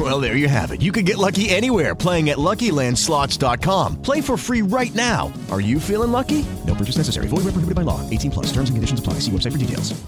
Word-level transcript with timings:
Well, 0.00 0.18
there 0.18 0.34
you 0.34 0.48
have 0.48 0.70
it. 0.70 0.80
You 0.80 0.92
can 0.92 1.04
get 1.04 1.18
lucky 1.18 1.50
anywhere 1.50 1.94
playing 1.94 2.30
at 2.30 2.38
LuckyLandSlots.com. 2.38 4.00
Play 4.00 4.22
for 4.22 4.38
free 4.38 4.62
right 4.62 4.94
now. 4.94 5.30
Are 5.50 5.60
you 5.60 5.78
feeling 5.78 6.10
lucky? 6.10 6.46
No 6.66 6.74
purchase 6.74 6.96
necessary. 6.96 7.28
Void 7.28 7.44
where 7.44 7.52
prohibited 7.52 7.74
by 7.74 7.82
law. 7.82 8.08
18 8.08 8.30
plus. 8.30 8.46
Terms 8.46 8.70
and 8.70 8.78
conditions 8.78 8.98
apply. 8.98 9.14
See 9.14 9.30
website 9.30 9.52
for 9.52 9.58
details. 9.58 10.00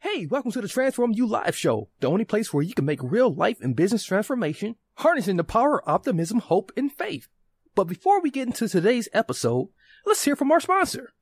Hey, 0.00 0.26
welcome 0.26 0.52
to 0.52 0.60
the 0.60 0.68
Transform 0.68 1.12
You 1.14 1.26
Live 1.26 1.56
Show, 1.56 1.88
the 2.00 2.08
only 2.08 2.26
place 2.26 2.52
where 2.52 2.62
you 2.62 2.74
can 2.74 2.84
make 2.84 3.02
real 3.02 3.32
life 3.34 3.62
and 3.62 3.74
business 3.74 4.04
transformation, 4.04 4.76
harnessing 4.96 5.38
the 5.38 5.44
power 5.44 5.80
of 5.80 5.88
optimism, 5.88 6.40
hope, 6.40 6.70
and 6.76 6.92
faith. 6.92 7.28
But 7.74 7.84
before 7.84 8.20
we 8.20 8.30
get 8.30 8.46
into 8.46 8.68
today's 8.68 9.08
episode, 9.14 9.68
let's 10.04 10.24
hear 10.24 10.36
from 10.36 10.52
our 10.52 10.60
sponsor. 10.60 11.14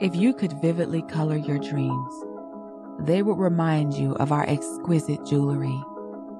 If 0.00 0.16
you 0.16 0.32
could 0.32 0.54
vividly 0.62 1.02
color 1.02 1.36
your 1.36 1.58
dreams, 1.58 2.25
they 3.00 3.22
will 3.22 3.36
remind 3.36 3.94
you 3.94 4.14
of 4.14 4.32
our 4.32 4.48
exquisite 4.48 5.24
jewelry. 5.26 5.82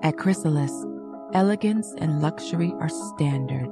At 0.02 0.16
Krisallis, 0.16 0.72
elegance 1.34 1.94
and 1.98 2.22
luxury 2.22 2.72
are 2.80 2.88
standard. 2.88 3.68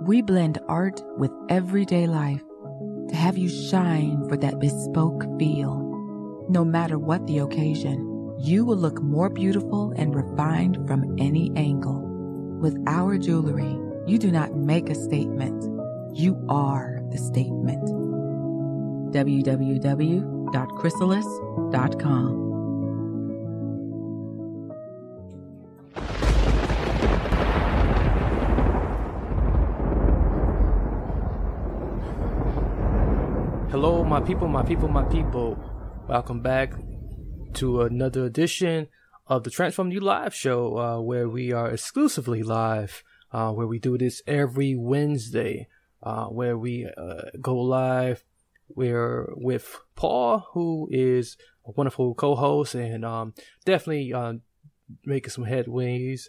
We 0.00 0.22
blend 0.22 0.58
art 0.68 1.02
with 1.16 1.32
everyday 1.48 2.06
life 2.06 2.42
to 3.08 3.16
have 3.16 3.36
you 3.36 3.48
shine 3.48 4.28
for 4.28 4.36
that 4.36 4.60
bespoke 4.60 5.24
feel. 5.38 5.84
No 6.48 6.64
matter 6.64 6.98
what 6.98 7.26
the 7.26 7.38
occasion, 7.38 8.36
you 8.38 8.64
will 8.64 8.76
look 8.76 9.02
more 9.02 9.28
beautiful 9.28 9.92
and 9.96 10.14
refined 10.14 10.86
from 10.86 11.16
any 11.18 11.50
angle. 11.56 12.02
With 12.60 12.80
our 12.86 13.18
jewelry, 13.18 13.78
you 14.06 14.18
do 14.18 14.30
not 14.30 14.54
make 14.54 14.88
a 14.88 14.94
statement, 14.94 15.64
you 16.16 16.42
are 16.48 17.00
the 17.10 17.18
statement. 17.18 17.88
www.krisallis.com 20.48 22.48
Hello, 33.70 34.02
my 34.02 34.20
people, 34.20 34.48
my 34.48 34.62
people, 34.62 34.88
my 34.88 35.04
people. 35.04 35.58
Welcome 36.08 36.40
back 36.40 36.72
to 37.54 37.82
another 37.82 38.24
edition 38.24 38.88
of 39.26 39.44
the 39.44 39.50
Transform 39.50 39.92
You 39.92 40.00
Live 40.00 40.34
show, 40.34 40.78
uh, 40.78 41.00
where 41.00 41.28
we 41.28 41.52
are 41.52 41.70
exclusively 41.70 42.42
live, 42.42 43.04
uh, 43.30 43.52
where 43.52 43.66
we 43.66 43.78
do 43.78 43.98
this 43.98 44.22
every 44.26 44.74
Wednesday, 44.74 45.68
uh, 46.02 46.26
where 46.26 46.56
we 46.56 46.86
uh, 46.86 47.22
go 47.40 47.56
live. 47.56 48.24
We're 48.68 49.28
with 49.34 49.78
Paul, 49.94 50.46
who 50.52 50.88
is 50.90 51.36
a 51.66 51.72
wonderful 51.72 52.14
co-host 52.14 52.74
and 52.74 53.04
um, 53.04 53.34
definitely 53.64 54.12
uh, 54.12 54.34
making 55.04 55.30
some 55.30 55.44
headways 55.44 56.28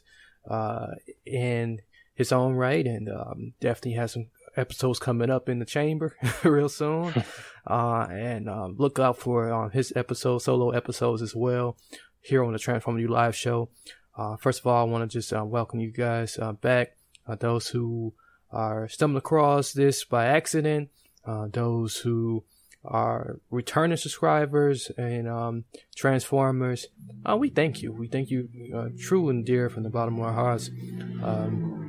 uh, 0.49 0.87
in 1.25 1.79
his 2.15 2.31
own 2.33 2.53
right, 2.53 2.85
and 2.85 3.09
um, 3.09 3.53
definitely 3.61 3.93
has 3.93 4.11
some 4.11 4.27
episodes 4.57 4.99
coming 4.99 5.29
up 5.29 5.47
in 5.47 5.59
the 5.59 5.65
chamber 5.65 6.15
real 6.43 6.67
soon. 6.67 7.13
uh, 7.67 8.07
and 8.11 8.49
um, 8.49 8.75
look 8.77 8.99
out 8.99 9.17
for 9.17 9.51
um, 9.51 9.71
his 9.71 9.93
episode, 9.95 10.39
solo 10.39 10.71
episodes 10.71 11.21
as 11.21 11.33
well, 11.35 11.77
here 12.19 12.43
on 12.43 12.51
the 12.51 12.59
Transform 12.59 12.99
You 12.99 13.07
Live 13.07 13.35
show. 13.35 13.69
Uh, 14.17 14.35
first 14.35 14.59
of 14.59 14.67
all, 14.67 14.85
I 14.85 14.89
want 14.89 15.09
to 15.09 15.17
just 15.17 15.31
uh, 15.31 15.45
welcome 15.45 15.79
you 15.79 15.91
guys 15.91 16.37
uh, 16.37 16.51
back. 16.51 16.97
Uh, 17.25 17.35
those 17.35 17.69
who 17.69 18.13
are 18.51 18.89
stumbling 18.89 19.19
across 19.19 19.71
this 19.71 20.03
by 20.03 20.25
accident, 20.25 20.89
uh, 21.29 21.47
those 21.51 21.97
who 21.97 22.43
are 22.83 23.39
returning 23.51 23.97
subscribers 23.97 24.89
and 24.97 25.27
um, 25.27 25.65
transformers. 25.95 26.87
Uh, 27.29 27.37
we 27.37 27.49
thank 27.49 27.81
you. 27.81 27.91
We 27.91 28.07
thank 28.07 28.29
you, 28.29 28.47
uh, 28.75 28.87
true 28.97 29.29
and 29.29 29.45
dear, 29.45 29.69
from 29.69 29.83
the 29.83 29.89
bottom 29.89 30.15
of 30.15 30.25
our 30.25 30.33
hearts. 30.33 30.69
Um, 31.21 31.79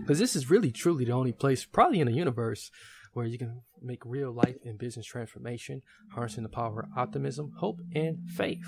because 0.00 0.18
this 0.18 0.34
is 0.34 0.50
really 0.50 0.72
truly 0.72 1.04
the 1.04 1.12
only 1.12 1.32
place 1.32 1.66
probably 1.66 2.00
in 2.00 2.06
the 2.06 2.14
universe 2.14 2.70
where 3.12 3.26
you 3.26 3.36
can 3.36 3.60
make 3.82 4.00
real 4.06 4.32
life 4.32 4.56
and 4.64 4.78
business 4.78 5.04
transformation 5.04 5.82
harnessing 6.14 6.44
the 6.44 6.48
power 6.48 6.80
of 6.80 6.88
optimism 6.96 7.52
hope 7.58 7.78
and 7.94 8.16
faith 8.30 8.64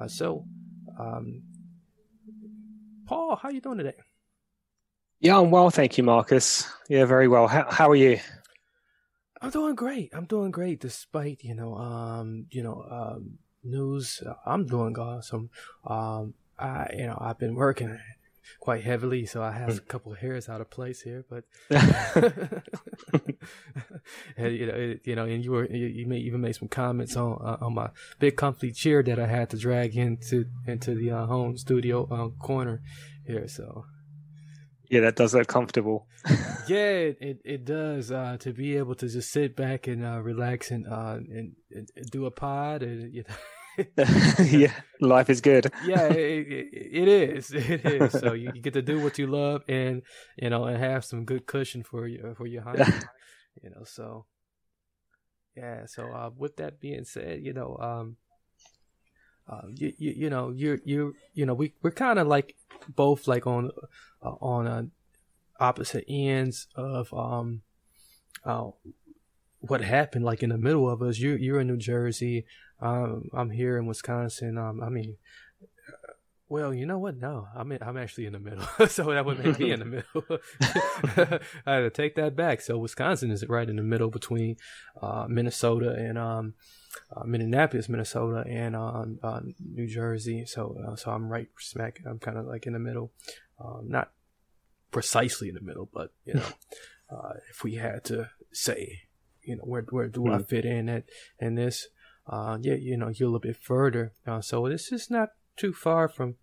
uh, 0.00 0.06
so 0.06 0.44
um, 1.00 1.42
paul 3.06 3.34
how 3.42 3.48
are 3.48 3.52
you 3.52 3.60
doing 3.60 3.78
today 3.78 3.96
Yeah, 5.20 5.38
I'm 5.40 5.50
well, 5.50 5.70
thank 5.70 5.98
you, 5.98 6.04
Marcus. 6.04 6.64
Yeah, 6.88 7.04
very 7.06 7.26
well. 7.26 7.48
How, 7.48 7.66
how 7.68 7.90
are 7.90 7.96
you? 7.96 8.20
I'm 9.40 9.50
doing 9.50 9.74
great 9.74 10.10
i'm 10.14 10.24
doing 10.24 10.50
great 10.50 10.80
despite 10.80 11.42
you 11.42 11.54
know 11.54 11.74
um 11.76 12.46
you 12.50 12.62
know 12.62 12.84
um 12.90 13.38
news 13.64 14.22
i'm 14.46 14.66
doing 14.66 14.98
awesome 14.98 15.50
um 15.86 16.34
i 16.58 16.88
you 16.96 17.06
know 17.06 17.18
i've 17.20 17.38
been 17.38 17.54
working 17.54 17.98
quite 18.60 18.84
heavily, 18.84 19.26
so 19.26 19.42
I 19.42 19.52
have 19.52 19.76
a 19.76 19.80
couple 19.80 20.12
of 20.12 20.18
hairs 20.18 20.48
out 20.48 20.60
of 20.60 20.70
place 20.70 21.02
here. 21.02 21.24
But 21.28 21.44
and, 24.36 24.56
you 24.56 24.66
know, 24.66 24.74
it, 24.74 25.00
you 25.04 25.14
know, 25.16 25.24
and 25.24 25.44
you 25.44 25.52
were 25.52 25.66
you, 25.66 25.86
you 25.86 26.06
may 26.06 26.18
even 26.18 26.40
made 26.40 26.56
some 26.56 26.68
comments 26.68 27.16
on 27.16 27.32
uh, 27.44 27.58
on 27.60 27.74
my 27.74 27.90
big 28.18 28.36
comfy 28.36 28.72
chair 28.72 29.02
that 29.02 29.18
I 29.18 29.26
had 29.26 29.50
to 29.50 29.58
drag 29.58 29.96
into 29.96 30.46
into 30.66 30.94
the 30.94 31.10
uh, 31.10 31.26
home 31.26 31.56
studio 31.56 32.08
um, 32.10 32.32
corner 32.38 32.80
here. 33.26 33.48
So 33.48 33.86
Yeah, 34.90 35.00
that 35.00 35.16
does 35.16 35.34
look 35.34 35.48
comfortable. 35.48 36.06
yeah, 36.66 37.12
it 37.20 37.40
it, 37.44 37.64
does 37.64 38.10
uh, 38.10 38.38
to 38.40 38.52
be 38.52 38.76
able 38.76 38.94
to 38.96 39.08
just 39.08 39.30
sit 39.30 39.54
back 39.54 39.86
and 39.86 40.04
uh, 40.04 40.20
relax 40.20 40.70
and, 40.70 40.86
uh, 40.86 41.18
and 41.18 41.52
and 41.70 41.88
do 42.10 42.26
a 42.26 42.30
pod 42.30 42.82
and 42.82 43.12
you 43.12 43.24
know. 43.28 43.34
yeah, 44.44 44.72
life 45.00 45.30
is 45.30 45.40
good. 45.40 45.72
yeah, 45.84 46.06
it, 46.08 46.48
it, 46.48 46.66
it 46.72 47.08
is. 47.08 47.52
It 47.52 47.86
is. 47.86 48.12
So 48.12 48.32
you, 48.32 48.50
you 48.52 48.60
get 48.60 48.72
to 48.72 48.82
do 48.82 49.00
what 49.00 49.18
you 49.18 49.28
love, 49.28 49.62
and 49.68 50.02
you 50.36 50.50
know, 50.50 50.64
and 50.64 50.76
have 50.78 51.04
some 51.04 51.24
good 51.24 51.46
cushion 51.46 51.84
for 51.84 52.08
you 52.08 52.34
for 52.36 52.46
your 52.46 52.62
honey. 52.62 52.82
you 53.62 53.70
know, 53.70 53.84
so 53.84 54.26
yeah. 55.56 55.86
So 55.86 56.10
uh, 56.12 56.30
with 56.36 56.56
that 56.56 56.80
being 56.80 57.04
said, 57.04 57.40
you 57.44 57.52
know, 57.52 57.76
um, 57.80 58.16
uh, 59.48 59.62
you, 59.74 59.92
you 59.98 60.12
you 60.16 60.30
know, 60.30 60.50
you're 60.50 60.78
you 60.84 61.14
you 61.34 61.46
know, 61.46 61.54
we 61.54 61.72
we're 61.82 61.90
kind 61.90 62.18
of 62.18 62.26
like 62.26 62.54
both 62.94 63.26
like 63.26 63.46
on 63.46 63.70
uh, 64.22 64.34
on 64.40 64.66
uh, 64.66 64.82
opposite 65.58 66.04
ends 66.08 66.66
of 66.74 67.12
um, 67.14 67.62
uh, 68.44 68.70
what 69.60 69.82
happened 69.82 70.24
like 70.24 70.42
in 70.42 70.50
the 70.50 70.58
middle 70.58 70.88
of 70.88 71.02
us. 71.02 71.18
You 71.18 71.34
you're 71.34 71.60
in 71.60 71.66
New 71.66 71.78
Jersey. 71.78 72.44
Um, 72.80 73.28
I'm 73.32 73.50
here 73.50 73.78
in 73.78 73.86
Wisconsin. 73.86 74.58
Um, 74.58 74.82
I 74.82 74.88
mean, 74.88 75.16
uh, 75.62 76.12
well, 76.48 76.72
you 76.72 76.86
know 76.86 76.98
what? 76.98 77.16
No, 77.16 77.48
I'm 77.56 77.72
in, 77.72 77.82
I'm 77.82 77.96
actually 77.96 78.26
in 78.26 78.34
the 78.34 78.38
middle, 78.38 78.66
so 78.88 79.04
that 79.04 79.24
would 79.24 79.44
make 79.44 79.58
me 79.58 79.72
in 79.72 79.80
the 79.80 79.84
middle. 81.26 81.40
I 81.66 81.74
had 81.74 81.80
to 81.80 81.90
take 81.90 82.14
that 82.16 82.36
back. 82.36 82.60
So 82.60 82.78
Wisconsin 82.78 83.30
is 83.30 83.48
right 83.48 83.68
in 83.68 83.76
the 83.76 83.82
middle 83.82 84.10
between 84.10 84.56
uh, 85.00 85.26
Minnesota 85.28 85.92
and 85.92 86.18
um, 86.18 86.54
uh, 87.14 87.24
Minneapolis, 87.24 87.88
Minnesota, 87.88 88.44
and 88.48 88.74
uh, 88.76 89.40
New 89.60 89.86
Jersey. 89.86 90.44
So 90.46 90.76
uh, 90.86 90.96
so 90.96 91.10
I'm 91.10 91.28
right 91.28 91.48
smack. 91.58 92.00
I'm 92.06 92.18
kind 92.18 92.38
of 92.38 92.46
like 92.46 92.66
in 92.66 92.72
the 92.72 92.78
middle, 92.78 93.10
um, 93.62 93.86
not 93.88 94.10
precisely 94.90 95.48
in 95.48 95.54
the 95.54 95.60
middle, 95.60 95.88
but 95.92 96.12
you 96.24 96.34
know, 96.34 96.48
uh, 97.10 97.34
if 97.50 97.62
we 97.64 97.74
had 97.76 98.04
to 98.04 98.30
say, 98.52 99.02
you 99.42 99.56
know, 99.56 99.62
where 99.64 99.82
where 99.90 100.08
do 100.08 100.26
I 100.28 100.38
Mhm. 100.38 100.48
fit 100.48 100.64
in 100.64 100.88
at 100.88 101.04
in 101.38 101.54
this? 101.54 101.88
Uh, 102.26 102.58
yeah, 102.60 102.74
you 102.74 102.96
know, 102.96 103.08
you're 103.08 103.28
a 103.28 103.32
little 103.32 103.38
bit 103.40 103.56
further. 103.56 104.12
Uh, 104.26 104.40
so 104.42 104.68
this 104.68 104.92
is 104.92 105.08
not 105.10 105.30
too 105.56 105.72
far 105.72 106.08
from 106.08 106.36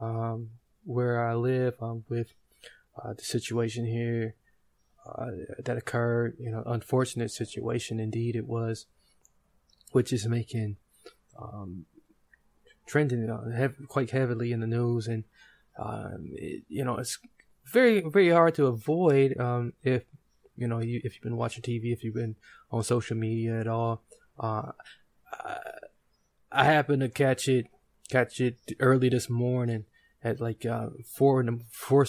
um, 0.00 0.50
where 0.84 1.26
I 1.26 1.34
live 1.34 1.74
um, 1.82 2.04
with 2.08 2.32
uh, 2.96 3.12
the 3.14 3.22
situation 3.24 3.86
here 3.86 4.34
uh, 5.04 5.30
that 5.64 5.76
occurred. 5.76 6.36
You 6.38 6.50
know, 6.52 6.62
unfortunate 6.64 7.30
situation 7.32 7.98
indeed 7.98 8.36
it 8.36 8.46
was, 8.46 8.86
which 9.92 10.12
is 10.12 10.26
making 10.26 10.76
um, 11.40 11.86
trending 12.86 13.30
uh, 13.30 13.68
quite 13.88 14.10
heavily 14.10 14.52
in 14.52 14.60
the 14.60 14.66
news, 14.66 15.06
and 15.06 15.24
um, 15.78 16.30
it, 16.34 16.64
you 16.68 16.84
know, 16.84 16.96
it's 16.96 17.18
very 17.72 18.00
very 18.00 18.30
hard 18.30 18.54
to 18.56 18.66
avoid 18.66 19.38
um, 19.38 19.72
if 19.82 20.02
you 20.56 20.66
know 20.66 20.80
you, 20.80 21.00
if 21.04 21.14
you've 21.14 21.22
been 21.22 21.36
watching 21.36 21.62
TV, 21.62 21.92
if 21.92 22.04
you've 22.04 22.14
been 22.14 22.36
on 22.70 22.82
social 22.82 23.16
media 23.16 23.60
at 23.60 23.68
all. 23.68 24.02
Uh, 24.38 24.72
I, 25.32 25.58
I 26.50 26.64
happened 26.64 27.00
to 27.00 27.08
catch 27.08 27.48
it 27.48 27.66
catch 28.10 28.40
it 28.40 28.58
early 28.78 29.08
this 29.08 29.30
morning, 29.30 29.84
at 30.22 30.40
like 30.40 30.66
uh, 30.66 30.88
four 31.04 31.40
in 31.40 31.46
the 31.46 31.60
four, 31.70 32.06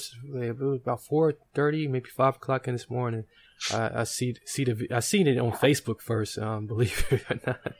about 0.75 1.01
four 1.01 1.33
thirty, 1.53 1.87
maybe 1.87 2.09
five 2.09 2.35
o'clock 2.35 2.67
in 2.67 2.75
this 2.75 2.89
morning. 2.89 3.23
Uh, 3.71 3.89
I 3.95 4.03
see 4.03 4.35
see 4.45 4.63
the 4.63 4.87
I 4.91 4.99
seen 4.99 5.27
it 5.27 5.37
on 5.37 5.51
Facebook 5.51 6.01
first, 6.01 6.37
um, 6.37 6.67
believe 6.73 7.05
it 7.11 7.23
or 7.29 7.39
not. 7.45 7.73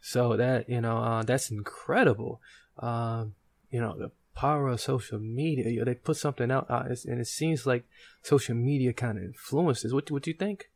so 0.00 0.36
that 0.36 0.68
you 0.68 0.80
know 0.80 0.98
uh, 0.98 1.22
that's 1.22 1.50
incredible. 1.50 2.40
Um, 2.78 3.34
you 3.70 3.80
know 3.80 3.96
the 3.98 4.10
power 4.34 4.68
of 4.68 4.80
social 4.80 5.18
media. 5.18 5.68
You 5.68 5.80
know, 5.80 5.84
they 5.84 5.94
put 5.94 6.16
something 6.16 6.50
out, 6.50 6.70
uh, 6.70 6.84
and 7.06 7.20
it 7.20 7.26
seems 7.26 7.66
like 7.66 7.84
social 8.22 8.54
media 8.54 8.92
kind 8.92 9.18
of 9.18 9.24
influences. 9.24 9.92
What 9.92 10.10
what 10.10 10.22
do 10.22 10.30
you 10.30 10.36
think? 10.36 10.70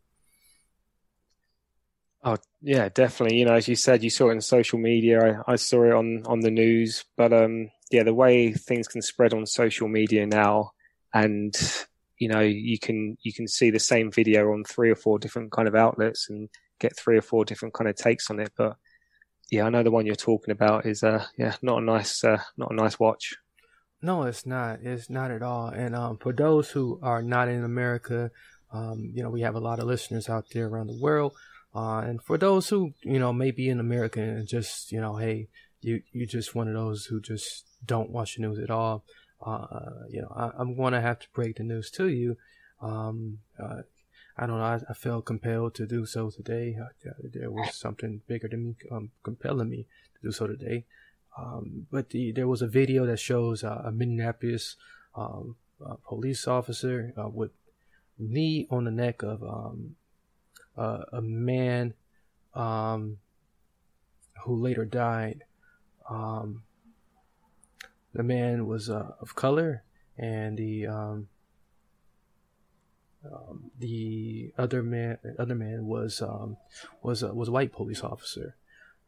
Oh 2.24 2.36
yeah, 2.60 2.88
definitely. 2.88 3.38
You 3.38 3.46
know, 3.46 3.54
as 3.54 3.68
you 3.68 3.76
said, 3.76 4.04
you 4.04 4.10
saw 4.10 4.28
it 4.28 4.32
in 4.32 4.40
social 4.40 4.78
media. 4.78 5.42
I, 5.46 5.52
I 5.52 5.56
saw 5.56 5.84
it 5.84 5.92
on 5.92 6.24
on 6.26 6.40
the 6.40 6.50
news. 6.50 7.04
But 7.16 7.32
um, 7.32 7.70
yeah, 7.90 8.02
the 8.02 8.14
way 8.14 8.52
things 8.52 8.88
can 8.88 9.02
spread 9.02 9.32
on 9.32 9.46
social 9.46 9.88
media 9.88 10.26
now, 10.26 10.72
and 11.14 11.54
you 12.22 12.28
know, 12.28 12.40
you 12.40 12.78
can 12.78 13.18
you 13.22 13.32
can 13.32 13.48
see 13.48 13.70
the 13.70 13.80
same 13.80 14.12
video 14.12 14.52
on 14.52 14.62
three 14.62 14.90
or 14.90 14.94
four 14.94 15.18
different 15.18 15.50
kind 15.50 15.66
of 15.66 15.74
outlets 15.74 16.30
and 16.30 16.48
get 16.78 16.96
three 16.96 17.18
or 17.18 17.22
four 17.22 17.44
different 17.44 17.74
kind 17.74 17.90
of 17.90 17.96
takes 17.96 18.30
on 18.30 18.38
it. 18.38 18.52
But 18.56 18.76
yeah, 19.50 19.64
I 19.64 19.70
know 19.70 19.82
the 19.82 19.90
one 19.90 20.06
you're 20.06 20.14
talking 20.14 20.52
about 20.52 20.86
is 20.86 21.02
uh 21.02 21.24
yeah 21.36 21.56
not 21.62 21.82
a 21.82 21.84
nice 21.84 22.22
uh, 22.22 22.40
not 22.56 22.70
a 22.70 22.74
nice 22.74 23.00
watch. 23.00 23.34
No, 24.00 24.22
it's 24.22 24.46
not. 24.46 24.80
It's 24.82 25.10
not 25.10 25.32
at 25.32 25.42
all. 25.42 25.66
And 25.68 25.96
um, 25.96 26.18
for 26.18 26.32
those 26.32 26.70
who 26.70 27.00
are 27.02 27.22
not 27.22 27.48
in 27.48 27.64
America, 27.64 28.30
um, 28.72 29.10
you 29.14 29.22
know, 29.22 29.30
we 29.30 29.42
have 29.42 29.56
a 29.56 29.60
lot 29.60 29.80
of 29.80 29.86
listeners 29.86 30.28
out 30.28 30.46
there 30.52 30.66
around 30.66 30.88
the 30.88 31.00
world. 31.00 31.32
Uh, 31.74 32.00
and 32.00 32.22
for 32.22 32.36
those 32.36 32.68
who, 32.68 32.94
you 33.02 33.18
know, 33.20 33.32
may 33.32 33.52
be 33.52 33.68
in 33.68 33.78
America 33.78 34.20
and 34.20 34.48
just, 34.48 34.90
you 34.90 35.00
know, 35.00 35.16
hey, 35.16 35.48
you, 35.80 36.02
you 36.12 36.26
just 36.26 36.54
one 36.54 36.68
of 36.68 36.74
those 36.74 37.06
who 37.06 37.20
just 37.20 37.64
don't 37.84 38.10
watch 38.10 38.34
the 38.34 38.42
news 38.42 38.58
at 38.58 38.70
all. 38.70 39.04
Uh, 39.44 40.06
you 40.08 40.22
know, 40.22 40.32
I, 40.34 40.60
am 40.60 40.76
going 40.76 40.92
to 40.92 41.00
have 41.00 41.18
to 41.20 41.26
break 41.32 41.56
the 41.56 41.64
news 41.64 41.90
to 41.92 42.08
you. 42.08 42.36
Um, 42.80 43.38
uh, 43.58 43.82
I 44.36 44.46
don't 44.46 44.58
know. 44.58 44.64
I, 44.64 44.80
I, 44.88 44.94
felt 44.94 45.24
compelled 45.24 45.74
to 45.74 45.86
do 45.86 46.06
so 46.06 46.30
today. 46.30 46.76
Uh, 46.80 47.12
there 47.22 47.50
was 47.50 47.74
something 47.74 48.22
bigger 48.26 48.48
than 48.48 48.64
me 48.64 48.74
um, 48.90 49.10
compelling 49.22 49.68
me 49.68 49.86
to 50.14 50.26
do 50.26 50.32
so 50.32 50.46
today. 50.46 50.84
Um, 51.36 51.86
but 51.90 52.10
the, 52.10 52.32
there 52.32 52.46
was 52.46 52.62
a 52.62 52.68
video 52.68 53.04
that 53.06 53.18
shows 53.18 53.64
uh, 53.64 53.82
a 53.84 53.90
Minneapolis 53.90 54.76
um, 55.14 55.56
police 56.06 56.46
officer 56.46 57.12
uh, 57.18 57.28
with 57.28 57.50
knee 58.18 58.66
on 58.70 58.84
the 58.84 58.90
neck 58.90 59.22
of 59.22 59.42
um, 59.42 59.96
a 60.76 61.20
man 61.20 61.94
um, 62.54 63.18
who 64.44 64.56
later 64.56 64.84
died. 64.84 65.44
Um, 66.08 66.62
the 68.12 68.22
man 68.22 68.66
was 68.66 68.90
uh, 68.90 69.12
of 69.20 69.34
color, 69.34 69.82
and 70.18 70.56
the 70.56 70.86
um, 70.86 71.28
um 73.24 73.70
the 73.78 74.52
other 74.58 74.82
man 74.82 75.18
other 75.38 75.54
man 75.54 75.86
was 75.86 76.20
um, 76.22 76.56
was 77.02 77.22
was 77.22 77.48
a 77.48 77.52
white 77.52 77.72
police 77.72 78.02
officer. 78.02 78.56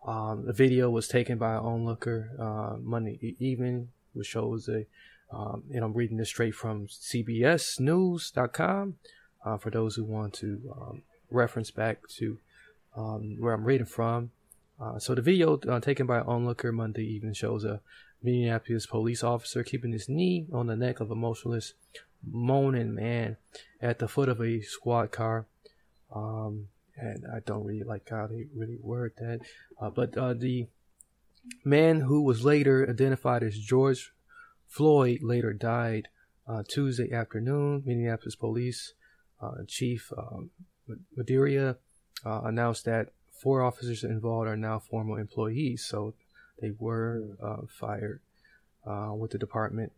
Um, 0.06 0.44
the 0.46 0.52
video 0.52 0.90
was 0.90 1.08
taken 1.08 1.38
by 1.38 1.54
an 1.54 1.60
onlooker 1.60 2.30
uh, 2.38 2.76
Monday 2.80 3.34
evening, 3.38 3.88
which 4.12 4.26
shows 4.28 4.68
a 4.68 4.84
um, 5.30 5.64
and 5.72 5.82
I'm 5.84 5.94
reading 5.94 6.18
this 6.18 6.28
straight 6.28 6.54
from 6.54 6.86
CBSNews.com 6.86 8.94
uh, 9.44 9.58
for 9.58 9.70
those 9.70 9.96
who 9.96 10.04
want 10.04 10.34
to 10.34 10.60
um, 10.76 11.02
reference 11.30 11.70
back 11.70 12.06
to 12.16 12.38
where 12.94 13.54
I'm 13.54 13.64
reading 13.64 13.86
from. 13.86 14.30
Uh, 14.80 14.98
so 14.98 15.14
the 15.14 15.22
video 15.22 15.58
uh, 15.68 15.80
taken 15.80 16.06
by 16.06 16.18
an 16.18 16.26
onlooker 16.26 16.72
Monday 16.72 17.04
evening 17.04 17.34
shows 17.34 17.64
a 17.64 17.80
Minneapolis 18.24 18.86
police 18.86 19.22
officer 19.22 19.62
keeping 19.62 19.92
his 19.92 20.08
knee 20.08 20.46
on 20.52 20.66
the 20.66 20.76
neck 20.76 20.98
of 20.98 21.10
a 21.10 21.14
motionless, 21.14 21.74
moaning 22.26 22.94
man 22.94 23.36
at 23.82 23.98
the 23.98 24.08
foot 24.08 24.30
of 24.30 24.40
a 24.40 24.62
squad 24.62 25.12
car. 25.12 25.46
Um, 26.12 26.68
and 26.96 27.24
I 27.32 27.40
don't 27.40 27.64
really 27.64 27.84
like 27.84 28.08
how 28.08 28.26
they 28.26 28.46
really 28.56 28.78
word 28.80 29.12
that. 29.18 29.40
Uh, 29.80 29.90
but 29.90 30.16
uh, 30.16 30.32
the 30.32 30.68
man 31.64 32.00
who 32.00 32.22
was 32.22 32.44
later 32.44 32.88
identified 32.88 33.42
as 33.42 33.58
George 33.58 34.12
Floyd 34.66 35.18
later 35.22 35.52
died 35.52 36.08
uh, 36.48 36.62
Tuesday 36.66 37.12
afternoon. 37.12 37.82
Minneapolis 37.84 38.36
police 38.36 38.94
uh, 39.42 39.64
chief 39.68 40.10
um, 40.16 40.50
Medaria 41.18 41.76
uh, 42.24 42.40
announced 42.44 42.86
that 42.86 43.10
four 43.42 43.62
officers 43.62 44.04
involved 44.04 44.48
are 44.48 44.56
now 44.56 44.78
former 44.78 45.18
employees, 45.18 45.84
so 45.84 46.14
they 46.60 46.72
were 46.78 47.36
uh, 47.42 47.66
fired 47.68 48.20
uh, 48.86 49.12
with 49.14 49.32
the 49.32 49.38
department. 49.38 49.92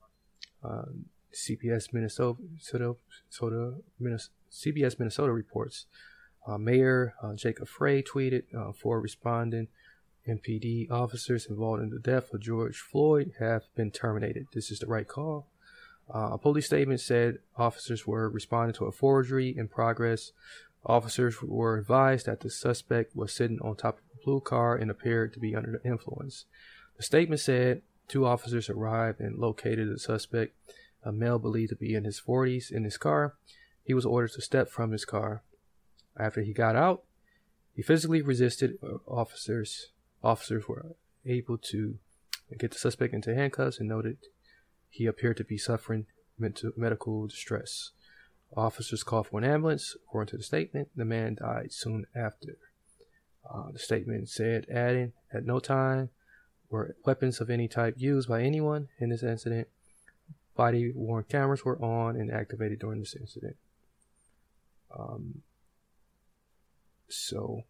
Um, 0.64 1.06
CBS 1.32 1.93
Minnesota, 1.93 2.41
Minnesota, 2.43 2.97
Minnesota, 4.00 4.31
CBS 4.50 4.99
Minnesota 4.99 5.32
reports. 5.32 5.87
Uh, 6.47 6.58
Mayor 6.58 7.14
uh, 7.23 7.35
Jacob 7.35 7.69
Frey 7.69 8.03
tweeted 8.03 8.44
uh, 8.56 8.73
four 8.73 9.00
responding 9.00 9.69
MPD 10.29 10.91
officers 10.91 11.47
involved 11.47 11.82
in 11.82 11.91
the 11.91 11.99
death 11.99 12.32
of 12.32 12.41
George 12.41 12.79
Floyd 12.79 13.32
have 13.38 13.64
been 13.75 13.91
terminated. 13.91 14.47
This 14.53 14.70
is 14.70 14.79
the 14.79 14.87
right 14.87 15.06
call. 15.06 15.47
Uh, 16.12 16.31
a 16.32 16.38
police 16.38 16.67
statement 16.67 17.00
said 17.00 17.38
officers 17.56 18.06
were 18.06 18.31
responding 18.31 18.75
to 18.75 18.87
a 18.87 18.93
forgery 18.93 19.55
in 19.56 19.67
progress 19.67 20.32
Officers 20.87 21.43
were 21.43 21.79
advised 21.79 22.26
that 22.26 22.41
the 22.41 22.50
suspect 22.50 23.17
was 23.17 23.35
sitting 23.35 23.58
on 23.61 23.75
top 23.75 23.99
blue 24.26 24.40
car 24.40 24.76
and 24.76 24.90
appeared 24.90 25.32
to 25.32 25.40
be 25.40 25.55
under 25.55 25.70
the 25.70 25.88
influence. 25.88 26.44
The 26.96 27.05
statement 27.05 27.40
said 27.40 27.82
two 28.08 28.26
officers 28.26 28.69
arrived 28.69 29.20
and 29.20 29.38
located 29.38 29.88
the 29.88 29.99
suspect, 29.99 30.55
a 31.02 31.12
male 31.12 31.38
believed 31.38 31.70
to 31.70 31.76
be 31.76 31.94
in 31.94 32.05
his 32.05 32.20
40s, 32.20 32.70
in 32.70 32.84
his 32.84 32.99
car. 32.99 33.34
He 33.84 33.94
was 33.94 34.05
ordered 34.05 34.32
to 34.32 34.43
step 34.43 34.69
from 34.69 34.90
his 34.90 35.05
car. 35.05 35.43
After 36.19 36.43
he 36.43 36.52
got 36.52 36.75
out, 36.75 37.05
he 37.75 37.82
physically 37.82 38.20
resisted 38.20 38.78
uh, 38.82 38.96
officers. 39.06 39.93
Officers 40.25 40.67
were 40.67 40.96
able 41.25 41.58
to 41.58 41.99
get 42.58 42.72
the 42.72 42.79
suspect 42.79 43.14
into 43.14 43.34
handcuffs 43.34 43.79
and 43.79 43.88
noted 43.88 44.19
he 44.90 45.06
appeared 45.06 45.37
to 45.37 45.44
be 45.44 45.58
suffering 45.58 46.06
mental, 46.38 46.72
medical 46.76 47.26
distress. 47.26 47.93
Officers 48.56 49.02
called 49.02 49.29
for 49.29 49.38
an 49.38 49.44
ambulance. 49.44 49.96
According 50.06 50.31
to 50.31 50.37
the 50.38 50.43
statement, 50.43 50.88
the 50.96 51.05
man 51.05 51.37
died 51.37 51.72
soon 51.72 52.06
after. 52.14 52.56
Uh, 53.48 53.70
the 53.72 53.78
statement 53.78 54.28
said, 54.28 54.66
adding, 54.70 55.12
at 55.32 55.44
no 55.44 55.58
time 55.58 56.10
were 56.70 56.96
weapons 57.04 57.40
of 57.40 57.50
any 57.50 57.69
type 57.69 57.94
used 57.96 58.28
by 58.28 58.43
anyone 58.43 58.88
in 58.98 59.10
this 59.10 59.22
incident. 59.22 59.69
Body 60.56 60.90
worn 60.94 61.25
cameras 61.25 61.64
were 61.64 61.81
on 61.82 62.16
and 62.16 62.31
activated 62.31 62.78
during 62.78 63.00
this 63.00 63.14
incident. 63.14 63.56
Um, 64.98 65.43
so, 67.08 67.62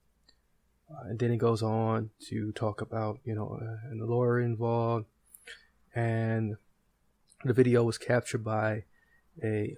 uh, 0.91 1.09
and 1.09 1.19
then 1.19 1.33
it 1.33 1.39
goes 1.39 1.63
on 1.63 2.11
to 2.29 2.53
talk 2.53 2.81
about, 2.81 3.19
you 3.25 3.35
know, 3.35 3.59
uh, 3.61 3.91
and 3.91 4.01
the 4.01 4.07
lawyer 4.07 4.41
involved. 4.41 5.07
And 5.95 6.57
the 7.45 7.53
video 7.53 7.83
was 7.83 7.99
captured 7.99 8.45
by 8.45 8.85
a 9.43 9.77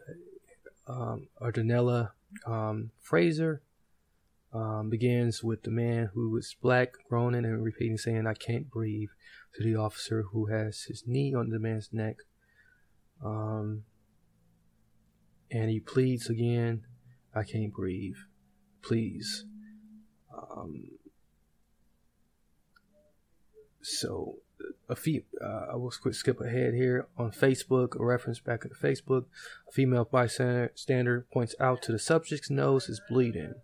um, 0.87 1.29
Ardenella 1.41 2.11
um, 2.47 2.91
Frazier 3.01 3.63
um, 4.53 4.89
begins 4.89 5.43
with 5.43 5.63
the 5.63 5.71
man 5.71 6.11
who 6.15 6.37
is 6.37 6.57
black, 6.61 6.93
groaning 7.09 7.45
and 7.45 7.63
repeating, 7.63 7.99
saying, 7.99 8.27
I 8.27 8.35
can't 8.35 8.71
breathe, 8.71 9.11
to 9.55 9.63
the 9.63 9.77
officer 9.77 10.25
who 10.33 10.47
has 10.47 10.85
his 10.85 11.05
knee 11.07 11.35
on 11.35 11.51
the 11.51 11.59
man's 11.59 11.91
neck. 11.93 12.17
Um, 13.25 13.85
and 15.51 15.71
he 15.71 15.81
pleads 15.81 16.29
again, 16.29 16.85
I 17.35 17.43
can't 17.43 17.73
breathe. 17.73 18.17
Please. 18.83 19.45
Um, 20.33 20.91
so 23.83 24.37
a 24.89 24.97
few, 24.97 25.23
uh, 25.43 25.67
I 25.73 25.77
will 25.77 25.93
quick 26.01 26.15
skip 26.15 26.41
ahead 26.41 26.75
here 26.75 27.07
on 27.17 27.31
Facebook, 27.31 27.99
a 27.99 28.05
reference 28.05 28.41
back 28.41 28.63
to 28.63 28.69
Facebook. 28.69 29.27
A 29.69 29.73
female 29.73 30.05
bystander 30.05 31.27
points 31.33 31.55
out 31.61 31.83
to 31.83 31.93
the 31.93 31.99
subject's 31.99 32.51
nose 32.51 32.89
is 32.89 33.01
bleeding. 33.09 33.55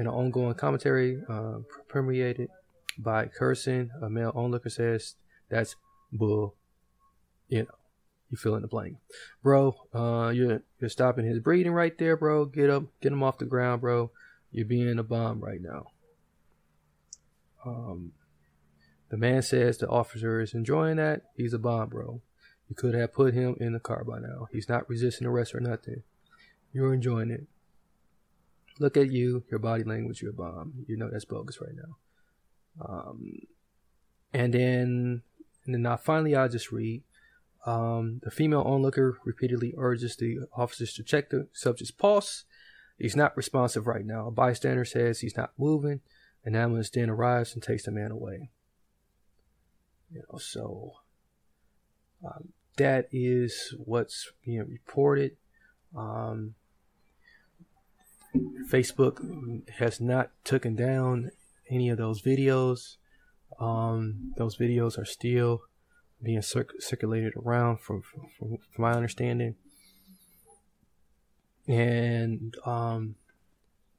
In 0.00 0.06
an 0.06 0.14
ongoing 0.14 0.54
commentary 0.54 1.22
uh, 1.28 1.58
permeated 1.86 2.48
by 2.96 3.26
cursing, 3.26 3.90
a 4.00 4.08
male 4.08 4.32
onlooker 4.34 4.70
says, 4.70 5.16
That's 5.50 5.76
bull. 6.10 6.54
You 7.50 7.64
know, 7.64 7.74
you 8.30 8.38
fill 8.38 8.54
in 8.54 8.62
the 8.62 8.68
blank. 8.68 8.96
Bro, 9.42 9.76
uh, 9.92 10.30
you're, 10.34 10.62
you're 10.80 10.88
stopping 10.88 11.26
his 11.26 11.38
breathing 11.38 11.72
right 11.72 11.98
there, 11.98 12.16
bro. 12.16 12.46
Get 12.46 12.70
up, 12.70 12.84
get 13.02 13.12
him 13.12 13.22
off 13.22 13.36
the 13.36 13.44
ground, 13.44 13.82
bro. 13.82 14.10
You're 14.50 14.64
being 14.64 14.98
a 14.98 15.02
bomb 15.02 15.40
right 15.40 15.60
now. 15.60 15.88
Um, 17.66 18.12
the 19.10 19.18
man 19.18 19.42
says 19.42 19.76
the 19.76 19.88
officer 19.90 20.40
is 20.40 20.54
enjoying 20.54 20.96
that. 20.96 21.24
He's 21.36 21.52
a 21.52 21.58
bomb, 21.58 21.90
bro. 21.90 22.22
You 22.70 22.74
could 22.74 22.94
have 22.94 23.12
put 23.12 23.34
him 23.34 23.54
in 23.60 23.74
the 23.74 23.80
car 23.80 24.02
by 24.04 24.18
now. 24.18 24.48
He's 24.50 24.66
not 24.66 24.88
resisting 24.88 25.26
arrest 25.26 25.54
or 25.54 25.60
nothing. 25.60 26.04
You're 26.72 26.94
enjoying 26.94 27.30
it. 27.30 27.44
Look 28.80 28.96
at 28.96 29.12
you, 29.12 29.44
your 29.48 29.60
body 29.60 29.84
language, 29.84 30.22
you're 30.22 30.32
a 30.32 30.34
bomb. 30.34 30.84
You 30.88 30.96
know 30.96 31.08
that's 31.08 31.24
bogus 31.24 31.60
right 31.60 31.76
now. 31.76 31.96
Um, 32.84 33.46
and 34.34 34.52
then, 34.52 35.22
and 35.64 35.86
then 35.86 35.98
finally 35.98 36.34
I'll 36.34 36.48
just 36.48 36.72
read 36.72 37.02
Um, 37.66 38.20
the 38.22 38.30
female 38.30 38.62
onlooker 38.62 39.18
repeatedly 39.24 39.74
urges 39.76 40.16
the 40.16 40.48
officers 40.56 40.94
to 40.94 41.02
check 41.02 41.28
the 41.28 41.48
subject's 41.52 41.90
pulse. 41.90 42.44
He's 42.98 43.16
not 43.16 43.36
responsive 43.36 43.86
right 43.86 44.04
now. 44.04 44.28
A 44.28 44.30
bystander 44.30 44.84
says 44.84 45.20
he's 45.20 45.36
not 45.36 45.52
moving. 45.58 46.00
An 46.44 46.56
ambulance 46.56 46.88
then 46.90 47.10
arrives 47.10 47.52
and 47.52 47.62
takes 47.62 47.84
the 47.84 47.90
man 47.90 48.10
away. 48.10 48.50
You 50.10 50.22
know, 50.22 50.38
so 50.38 50.94
um, 52.24 52.52
that 52.76 53.08
is 53.12 53.74
what's 53.76 54.32
being 54.44 54.66
reported. 54.66 55.36
Um, 55.94 56.54
Facebook 58.68 59.68
has 59.78 60.00
not 60.00 60.30
taken 60.44 60.76
down 60.76 61.30
any 61.68 61.88
of 61.88 61.98
those 61.98 62.22
videos. 62.22 62.96
Um, 63.58 64.32
those 64.36 64.56
videos 64.56 64.98
are 64.98 65.04
still 65.04 65.62
being 66.22 66.42
circulated 66.42 67.32
around, 67.36 67.80
from, 67.80 68.02
from, 68.02 68.28
from 68.38 68.82
my 68.82 68.92
understanding. 68.92 69.56
And 71.66 72.56
um, 72.64 73.16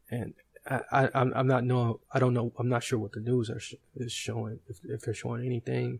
and 0.10 0.34
I, 0.70 0.82
I 0.92 1.10
I'm 1.14 1.34
I'm 1.34 1.48
not 1.48 1.64
know 1.64 2.02
I 2.12 2.20
don't 2.20 2.34
know 2.34 2.52
I'm 2.60 2.68
not 2.68 2.84
sure 2.84 3.00
what 3.00 3.14
the 3.14 3.22
news 3.22 3.50
are 3.50 3.60
sh- 3.60 3.76
is 3.96 4.12
showing 4.12 4.60
if 4.68 4.80
if 4.84 5.02
they're 5.02 5.14
showing 5.14 5.46
anything. 5.46 6.00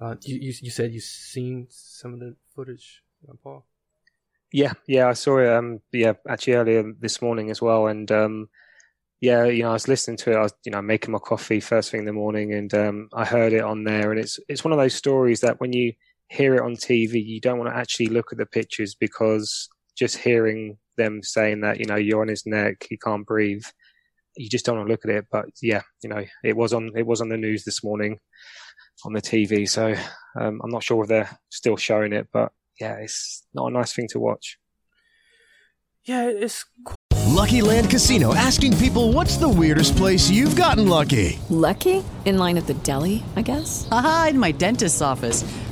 Uh, 0.00 0.16
you, 0.22 0.36
you 0.36 0.52
you 0.60 0.70
said 0.70 0.92
you 0.92 1.00
seen 1.00 1.68
some 1.70 2.12
of 2.12 2.18
the 2.18 2.34
footage, 2.56 3.04
uh, 3.28 3.34
Paul. 3.40 3.64
Yeah, 4.52 4.72
yeah, 4.86 5.08
I 5.08 5.14
saw 5.14 5.38
it. 5.38 5.48
Um, 5.48 5.80
yeah, 5.92 6.12
actually 6.28 6.54
earlier 6.54 6.92
this 7.00 7.22
morning 7.22 7.50
as 7.50 7.62
well, 7.62 7.86
and 7.86 8.10
um, 8.12 8.48
yeah, 9.20 9.44
you 9.46 9.62
know, 9.62 9.70
I 9.70 9.74
was 9.74 9.88
listening 9.88 10.18
to 10.18 10.32
it. 10.32 10.36
I 10.36 10.42
was, 10.42 10.54
you 10.64 10.72
know, 10.72 10.82
making 10.82 11.12
my 11.12 11.18
coffee 11.18 11.60
first 11.60 11.90
thing 11.90 12.00
in 12.00 12.06
the 12.06 12.12
morning, 12.12 12.54
and 12.54 12.72
um, 12.74 13.08
I 13.14 13.24
heard 13.24 13.52
it 13.54 13.62
on 13.62 13.84
there. 13.84 14.10
And 14.12 14.20
it's 14.20 14.40
it's 14.48 14.64
one 14.64 14.72
of 14.72 14.78
those 14.78 14.94
stories 14.94 15.40
that 15.40 15.60
when 15.60 15.72
you 15.72 15.94
hear 16.28 16.54
it 16.56 16.62
on 16.62 16.76
TV, 16.76 17.24
you 17.24 17.40
don't 17.40 17.58
want 17.58 17.70
to 17.70 17.76
actually 17.76 18.08
look 18.08 18.32
at 18.32 18.38
the 18.38 18.46
pictures 18.46 18.94
because 18.94 19.68
just 19.98 20.18
hearing 20.18 20.78
them 20.98 21.22
saying 21.22 21.60
that 21.62 21.80
you 21.80 21.86
know 21.86 21.96
you're 21.96 22.22
on 22.22 22.28
his 22.28 22.46
neck, 22.46 22.86
he 22.88 22.98
can't 22.98 23.26
breathe, 23.26 23.64
you 24.36 24.48
just 24.50 24.66
don't 24.66 24.76
want 24.78 24.88
to 24.88 24.92
look 24.92 25.04
at 25.04 25.10
it. 25.12 25.26
But 25.30 25.46
yeah, 25.62 25.82
you 26.02 26.10
know, 26.10 26.24
it 26.44 26.56
was 26.56 26.72
on 26.74 26.90
it 26.96 27.06
was 27.06 27.20
on 27.20 27.28
the 27.30 27.36
news 27.38 27.64
this 27.64 27.84
morning 27.84 28.18
on 29.04 29.12
the 29.14 29.22
TV. 29.22 29.66
So 29.66 29.94
um, 30.40 30.60
I'm 30.64 30.70
not 30.70 30.84
sure 30.84 31.02
if 31.02 31.08
they're 31.08 31.38
still 31.50 31.76
showing 31.76 32.12
it, 32.12 32.28
but 32.32 32.52
yeah, 32.80 32.94
it's 32.94 33.46
not 33.54 33.70
a 33.70 33.72
nice 33.72 33.92
thing 33.92 34.08
to 34.10 34.18
watch. 34.18 34.58
Yeah, 36.04 36.28
it's. 36.28 36.64
Lucky 37.26 37.62
Land 37.62 37.88
Casino 37.88 38.34
asking 38.34 38.76
people 38.76 39.12
what's 39.12 39.36
the 39.36 39.48
weirdest 39.48 39.96
place 39.96 40.28
you've 40.28 40.56
gotten 40.56 40.88
lucky? 40.88 41.38
Lucky? 41.48 42.04
In 42.24 42.38
line 42.38 42.58
at 42.58 42.66
the 42.66 42.74
deli, 42.74 43.22
I 43.36 43.42
guess? 43.42 43.88
Aha, 43.90 44.28
in 44.30 44.38
my 44.38 44.52
dentist's 44.52 45.00
office. 45.00 45.42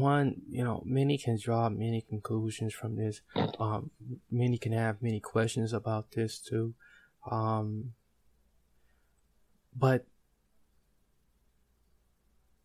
one, 0.00 0.42
you 0.48 0.64
know, 0.64 0.82
many 0.84 1.18
can 1.18 1.38
draw 1.38 1.68
many 1.68 2.04
conclusions 2.08 2.74
from 2.74 2.96
this. 2.96 3.20
Um, 3.58 3.90
many 4.30 4.58
can 4.58 4.72
have 4.72 5.02
many 5.02 5.20
questions 5.20 5.72
about 5.72 6.12
this 6.12 6.38
too. 6.38 6.74
Um, 7.30 7.92
but 9.76 10.06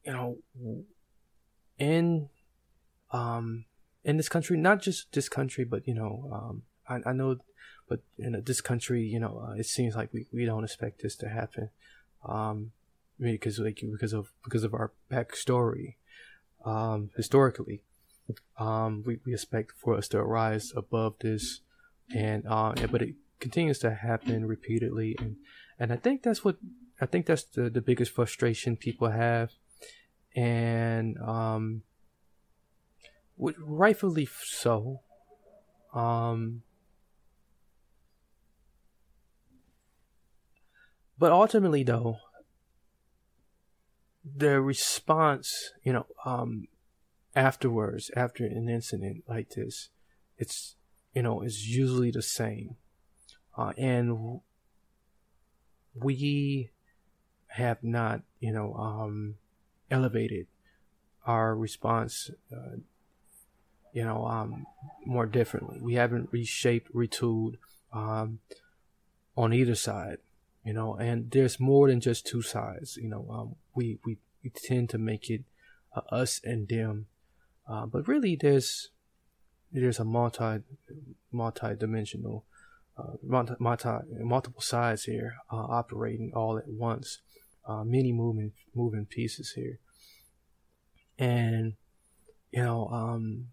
you 0.05 0.11
know, 0.11 0.37
in 1.77 2.29
um 3.11 3.65
in 4.03 4.17
this 4.17 4.29
country, 4.29 4.57
not 4.57 4.81
just 4.81 5.11
this 5.13 5.29
country, 5.29 5.63
but 5.63 5.87
you 5.87 5.93
know, 5.93 6.29
um, 6.31 6.63
I, 6.87 7.09
I 7.09 7.13
know, 7.13 7.37
but 7.87 8.01
in 8.17 8.41
this 8.45 8.61
country, 8.61 9.03
you 9.03 9.19
know, 9.19 9.45
uh, 9.47 9.53
it 9.53 9.65
seems 9.65 9.95
like 9.95 10.11
we, 10.13 10.27
we 10.33 10.45
don't 10.45 10.63
expect 10.63 11.01
this 11.01 11.15
to 11.17 11.29
happen, 11.29 11.69
um, 12.27 12.71
because 13.19 13.59
like 13.59 13.81
because 13.91 14.13
of 14.13 14.31
because 14.43 14.63
of 14.63 14.73
our 14.73 14.91
backstory, 15.09 15.95
um, 16.65 17.09
historically, 17.15 17.81
um, 18.57 19.03
we, 19.05 19.19
we 19.25 19.33
expect 19.33 19.73
for 19.77 19.95
us 19.95 20.07
to 20.09 20.23
rise 20.23 20.71
above 20.75 21.15
this, 21.19 21.61
and 22.15 22.43
uh, 22.47 22.73
but 22.91 23.01
it 23.01 23.15
continues 23.39 23.79
to 23.79 23.93
happen 23.93 24.45
repeatedly, 24.45 25.15
and 25.19 25.37
and 25.79 25.91
I 25.91 25.97
think 25.97 26.23
that's 26.23 26.43
what 26.43 26.57
I 27.01 27.05
think 27.05 27.25
that's 27.25 27.43
the 27.43 27.69
the 27.69 27.81
biggest 27.81 28.11
frustration 28.11 28.77
people 28.77 29.09
have 29.09 29.51
and 30.35 31.17
um, 31.19 31.83
rightfully 33.37 34.27
so. 34.43 35.01
Um, 35.93 36.63
but 41.19 41.31
ultimately, 41.31 41.83
though, 41.83 42.17
the 44.35 44.61
response, 44.61 45.71
you 45.83 45.93
know, 45.93 46.05
um, 46.25 46.67
afterwards, 47.35 48.11
after 48.15 48.45
an 48.45 48.69
incident 48.69 49.23
like 49.27 49.49
this, 49.51 49.89
it's, 50.37 50.75
you 51.13 51.21
know, 51.21 51.41
is 51.41 51.67
usually 51.67 52.11
the 52.11 52.21
same. 52.21 52.75
Uh, 53.57 53.73
and 53.77 54.41
we 55.95 56.71
have 57.47 57.83
not, 57.83 58.21
you 58.39 58.51
know, 58.51 58.73
um, 58.73 59.35
elevated 59.91 60.47
our 61.25 61.55
response, 61.55 62.31
uh, 62.51 62.77
you 63.93 64.03
know, 64.03 64.25
um, 64.25 64.65
more 65.05 65.27
differently. 65.27 65.79
We 65.79 65.93
haven't 65.93 66.29
reshaped, 66.31 66.93
retooled 66.93 67.57
um, 67.93 68.39
on 69.37 69.53
either 69.53 69.75
side, 69.75 70.17
you 70.65 70.73
know, 70.73 70.95
and 70.95 71.29
there's 71.31 71.59
more 71.59 71.89
than 71.89 71.99
just 71.99 72.25
two 72.25 72.41
sides. 72.41 72.97
You 72.97 73.09
know, 73.09 73.27
um, 73.29 73.55
we, 73.75 73.99
we, 74.05 74.17
we 74.43 74.49
tend 74.49 74.89
to 74.91 74.97
make 74.97 75.29
it 75.29 75.43
uh, 75.95 76.01
us 76.11 76.39
and 76.43 76.67
them, 76.67 77.07
uh, 77.67 77.85
but 77.85 78.07
really 78.07 78.37
there's 78.39 78.89
there's 79.71 79.99
a 79.99 80.05
multi 80.05 80.63
multi 81.31 81.75
dimensional 81.75 82.45
uh, 82.97 83.13
multi, 83.23 83.53
multi 83.59 83.89
multiple 84.19 84.61
sides 84.61 85.05
here 85.05 85.35
uh, 85.51 85.55
operating 85.55 86.31
all 86.35 86.57
at 86.57 86.67
once 86.67 87.19
uh, 87.65 87.83
many 87.83 88.11
moving 88.11 88.51
moving 88.75 89.05
pieces 89.05 89.53
here, 89.53 89.79
and 91.17 91.73
you 92.51 92.63
know, 92.63 92.87
um, 92.89 93.47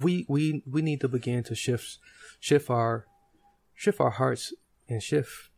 we 0.00 0.24
we 0.28 0.62
we 0.68 0.82
need 0.82 1.00
to 1.00 1.08
begin 1.08 1.42
to 1.44 1.54
shift 1.54 1.98
shift 2.40 2.70
our 2.70 3.06
shift 3.74 4.00
our 4.00 4.10
hearts 4.10 4.54
and 4.88 5.02
shift 5.02 5.50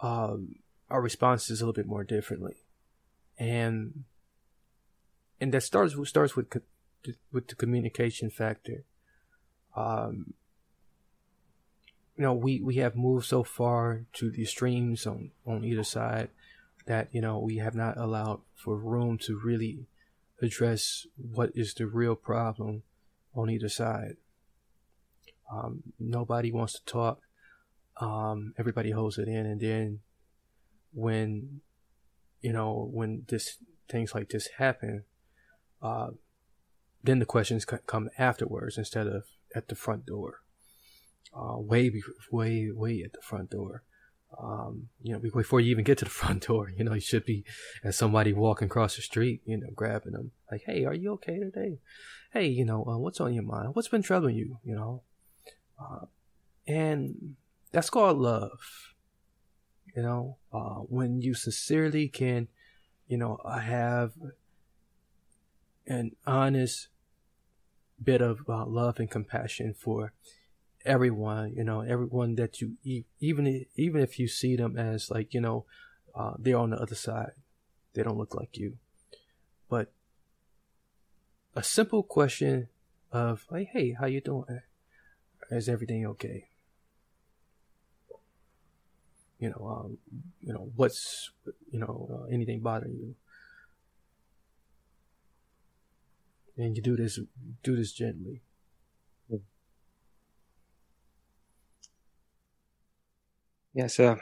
um, 0.00 0.56
our 0.90 1.00
responses 1.00 1.60
a 1.60 1.64
little 1.64 1.74
bit 1.74 1.86
more 1.86 2.04
differently, 2.04 2.56
and 3.38 4.04
and 5.40 5.52
that 5.52 5.62
starts 5.62 5.94
starts 6.08 6.36
with 6.36 6.46
with 7.32 7.48
the 7.48 7.54
communication 7.54 8.30
factor. 8.30 8.84
Um, 9.76 10.34
you 12.16 12.22
know, 12.22 12.32
we, 12.32 12.60
we 12.60 12.76
have 12.76 12.94
moved 12.94 13.26
so 13.26 13.42
far 13.42 14.04
to 14.14 14.30
the 14.30 14.42
extremes 14.42 15.06
on, 15.06 15.32
on 15.46 15.64
either 15.64 15.82
side 15.82 16.28
that, 16.86 17.08
you 17.12 17.20
know, 17.20 17.38
we 17.38 17.56
have 17.56 17.74
not 17.74 17.96
allowed 17.96 18.40
for 18.54 18.76
room 18.76 19.18
to 19.18 19.40
really 19.42 19.86
address 20.40 21.06
what 21.16 21.50
is 21.54 21.74
the 21.74 21.86
real 21.86 22.14
problem 22.14 22.82
on 23.34 23.50
either 23.50 23.68
side. 23.68 24.16
Um, 25.52 25.82
nobody 25.98 26.52
wants 26.52 26.74
to 26.74 26.84
talk. 26.84 27.20
Um, 28.00 28.54
everybody 28.58 28.90
holds 28.90 29.18
it 29.18 29.28
in. 29.28 29.46
And 29.46 29.60
then 29.60 30.00
when, 30.92 31.60
you 32.40 32.52
know, 32.52 32.88
when 32.92 33.24
this, 33.28 33.58
things 33.88 34.14
like 34.14 34.30
this 34.30 34.48
happen, 34.58 35.04
uh, 35.82 36.08
then 37.02 37.18
the 37.18 37.26
questions 37.26 37.64
come 37.64 38.08
afterwards 38.18 38.78
instead 38.78 39.06
of 39.06 39.24
at 39.54 39.68
the 39.68 39.74
front 39.74 40.06
door 40.06 40.40
uh, 41.34 41.58
way, 41.58 41.92
way, 42.30 42.70
way 42.72 43.02
at 43.04 43.12
the 43.12 43.20
front 43.20 43.50
door. 43.50 43.82
Um, 44.42 44.88
you 45.00 45.12
know, 45.12 45.20
before 45.20 45.60
you 45.60 45.70
even 45.70 45.84
get 45.84 45.98
to 45.98 46.04
the 46.04 46.10
front 46.22 46.46
door, 46.46 46.70
you 46.76 46.84
know, 46.84 46.94
you 46.94 47.00
should 47.00 47.24
be 47.24 47.44
as 47.82 47.96
somebody 47.96 48.32
walking 48.32 48.66
across 48.66 48.96
the 48.96 49.02
street, 49.02 49.42
you 49.44 49.56
know, 49.58 49.68
grabbing 49.74 50.12
them, 50.12 50.32
like, 50.50 50.62
"Hey, 50.66 50.84
are 50.84 50.94
you 50.94 51.12
okay 51.12 51.38
today? 51.38 51.78
Hey, 52.32 52.46
you 52.46 52.64
know, 52.64 52.84
uh, 52.84 52.98
what's 52.98 53.20
on 53.20 53.32
your 53.32 53.44
mind? 53.44 53.74
What's 53.74 53.88
been 53.88 54.02
troubling 54.02 54.36
you? 54.36 54.58
You 54.64 54.74
know?" 54.74 55.02
Uh, 55.78 56.06
and 56.66 57.36
that's 57.74 57.90
called 57.90 58.18
love. 58.18 58.94
You 59.96 60.02
know, 60.02 60.38
uh, 60.52 60.80
when 60.86 61.20
you 61.20 61.34
sincerely 61.34 62.08
can, 62.08 62.46
you 63.08 63.16
know, 63.16 63.40
uh, 63.44 63.58
have 63.58 64.12
an 65.86 66.12
honest 66.24 66.88
bit 68.02 68.20
of 68.20 68.48
uh, 68.48 68.64
love 68.64 69.00
and 69.00 69.10
compassion 69.10 69.74
for 69.74 70.12
everyone. 70.84 71.52
You 71.56 71.64
know, 71.64 71.80
everyone 71.80 72.36
that 72.36 72.60
you 72.60 72.76
even 73.18 73.66
even 73.74 74.00
if 74.00 74.20
you 74.20 74.28
see 74.28 74.54
them 74.54 74.78
as 74.78 75.10
like 75.10 75.34
you 75.34 75.40
know 75.40 75.64
uh, 76.14 76.34
they're 76.38 76.56
on 76.56 76.70
the 76.70 76.80
other 76.80 76.94
side, 76.94 77.32
they 77.94 78.04
don't 78.04 78.18
look 78.18 78.36
like 78.36 78.56
you, 78.56 78.78
but 79.68 79.92
a 81.56 81.62
simple 81.64 82.04
question 82.04 82.68
of 83.10 83.46
like, 83.50 83.70
hey, 83.72 83.96
how 83.98 84.06
you 84.06 84.20
doing? 84.20 84.60
Is 85.50 85.68
everything 85.68 86.06
okay? 86.06 86.48
You 89.44 89.50
know, 89.50 89.66
um, 89.68 89.98
you 90.40 90.54
know, 90.54 90.70
what's, 90.74 91.30
you 91.70 91.78
know, 91.78 92.08
uh, 92.10 92.34
anything 92.34 92.60
bothering 92.60 92.94
you? 92.94 93.14
And 96.56 96.74
you 96.74 96.82
do 96.82 96.96
this, 96.96 97.18
do 97.62 97.76
this 97.76 97.92
gently. 97.92 98.40
Yeah, 103.74 103.88
so 103.88 104.16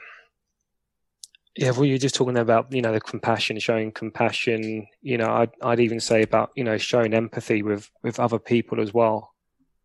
yeah, 1.57 1.71
well, 1.71 1.85
you're 1.85 1.99
just 1.99 2.17
talking 2.17 2.37
about 2.37 2.73
you 2.73 2.83
know 2.83 2.93
the 2.93 3.01
compassion, 3.01 3.61
showing 3.61 3.93
compassion. 3.93 4.89
You 5.03 5.19
know, 5.19 5.31
I'd 5.31 5.51
I'd 5.63 5.79
even 5.79 6.01
say 6.01 6.23
about 6.23 6.51
you 6.57 6.65
know 6.65 6.79
showing 6.79 7.15
empathy 7.15 7.63
with 7.63 7.89
with 8.03 8.19
other 8.19 8.41
people 8.41 8.81
as 8.81 8.93
well. 8.93 9.35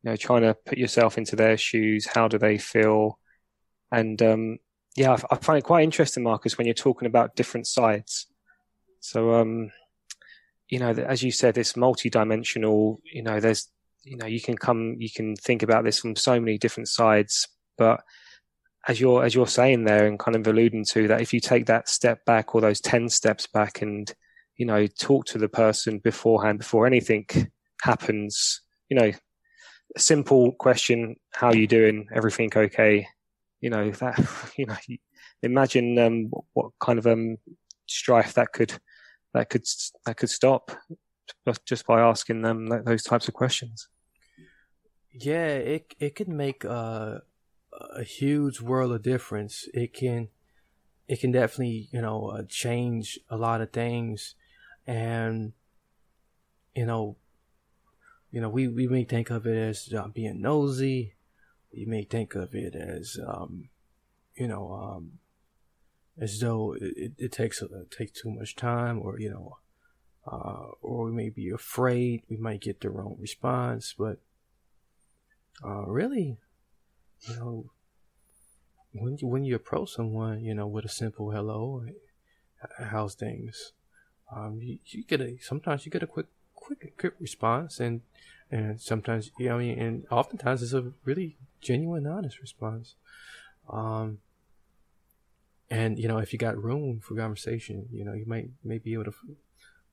You 0.02 0.10
know, 0.10 0.16
trying 0.16 0.42
to 0.42 0.56
put 0.66 0.80
yourself 0.80 1.16
into 1.16 1.36
their 1.36 1.58
shoes. 1.58 2.08
How 2.08 2.28
do 2.28 2.40
they 2.40 2.58
feel? 2.58 3.20
And 3.92 4.20
um, 4.24 4.58
yeah, 4.98 5.12
I, 5.12 5.36
I 5.36 5.36
find 5.38 5.60
it 5.60 5.64
quite 5.64 5.84
interesting, 5.84 6.24
Marcus, 6.24 6.58
when 6.58 6.66
you're 6.66 6.74
talking 6.74 7.06
about 7.06 7.36
different 7.36 7.68
sides. 7.68 8.26
So, 9.00 9.36
um, 9.36 9.70
you 10.70 10.80
know, 10.80 10.90
as 10.90 11.22
you 11.22 11.32
said, 11.32 11.58
it's 11.58 11.78
multi-dimensional. 11.78 13.00
You 13.14 13.22
know, 13.22 13.40
there's 13.40 13.70
you 14.04 14.18
know 14.18 14.26
you 14.26 14.42
can 14.42 14.58
come, 14.58 14.96
you 14.98 15.10
can 15.10 15.36
think 15.36 15.62
about 15.62 15.84
this 15.84 16.00
from 16.00 16.16
so 16.16 16.40
many 16.40 16.58
different 16.58 16.90
sides, 16.90 17.48
but 17.78 18.02
as 18.88 19.00
you're 19.00 19.24
as 19.24 19.36
you're 19.36 19.48
saying 19.48 19.84
there 19.84 20.08
and 20.08 20.18
kind 20.18 20.36
of 20.36 20.48
alluding 20.48 20.86
to 20.86 21.08
that 21.08 21.22
if 21.22 21.34
you 21.34 21.40
take 21.40 21.66
that 21.68 21.90
step 21.90 22.24
back 22.26 22.56
or 22.56 22.62
those 22.62 22.80
10 22.80 23.10
steps 23.10 23.46
back 23.48 23.82
and 23.82 24.14
you 24.56 24.66
know 24.66 24.88
talk 24.88 25.26
to 25.26 25.38
the 25.38 25.50
person 25.50 26.00
beforehand 26.00 26.58
before 26.58 26.88
anything 26.88 27.26
happens 27.82 28.62
you 28.90 28.98
know 28.98 29.12
a 29.96 30.00
simple 30.00 30.54
question 30.54 31.18
how 31.34 31.48
are 31.48 31.56
you 31.56 31.68
doing 31.68 32.08
everything 32.14 32.50
okay 32.56 33.06
you 33.62 33.70
know 33.70 33.90
that 33.92 34.54
you 34.58 34.66
know 34.66 34.76
imagine 35.44 35.98
um, 36.00 36.32
what 36.54 36.72
kind 36.80 37.00
of 37.00 37.08
um 37.08 37.38
strife 37.88 38.34
that 38.34 38.52
could 38.54 38.74
that 39.34 39.50
could 39.50 39.66
that 40.06 40.18
could 40.18 40.30
stop 40.30 40.72
just 41.66 41.86
by 41.86 42.00
asking 42.00 42.42
them 42.42 42.68
those 42.86 43.04
types 43.04 43.28
of 43.28 43.34
questions 43.34 43.88
yeah 45.12 45.48
it 45.48 45.94
it 46.00 46.16
could 46.16 46.30
make 46.30 46.64
uh 46.64 47.20
a 47.92 48.04
huge 48.04 48.62
world 48.62 48.92
of 48.92 49.02
difference. 49.02 49.68
It 49.74 49.94
can, 49.94 50.30
it 51.08 51.20
can 51.20 51.32
definitely, 51.32 51.90
you 51.92 52.02
know, 52.02 52.28
uh, 52.28 52.44
change 52.48 53.20
a 53.30 53.38
lot 53.38 53.62
of 53.62 53.72
things. 53.72 54.36
And, 54.86 55.54
you 56.76 56.86
know, 56.86 57.18
you 58.32 58.42
know, 58.42 58.50
we, 58.50 58.68
we 58.68 58.88
may 58.88 59.04
think 59.04 59.30
of 59.30 59.48
it 59.48 59.58
as 59.58 59.94
uh, 59.94 60.08
being 60.08 60.42
nosy. 60.42 61.14
We 61.74 61.86
may 61.86 62.04
think 62.04 62.36
of 62.36 62.56
it 62.56 62.76
as, 62.76 63.20
um, 63.26 63.70
you 64.36 64.48
know, 64.48 64.72
um, 64.72 65.20
as 66.20 66.40
though 66.40 66.74
it, 66.74 67.14
it 67.18 67.32
takes 67.32 67.62
uh, 67.62 67.68
takes 67.96 68.22
too 68.22 68.32
much 68.32 68.56
time, 68.56 69.00
or 69.02 69.20
you 69.20 69.30
know, 69.30 69.58
uh, 70.26 70.72
or 70.82 71.06
we 71.06 71.12
may 71.12 71.30
be 71.30 71.50
afraid 71.50 72.24
we 72.30 72.38
might 72.38 72.62
get 72.62 72.82
the 72.82 72.90
wrong 72.90 73.18
response. 73.20 73.94
But 73.98 74.20
uh, 75.64 75.86
really, 75.86 76.38
you 77.28 77.36
know, 77.36 77.72
when 78.94 79.18
you 79.18 79.28
when 79.28 79.44
you 79.44 79.56
approach 79.56 79.92
someone, 79.92 80.44
you 80.44 80.54
know, 80.54 80.68
with 80.68 80.86
a 80.86 80.90
simple 80.90 81.32
hello, 81.32 81.86
how's 82.80 83.16
things, 83.16 83.74
um, 84.36 84.60
you, 84.62 84.80
you 84.86 85.04
get 85.04 85.22
a 85.22 85.38
sometimes 85.42 85.86
you 85.86 85.92
get 85.92 86.04
a 86.04 86.08
quick 86.08 86.28
quick 86.56 86.98
quick 86.98 87.14
response, 87.20 87.80
and 87.80 88.02
and 88.52 88.80
sometimes 88.80 89.32
you 89.38 89.50
know, 89.50 89.56
I 89.56 89.60
mean, 89.60 89.80
and 89.80 90.06
oftentimes 90.10 90.64
it's 90.64 90.74
a 90.74 90.92
really 91.06 91.38
genuine, 91.62 92.08
honest 92.08 92.40
response. 92.40 92.96
Um, 93.70 94.20
and 95.70 96.00
you 96.00 96.08
know, 96.08 96.18
if 96.18 96.32
you 96.32 96.40
got 96.40 96.62
room 96.62 97.00
for 97.02 97.16
conversation, 97.16 97.88
you 97.92 98.06
know, 98.06 98.14
you 98.14 98.26
might 98.26 98.50
may 98.64 98.78
be 98.78 98.94
able 98.94 99.06
to 99.06 99.14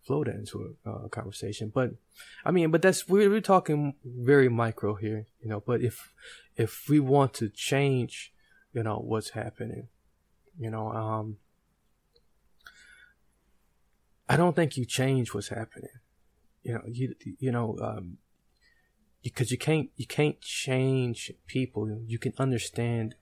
flow 0.05 0.23
that 0.23 0.35
into 0.35 0.77
a 0.85 0.90
uh, 0.90 1.09
conversation. 1.09 1.73
But 1.75 1.93
I 2.45 2.51
mean, 2.51 2.71
but 2.71 2.83
that's 2.83 3.09
we're, 3.09 3.29
we're 3.31 3.40
talking 3.40 3.95
very 4.05 4.49
micro 4.49 4.95
here, 4.95 5.27
you 5.40 5.49
know. 5.49 5.61
But 5.61 5.81
if 5.81 6.12
if 6.57 6.88
we 6.88 7.01
want 7.01 7.35
to 7.35 7.49
change, 7.49 8.33
you 8.73 8.83
know, 8.83 8.99
what's 8.99 9.31
happening, 9.31 9.88
you 10.59 10.71
know, 10.71 10.93
um, 10.93 11.38
I 14.29 14.37
don't 14.37 14.55
think 14.55 14.77
you 14.77 14.85
change 14.85 15.35
what's 15.35 15.49
happening. 15.49 15.90
You 16.62 16.75
know, 16.75 16.83
you 16.87 17.14
you 17.38 17.51
know, 17.51 17.77
um, 17.83 18.19
because 19.24 19.50
you 19.50 19.56
can't 19.56 19.88
you 19.96 20.06
can't 20.06 20.40
change 20.40 21.32
people. 21.46 21.98
You 22.06 22.18
can 22.18 22.34
understand. 22.38 23.16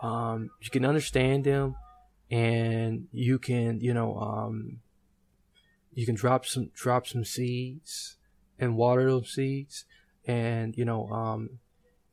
Um, 0.00 0.50
you 0.62 0.70
can 0.70 0.84
understand 0.84 1.44
them, 1.44 1.74
and 2.30 3.08
you 3.12 3.38
can 3.40 3.80
you 3.80 3.92
know 3.92 4.16
um, 4.18 4.78
you 5.92 6.06
can 6.06 6.14
drop 6.14 6.46
some 6.46 6.70
drop 6.74 7.08
some 7.08 7.24
seeds 7.24 8.16
and 8.58 8.76
water 8.76 9.04
those 9.04 9.34
seeds, 9.34 9.84
and 10.24 10.76
you 10.78 10.84
know 10.84 11.08
um, 11.08 11.58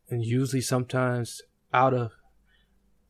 and 0.09 0.25
usually 0.25 0.61
sometimes 0.61 1.43
out 1.71 1.93
of 1.93 2.11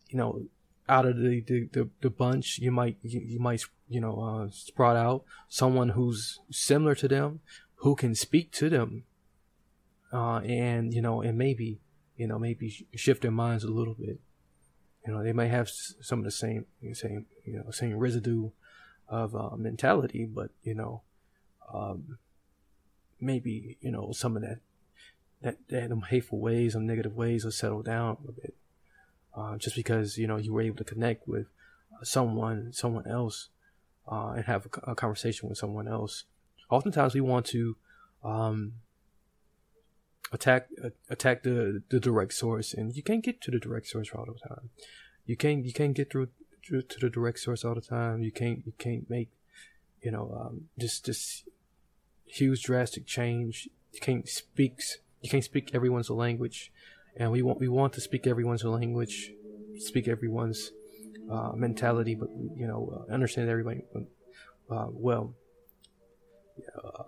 you 0.10 0.18
know 0.18 0.42
out 0.90 1.06
of 1.06 1.16
the 1.18 1.42
the, 1.48 1.70
the, 1.72 1.90
the 2.02 2.10
bunch 2.10 2.60
you 2.60 2.74
might 2.74 2.98
you, 3.02 3.22
you 3.22 3.40
might 3.40 3.64
you 3.88 4.02
know 4.02 4.20
uh, 4.20 4.50
sprout 4.52 4.98
out 4.98 5.24
someone 5.48 5.90
who's 5.90 6.40
similar 6.52 6.94
to 6.94 7.08
them 7.08 7.40
who 7.78 7.96
can 7.96 8.14
speak 8.14 8.52
to 8.52 8.70
them 8.70 9.06
uh, 10.16 10.40
and 10.40 10.94
you 10.94 11.02
know 11.02 11.22
and 11.22 11.38
maybe 11.38 11.80
you 12.18 12.28
know 12.28 12.40
maybe 12.40 12.88
shift 12.96 13.22
their 13.22 13.32
minds 13.32 13.64
a 13.64 13.70
little 13.70 13.94
bit 13.94 14.20
you 15.06 15.14
know 15.14 15.24
they 15.24 15.34
might 15.34 15.48
have 15.48 15.70
some 15.70 16.20
of 16.20 16.26
the 16.26 16.32
same 16.32 16.66
same 16.94 17.26
you 17.46 17.58
know 17.58 17.70
same 17.72 17.96
residue 17.98 18.50
of 19.08 19.36
uh, 19.36 19.56
mentality 19.56 20.26
but 20.26 20.50
you 20.64 20.74
know 20.74 21.02
um, 21.74 22.18
maybe 23.20 23.78
you 23.82 23.92
know 23.92 24.12
some 24.12 24.36
of 24.36 24.42
that 24.42 24.60
that, 25.42 25.58
that 25.70 25.90
them 25.90 26.02
hateful 26.02 26.40
ways 26.40 26.76
and 26.76 26.88
negative 26.88 27.16
ways 27.16 27.44
will 27.44 27.52
settle 27.52 27.84
down 27.84 28.18
a 28.28 28.32
bit. 28.32 28.56
Uh, 29.36 29.58
just 29.58 29.76
because 29.76 30.18
you 30.18 30.28
know 30.28 30.38
you 30.38 30.54
were 30.54 30.62
able 30.62 30.78
to 30.78 30.84
connect 30.84 31.28
with 31.28 31.48
someone, 32.04 32.72
someone 32.72 33.06
else, 33.08 33.50
uh, 34.10 34.30
and 34.30 34.46
have 34.46 34.66
a, 34.66 34.92
a, 34.92 34.96
conversation 34.96 35.50
with 35.50 35.58
someone 35.58 35.88
else. 35.88 36.24
Oftentimes, 36.70 37.14
we 37.14 37.22
want 37.22 37.46
to 37.48 37.76
um, 38.24 38.74
attack 40.32 40.68
uh, 40.84 40.90
attack 41.10 41.44
the 41.44 41.84
the 41.90 42.00
direct 42.00 42.34
source, 42.34 42.74
and 42.74 42.96
you 42.96 43.04
can't 43.04 43.24
get 43.24 43.42
to 43.42 43.52
the 43.52 43.60
direct 43.60 43.88
source 43.88 44.10
all 44.14 44.26
the 44.26 44.48
time. 44.48 44.70
You 45.26 45.36
can't 45.36 45.66
you 45.66 45.74
can't 45.74 45.94
get 45.94 46.12
through, 46.12 46.30
to 46.70 46.84
the 47.00 47.10
direct 47.10 47.40
source 47.40 47.64
all 47.64 47.76
the 47.76 47.82
time. 47.82 48.22
You 48.22 48.32
can't 48.32 48.64
you 48.66 48.74
can't 48.78 49.10
make 49.10 49.30
you 50.02 50.12
know 50.12 50.36
um, 50.40 50.70
just 50.78 51.06
this 51.06 51.44
huge 52.26 52.64
drastic 52.64 53.06
change. 53.06 53.70
You 53.94 54.00
can't 54.00 54.28
speak 54.28 54.80
you 55.22 55.30
can't 55.30 55.44
speak 55.44 55.72
everyone's 55.74 56.10
language, 56.10 56.72
and 57.16 57.32
we 57.32 57.42
want 57.42 57.60
we 57.60 57.68
want 57.68 57.94
to 57.94 58.02
speak 58.02 58.28
everyone's 58.28 58.64
language, 58.64 59.32
speak 59.78 60.08
everyone's 60.08 60.72
uh, 61.32 61.52
mentality, 61.56 62.16
but 62.16 62.30
you 62.56 62.68
know 62.68 63.06
uh, 63.10 63.14
understand 63.14 63.50
everybody 63.50 63.82
uh, 64.70 64.88
well. 64.92 65.34
Uh, 66.78 67.04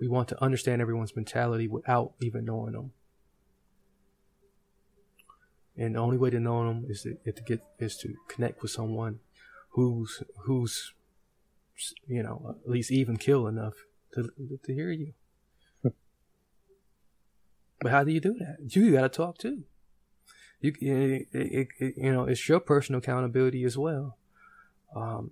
we 0.00 0.08
want 0.08 0.28
to 0.28 0.42
understand 0.42 0.80
everyone's 0.80 1.14
mentality 1.14 1.68
without 1.68 2.14
even 2.20 2.46
knowing 2.46 2.72
them. 2.72 2.92
And 5.76 5.94
the 5.94 6.00
only 6.00 6.18
way 6.18 6.30
to 6.30 6.40
know 6.40 6.66
them 6.66 6.86
is 6.88 7.02
to, 7.02 7.32
to 7.32 7.42
get 7.42 7.62
is 7.78 7.96
to 7.98 8.14
connect 8.28 8.62
with 8.62 8.70
someone 8.70 9.20
who's 9.70 10.22
who's 10.44 10.92
you 12.06 12.22
know 12.22 12.56
at 12.64 12.70
least 12.70 12.90
even 12.90 13.16
kill 13.16 13.46
enough 13.46 13.74
to 14.14 14.30
to 14.64 14.74
hear 14.74 14.90
you. 14.90 15.12
But 17.80 17.92
how 17.92 18.04
do 18.04 18.12
you 18.12 18.20
do 18.20 18.34
that? 18.34 18.58
You 18.76 18.92
got 18.92 19.02
to 19.02 19.08
talk 19.08 19.38
too. 19.38 19.64
You, 20.60 20.74
it, 20.80 21.28
it, 21.32 21.68
it, 21.78 21.94
you 21.96 22.12
know, 22.12 22.24
it's 22.24 22.46
your 22.46 22.60
personal 22.60 22.98
accountability 22.98 23.64
as 23.64 23.78
well. 23.78 24.18
Um, 24.94 25.30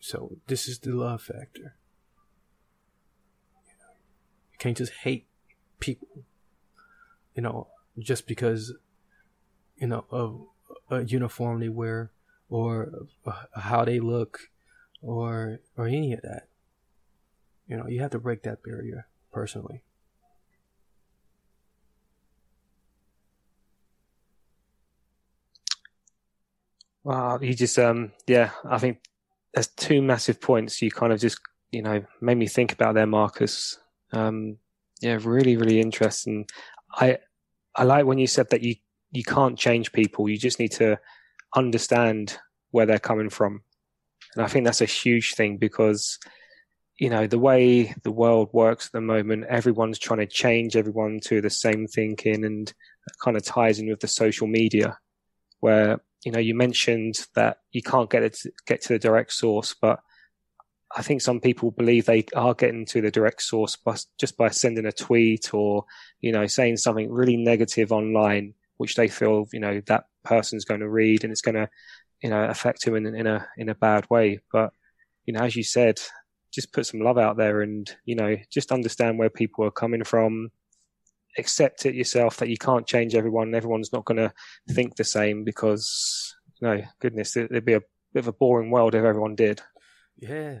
so 0.00 0.38
this 0.46 0.68
is 0.68 0.78
the 0.78 0.92
love 0.92 1.20
factor. 1.20 1.76
Can't 4.58 4.76
just 4.76 4.92
hate 5.04 5.26
people, 5.80 6.08
you 7.34 7.42
know, 7.42 7.68
just 7.98 8.26
because, 8.26 8.74
you 9.76 9.86
know, 9.88 10.04
of 10.10 10.46
a 10.90 11.04
uniform 11.04 11.60
they 11.60 11.68
wear 11.68 12.10
or 12.48 13.06
how 13.54 13.84
they 13.84 14.00
look 14.00 14.50
or, 15.02 15.58
or 15.76 15.86
any 15.86 16.12
of 16.12 16.22
that. 16.22 16.48
you 17.66 17.76
know, 17.76 17.86
you 17.86 18.00
have 18.00 18.10
to 18.12 18.18
break 18.18 18.42
that 18.42 18.62
barrier 18.62 19.06
personally. 19.32 19.82
Well, 27.04 27.42
you 27.42 27.54
just, 27.54 27.78
um, 27.78 28.12
yeah, 28.26 28.50
I 28.64 28.78
think 28.78 28.98
there's 29.54 29.68
two 29.68 30.02
massive 30.02 30.40
points 30.40 30.82
you 30.82 30.90
kind 30.90 31.12
of 31.12 31.20
just, 31.20 31.40
you 31.70 31.82
know, 31.82 32.04
made 32.20 32.36
me 32.36 32.48
think 32.48 32.72
about 32.72 32.94
there, 32.94 33.06
Marcus. 33.06 33.78
Um, 34.16 34.58
yeah, 35.00 35.18
really, 35.22 35.56
really 35.56 35.80
interesting. 35.80 36.46
I, 36.94 37.18
I 37.74 37.84
like 37.84 38.06
when 38.06 38.18
you 38.18 38.26
said 38.26 38.50
that 38.50 38.62
you, 38.62 38.76
you 39.12 39.22
can't 39.22 39.58
change 39.58 39.92
people. 39.92 40.28
You 40.28 40.38
just 40.38 40.58
need 40.58 40.72
to 40.72 40.98
understand 41.54 42.38
where 42.70 42.86
they're 42.86 42.98
coming 42.98 43.30
from. 43.30 43.62
And 44.34 44.44
I 44.44 44.48
think 44.48 44.64
that's 44.64 44.80
a 44.80 44.86
huge 44.86 45.34
thing 45.34 45.56
because, 45.58 46.18
you 46.98 47.10
know, 47.10 47.26
the 47.26 47.38
way 47.38 47.94
the 48.02 48.10
world 48.10 48.50
works 48.52 48.86
at 48.86 48.92
the 48.92 49.00
moment, 49.00 49.44
everyone's 49.48 49.98
trying 49.98 50.20
to 50.20 50.26
change 50.26 50.76
everyone 50.76 51.20
to 51.24 51.40
the 51.40 51.50
same 51.50 51.86
thinking 51.86 52.44
and 52.44 52.72
kind 53.22 53.36
of 53.36 53.44
ties 53.44 53.78
in 53.78 53.88
with 53.88 54.00
the 54.00 54.08
social 54.08 54.46
media 54.46 54.98
where 55.60 56.00
you 56.26 56.32
know, 56.32 56.40
you 56.40 56.56
mentioned 56.56 57.24
that 57.36 57.58
you 57.70 57.82
can't 57.82 58.10
get 58.10 58.24
it 58.24 58.36
get 58.66 58.82
to 58.82 58.88
the 58.88 58.98
direct 58.98 59.32
source, 59.32 59.76
but 59.80 60.00
I 60.94 61.02
think 61.02 61.20
some 61.20 61.40
people 61.40 61.72
believe 61.72 62.06
they 62.06 62.24
are 62.34 62.54
getting 62.54 62.86
to 62.86 63.00
the 63.00 63.10
direct 63.10 63.42
source 63.42 63.76
by, 63.76 63.96
just 64.18 64.36
by 64.36 64.50
sending 64.50 64.86
a 64.86 64.92
tweet 64.92 65.52
or, 65.52 65.84
you 66.20 66.32
know, 66.32 66.46
saying 66.46 66.76
something 66.76 67.10
really 67.10 67.36
negative 67.36 67.92
online, 67.92 68.54
which 68.76 68.94
they 68.94 69.08
feel, 69.08 69.46
you 69.52 69.60
know, 69.60 69.80
that 69.86 70.04
person's 70.22 70.64
going 70.64 70.80
to 70.80 70.88
read 70.88 71.24
and 71.24 71.32
it's 71.32 71.40
going 71.40 71.56
to, 71.56 71.68
you 72.22 72.30
know, 72.30 72.44
affect 72.44 72.86
him 72.86 72.94
in, 72.94 73.06
in 73.06 73.26
a, 73.26 73.46
in 73.56 73.68
a 73.68 73.74
bad 73.74 74.08
way. 74.10 74.40
But, 74.52 74.72
you 75.24 75.34
know, 75.34 75.40
as 75.40 75.56
you 75.56 75.64
said, 75.64 76.00
just 76.52 76.72
put 76.72 76.86
some 76.86 77.00
love 77.00 77.18
out 77.18 77.36
there 77.36 77.62
and, 77.62 77.92
you 78.04 78.14
know, 78.14 78.36
just 78.50 78.70
understand 78.72 79.18
where 79.18 79.28
people 79.28 79.64
are 79.64 79.72
coming 79.72 80.04
from, 80.04 80.50
accept 81.36 81.84
it 81.84 81.94
yourself 81.94 82.36
that 82.36 82.48
you 82.48 82.56
can't 82.56 82.86
change 82.86 83.14
everyone. 83.14 83.54
Everyone's 83.54 83.92
not 83.92 84.04
going 84.04 84.18
to 84.18 84.32
think 84.70 84.94
the 84.94 85.04
same 85.04 85.42
because, 85.42 86.34
no, 86.60 86.80
goodness, 87.00 87.36
it'd 87.36 87.64
be 87.64 87.74
a 87.74 87.82
bit 88.14 88.20
of 88.20 88.28
a 88.28 88.32
boring 88.32 88.70
world 88.70 88.94
if 88.94 89.04
everyone 89.04 89.34
did. 89.34 89.60
Yeah, 90.18 90.60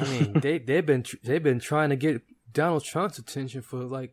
I 0.00 0.04
mean, 0.04 0.32
they 0.40 0.58
they've 0.58 0.84
been 0.84 1.04
they've 1.22 1.42
been 1.42 1.60
trying 1.60 1.90
to 1.90 1.96
get 1.96 2.22
Donald 2.52 2.84
Trump's 2.84 3.18
attention 3.18 3.62
for 3.62 3.84
like 3.84 4.12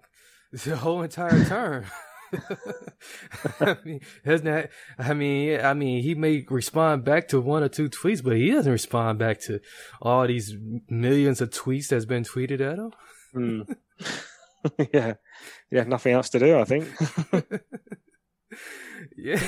the 0.51 0.77
whole 0.77 1.01
entire 1.01 1.43
term. 1.45 1.85
I 3.59 3.77
mean, 3.83 4.01
hasn't 4.23 4.45
that, 4.45 4.69
I 4.97 5.13
mean, 5.13 5.59
I 5.61 5.73
mean, 5.73 6.03
he 6.03 6.15
may 6.15 6.45
respond 6.49 7.03
back 7.03 7.27
to 7.29 7.41
one 7.41 7.63
or 7.63 7.69
two 7.69 7.89
tweets, 7.89 8.23
but 8.23 8.37
he 8.37 8.51
doesn't 8.51 8.71
respond 8.71 9.19
back 9.19 9.39
to 9.41 9.59
all 10.01 10.27
these 10.27 10.55
millions 10.89 11.41
of 11.41 11.49
tweets 11.49 11.87
that's 11.87 12.05
been 12.05 12.23
tweeted 12.23 12.61
at 12.61 12.79
him. 12.79 12.91
Mm. 13.35 13.75
yeah, 14.93 15.13
yeah, 15.71 15.83
nothing 15.83 16.13
else 16.13 16.29
to 16.29 16.39
do. 16.39 16.57
I 16.57 16.63
think. 16.65 16.87
yeah. 19.17 19.41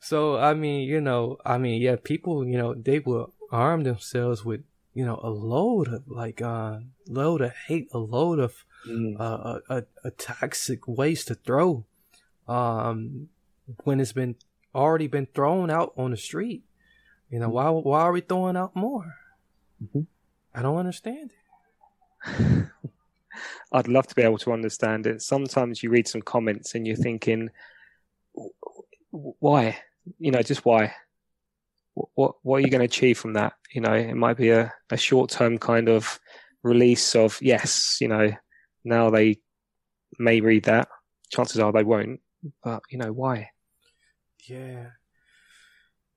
So 0.00 0.36
I 0.36 0.54
mean, 0.54 0.88
you 0.88 1.00
know, 1.00 1.38
I 1.44 1.58
mean, 1.58 1.80
yeah, 1.80 1.96
people, 2.02 2.46
you 2.46 2.58
know, 2.58 2.74
they 2.74 2.98
will 3.00 3.33
arm 3.50 3.82
themselves 3.82 4.44
with, 4.44 4.62
you 4.92 5.04
know, 5.04 5.20
a 5.22 5.30
load 5.30 5.88
of 5.88 6.08
like, 6.08 6.40
uh, 6.40 6.78
load 7.08 7.40
of 7.40 7.52
hate, 7.66 7.88
a 7.92 7.98
load 7.98 8.38
of, 8.38 8.64
mm. 8.88 9.16
uh, 9.18 9.60
a, 9.68 9.84
a, 10.04 10.10
toxic 10.12 10.86
waste 10.86 11.28
to 11.28 11.34
throw, 11.34 11.84
um, 12.48 13.28
when 13.84 14.00
it's 14.00 14.12
been 14.12 14.36
already 14.74 15.06
been 15.06 15.26
thrown 15.26 15.70
out 15.70 15.92
on 15.96 16.10
the 16.10 16.16
street. 16.16 16.64
You 17.30 17.38
know, 17.38 17.48
why 17.48 17.70
why 17.70 18.02
are 18.02 18.12
we 18.12 18.20
throwing 18.20 18.56
out 18.56 18.76
more? 18.76 19.14
Mm-hmm. 19.82 20.02
I 20.54 20.62
don't 20.62 20.76
understand 20.76 21.32
it. 22.26 22.66
I'd 23.72 23.88
love 23.88 24.06
to 24.06 24.14
be 24.14 24.22
able 24.22 24.38
to 24.38 24.52
understand 24.52 25.06
it. 25.06 25.22
Sometimes 25.22 25.82
you 25.82 25.90
read 25.90 26.06
some 26.06 26.22
comments 26.22 26.74
and 26.74 26.86
you're 26.86 26.96
thinking, 26.96 27.50
why? 29.10 29.78
You 30.18 30.30
know, 30.30 30.42
just 30.42 30.64
why? 30.64 30.92
What 31.94 32.34
what 32.42 32.56
are 32.56 32.60
you 32.60 32.70
going 32.70 32.80
to 32.80 32.86
achieve 32.86 33.18
from 33.18 33.34
that? 33.34 33.54
You 33.72 33.80
know, 33.80 33.92
it 33.92 34.14
might 34.14 34.36
be 34.36 34.50
a, 34.50 34.72
a 34.90 34.96
short 34.96 35.30
term 35.30 35.58
kind 35.58 35.88
of 35.88 36.18
release 36.62 37.14
of 37.14 37.38
yes, 37.40 37.98
you 38.00 38.08
know, 38.08 38.32
now 38.84 39.10
they 39.10 39.38
may 40.18 40.40
read 40.40 40.64
that. 40.64 40.88
Chances 41.30 41.58
are 41.60 41.72
they 41.72 41.84
won't. 41.84 42.20
But 42.62 42.82
you 42.90 42.98
know, 42.98 43.12
why? 43.12 43.50
Yeah. 44.46 44.88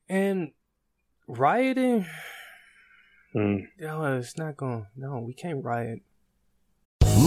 And 0.10 0.52
rioting. 1.28 2.06
Mm. 3.36 3.68
No, 3.80 4.18
it's 4.18 4.38
not 4.38 4.58
going. 4.58 4.88
No, 4.96 5.20
we 5.20 5.34
can't 5.34 5.64
riot. 5.64 6.02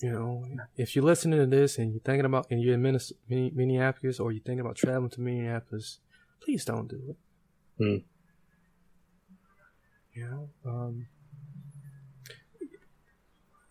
You 0.00 0.10
know, 0.10 0.44
if 0.76 0.94
you're 0.94 1.04
listening 1.04 1.38
to 1.38 1.46
this 1.46 1.78
and 1.78 1.92
you're 1.92 2.00
thinking 2.00 2.26
about, 2.26 2.48
and 2.50 2.60
you're 2.60 2.74
in 2.74 3.00
Minneapolis 3.28 4.20
or 4.20 4.30
you're 4.30 4.42
thinking 4.42 4.60
about 4.60 4.76
traveling 4.76 5.10
to 5.10 5.20
Minneapolis, 5.20 6.00
please 6.40 6.64
don't 6.66 6.86
do 6.86 7.00
it. 7.08 7.16
Hmm. 7.78 7.96
You 10.14 10.28
know, 10.28 10.48
um, 10.64 11.06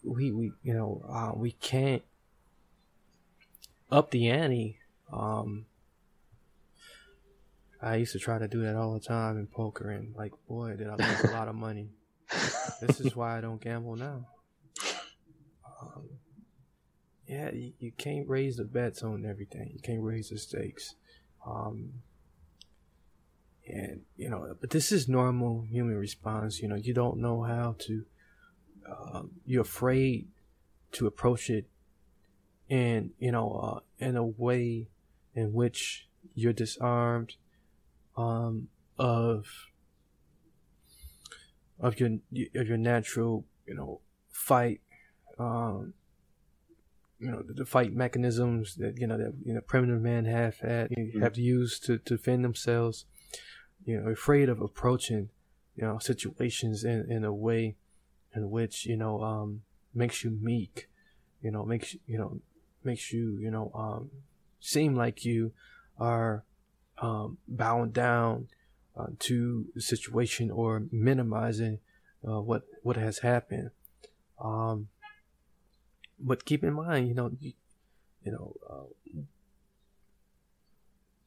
we 0.03 0.31
we 0.31 0.51
you 0.63 0.73
know 0.73 1.03
uh, 1.07 1.31
we 1.35 1.51
can't 1.51 2.03
up 3.91 4.11
the 4.11 4.29
ante. 4.29 4.79
Um, 5.11 5.65
I 7.81 7.97
used 7.97 8.13
to 8.13 8.19
try 8.19 8.39
to 8.39 8.47
do 8.47 8.61
that 8.61 8.75
all 8.75 8.93
the 8.93 8.99
time 8.99 9.37
in 9.37 9.47
poker, 9.47 9.89
and 9.89 10.15
like, 10.15 10.33
boy, 10.47 10.75
did 10.75 10.87
I 10.87 10.95
lose 10.95 11.23
a 11.23 11.31
lot 11.33 11.47
of 11.47 11.55
money. 11.55 11.89
This 12.81 12.99
is 12.99 13.15
why 13.15 13.37
I 13.37 13.41
don't 13.41 13.61
gamble 13.61 13.95
now. 13.95 14.25
Um, 15.81 16.09
yeah, 17.27 17.51
you, 17.51 17.73
you, 17.79 17.91
can't 17.91 18.27
raise 18.27 18.57
the 18.57 18.63
bets 18.63 19.03
on 19.03 19.25
everything. 19.25 19.71
You 19.73 19.79
can't 19.79 20.01
raise 20.01 20.29
the 20.29 20.37
stakes. 20.37 20.95
Um, 21.45 21.93
and 23.67 24.01
you 24.17 24.29
know, 24.29 24.55
but 24.59 24.69
this 24.69 24.91
is 24.91 25.07
normal 25.07 25.65
human 25.69 25.95
response. 25.95 26.61
You 26.61 26.67
know, 26.67 26.75
you 26.75 26.93
don't 26.93 27.17
know 27.17 27.43
how 27.43 27.75
to. 27.79 28.05
Um, 28.87 29.31
you're 29.45 29.63
afraid 29.63 30.27
to 30.91 31.07
approach 31.07 31.49
it, 31.49 31.65
in 32.69 33.11
you 33.19 33.31
know, 33.31 33.81
uh, 33.99 34.05
in 34.05 34.15
a 34.15 34.23
way 34.23 34.87
in 35.33 35.53
which 35.53 36.07
you're 36.35 36.53
disarmed 36.53 37.35
um, 38.15 38.67
of 38.97 39.47
of 41.79 41.99
your 41.99 42.09
of 42.55 42.67
your 42.67 42.77
natural, 42.77 43.45
you 43.67 43.75
know, 43.75 44.01
fight 44.31 44.81
um, 45.37 45.93
you 47.19 47.31
know, 47.31 47.41
the 47.47 47.65
fight 47.65 47.93
mechanisms 47.93 48.75
that 48.75 48.99
you 48.99 49.07
know 49.07 49.17
that 49.17 49.33
you 49.43 49.53
know 49.53 49.61
primitive 49.61 50.01
man 50.01 50.25
have 50.25 50.59
had 50.59 50.89
mm-hmm. 50.91 51.21
have 51.21 51.37
used 51.37 51.83
to, 51.85 51.97
to 51.97 52.17
defend 52.17 52.43
themselves. 52.43 53.05
You 53.85 54.01
know, 54.01 54.11
afraid 54.11 54.49
of 54.49 54.61
approaching 54.61 55.29
you 55.75 55.85
know 55.85 55.99
situations 55.99 56.83
in, 56.83 57.09
in 57.09 57.23
a 57.23 57.33
way 57.33 57.75
in 58.35 58.49
which 58.49 58.85
you 58.85 58.97
know 58.97 59.21
um, 59.21 59.61
makes 59.93 60.23
you 60.23 60.31
meek. 60.31 60.89
You 61.41 61.51
know, 61.51 61.65
makes 61.65 61.95
you 62.05 62.17
know 62.17 62.39
makes 62.83 63.13
you 63.13 63.37
you 63.39 63.51
know 63.51 63.71
um, 63.73 64.11
seem 64.59 64.95
like 64.95 65.23
you 65.23 65.53
are 65.97 66.43
um, 66.97 67.37
bowing 67.47 67.91
down 67.91 68.47
uh, 68.97 69.07
to 69.19 69.65
the 69.75 69.81
situation 69.81 70.51
or 70.51 70.83
minimizing 70.91 71.79
uh, 72.27 72.41
what 72.41 72.63
what 72.83 72.95
has 72.95 73.19
happened. 73.19 73.71
Um, 74.39 74.87
but 76.19 76.45
keep 76.45 76.63
in 76.63 76.73
mind, 76.73 77.07
you 77.07 77.13
know, 77.13 77.31
you, 77.39 77.53
you 78.23 78.31
know, 78.31 78.55
uh, 78.69 79.21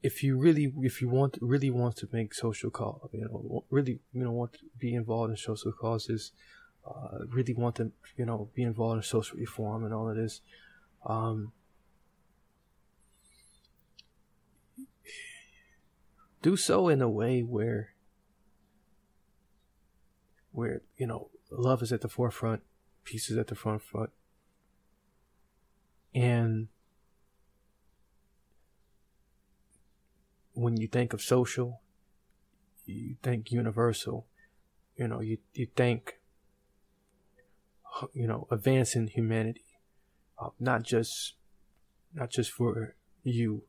if 0.02 0.22
you 0.22 0.38
really, 0.38 0.72
if 0.80 1.02
you 1.02 1.08
want, 1.08 1.38
really 1.40 1.70
want 1.70 1.96
to 1.96 2.08
make 2.12 2.32
social 2.34 2.70
call, 2.70 3.10
you 3.12 3.20
know, 3.20 3.64
really, 3.70 3.98
you 4.12 4.24
know, 4.24 4.30
want 4.30 4.52
to 4.54 4.60
be 4.78 4.94
involved 4.94 5.30
in 5.30 5.36
social 5.36 5.72
causes, 5.72 6.32
uh, 6.86 7.18
really 7.28 7.54
want 7.54 7.76
to, 7.76 7.90
you 8.16 8.24
know, 8.24 8.48
be 8.54 8.62
involved 8.62 8.98
in 8.98 9.02
social 9.02 9.36
reform 9.38 9.84
and 9.84 9.92
all 9.92 10.08
of 10.08 10.16
this, 10.16 10.40
um, 11.06 11.52
do 16.42 16.56
so 16.56 16.88
in 16.88 17.02
a 17.02 17.08
way 17.08 17.40
where, 17.42 17.94
where 20.52 20.82
you 20.96 21.06
know, 21.06 21.30
love 21.50 21.82
is 21.82 21.92
at 21.92 22.00
the 22.00 22.08
forefront, 22.08 22.62
peace 23.04 23.30
is 23.30 23.38
at 23.38 23.48
the 23.48 23.54
front 23.54 23.82
front, 23.82 24.10
and 26.14 26.68
when 30.52 30.76
you 30.76 30.88
think 30.88 31.12
of 31.12 31.22
social, 31.22 31.80
you 32.84 33.16
think 33.22 33.52
universal. 33.52 34.26
You 34.96 35.06
know, 35.06 35.20
you 35.20 35.38
you 35.54 35.68
think, 35.76 36.18
you 38.12 38.26
know, 38.26 38.48
advancing 38.50 39.06
humanity, 39.06 39.78
uh, 40.38 40.48
not 40.58 40.82
just, 40.82 41.34
not 42.12 42.30
just 42.30 42.50
for 42.50 42.96
you, 43.22 43.62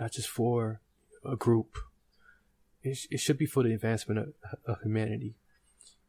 not 0.00 0.12
just 0.12 0.28
for 0.28 0.80
a 1.24 1.36
group. 1.36 1.76
It, 2.84 2.98
it 3.10 3.18
should 3.18 3.38
be 3.38 3.46
for 3.46 3.62
the 3.62 3.72
advancement 3.72 4.20
of, 4.20 4.34
of 4.66 4.82
humanity. 4.82 5.34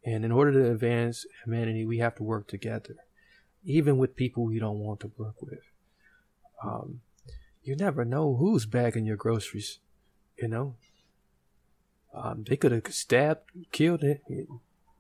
And 0.04 0.24
in 0.24 0.32
order 0.32 0.52
to 0.52 0.72
advance 0.72 1.26
humanity, 1.44 1.86
we 1.86 1.98
have 1.98 2.16
to 2.16 2.24
work 2.24 2.48
together, 2.48 2.96
even 3.64 3.98
with 3.98 4.16
people 4.16 4.46
we 4.46 4.60
don't 4.60 4.80
want 4.80 5.00
to 5.00 5.12
work 5.18 5.42
with. 5.42 5.62
Um, 6.64 7.02
you 7.64 7.76
never 7.76 8.06
know 8.06 8.36
who's 8.36 8.68
bagging 8.68 9.06
your 9.06 9.16
groceries. 9.16 9.80
You 10.38 10.50
know, 10.50 10.76
um, 12.14 12.44
they 12.48 12.58
could 12.58 12.72
have 12.72 12.94
stabbed, 12.94 13.50
killed 13.72 14.04
it, 14.04 14.22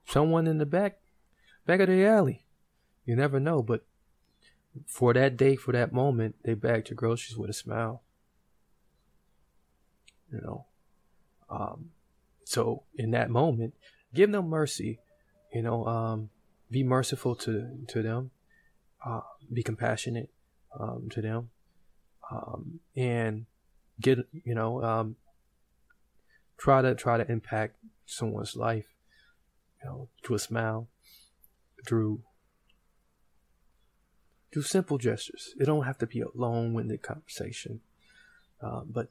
someone 0.07 0.47
in 0.47 0.57
the 0.57 0.65
back, 0.65 0.99
back 1.65 1.81
of 1.81 1.87
the 1.87 2.05
alley. 2.05 2.45
You 3.05 3.15
never 3.15 3.39
know, 3.39 3.61
but 3.61 3.85
for 4.87 5.13
that 5.13 5.37
day, 5.37 5.55
for 5.55 5.71
that 5.73 5.93
moment, 5.93 6.35
they 6.43 6.53
bagged 6.55 6.89
your 6.89 6.95
groceries 6.95 7.37
with 7.37 7.49
a 7.49 7.53
smile. 7.53 8.01
You 10.31 10.41
know, 10.41 10.65
um, 11.49 11.91
so 12.43 12.83
in 12.95 13.11
that 13.11 13.29
moment, 13.29 13.73
give 14.13 14.31
them 14.31 14.47
mercy. 14.47 14.99
You 15.53 15.61
know, 15.61 15.85
um, 15.85 16.29
be 16.69 16.83
merciful 16.83 17.35
to 17.35 17.69
to 17.87 18.01
them. 18.01 18.31
Uh, 19.05 19.21
be 19.51 19.63
compassionate 19.63 20.29
um, 20.79 21.09
to 21.11 21.21
them, 21.21 21.49
um, 22.31 22.79
and 22.95 23.45
get 24.01 24.19
you 24.31 24.55
know 24.55 24.83
um, 24.83 25.15
try 26.57 26.81
to 26.81 26.95
try 26.95 27.17
to 27.17 27.31
impact 27.31 27.77
someone's 28.05 28.55
life, 28.55 28.87
you 29.81 29.89
know, 29.89 30.07
through 30.23 30.35
a 30.37 30.39
smile, 30.39 30.87
through 31.85 32.21
through 34.51 34.63
simple 34.63 34.97
gestures. 34.97 35.53
It 35.59 35.65
don't 35.65 35.83
have 35.83 35.97
to 35.99 36.07
be 36.07 36.21
a 36.21 36.27
long-winded 36.33 37.01
conversation, 37.01 37.81
uh, 38.61 38.81
but 38.85 39.09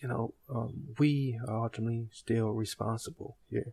you 0.00 0.08
know, 0.08 0.34
um, 0.48 0.94
we 0.98 1.38
are 1.46 1.64
ultimately 1.64 2.08
still 2.12 2.50
responsible 2.50 3.36
here. 3.50 3.72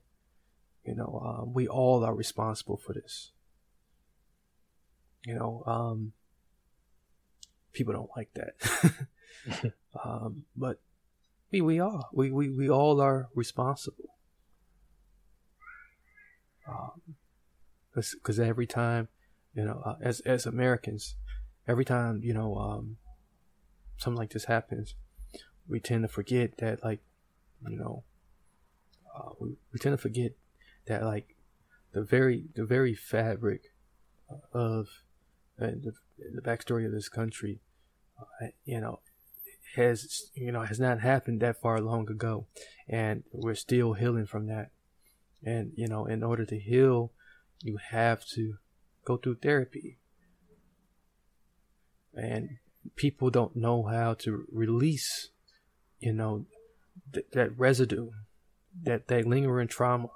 You 0.86 0.96
know, 0.96 1.22
um, 1.26 1.54
we 1.54 1.68
all 1.68 2.04
are 2.04 2.16
responsible 2.16 2.78
for 2.78 2.94
this. 2.94 3.32
You 5.26 5.36
know, 5.36 5.64
um, 5.66 6.14
people 7.74 7.94
don't 7.94 8.10
like 8.16 8.30
that, 8.34 9.74
um, 10.04 10.46
but 10.56 10.80
we 11.52 11.62
we 11.62 11.80
are. 11.80 12.06
We 12.14 12.32
we, 12.32 12.50
we 12.50 12.70
all 12.70 13.02
are 13.02 13.28
responsible. 13.36 14.16
Because 17.94 18.40
um, 18.40 18.46
every 18.46 18.68
time, 18.68 19.10
you 19.54 19.66
know, 19.66 19.82
uh, 19.86 19.96
as 20.02 20.22
as 20.22 20.46
Americans, 20.46 21.16
every 21.68 21.86
time 21.86 22.22
you 22.24 22.34
know 22.34 22.56
um, 22.56 22.98
something 23.98 24.18
like 24.18 24.32
this 24.32 24.46
happens, 24.46 24.96
we 25.70 25.80
tend 25.80 26.02
to 26.02 26.08
forget 26.08 26.58
that 26.58 26.84
like, 26.84 27.00
you 27.68 27.78
know, 27.78 28.04
uh, 29.16 29.30
we 29.40 29.50
we 29.72 29.80
tend 29.80 29.94
to 29.94 30.02
forget 30.02 30.34
that 30.88 31.04
like 31.04 31.36
the 31.94 32.04
very 32.04 32.46
the 32.56 32.66
very 32.66 32.96
fabric 32.96 33.74
of 34.54 34.88
uh, 35.62 35.68
the, 35.68 35.94
the 36.34 36.42
backstory 36.42 36.86
of 36.86 36.92
this 36.92 37.10
country, 37.10 37.60
uh, 38.20 38.48
you 38.66 38.80
know, 38.80 39.00
has 39.76 40.32
you 40.34 40.52
know 40.52 40.62
has 40.62 40.80
not 40.80 41.02
happened 41.02 41.42
that 41.42 41.62
far 41.62 41.80
long 41.80 42.10
ago, 42.10 42.48
and 42.88 43.24
we're 43.32 43.56
still 43.56 43.94
healing 43.94 44.26
from 44.26 44.48
that. 44.48 44.72
And 45.44 45.72
you 45.76 45.88
know, 45.88 46.06
in 46.06 46.24
order 46.24 46.46
to 46.46 46.60
heal, 46.60 47.12
you 47.62 47.78
have 47.92 48.26
to 48.36 48.56
go 49.06 49.18
through 49.18 49.36
therapy. 49.36 49.98
And 52.14 52.58
people 52.96 53.30
don't 53.30 53.56
know 53.56 53.84
how 53.84 54.16
to 54.16 54.46
release, 54.52 55.30
you 56.00 56.14
know, 56.14 56.46
th- 57.14 57.26
that 57.34 57.58
residue, 57.58 58.12
that 58.84 59.08
that 59.08 59.28
lingering 59.28 59.68
trauma. 59.68 60.10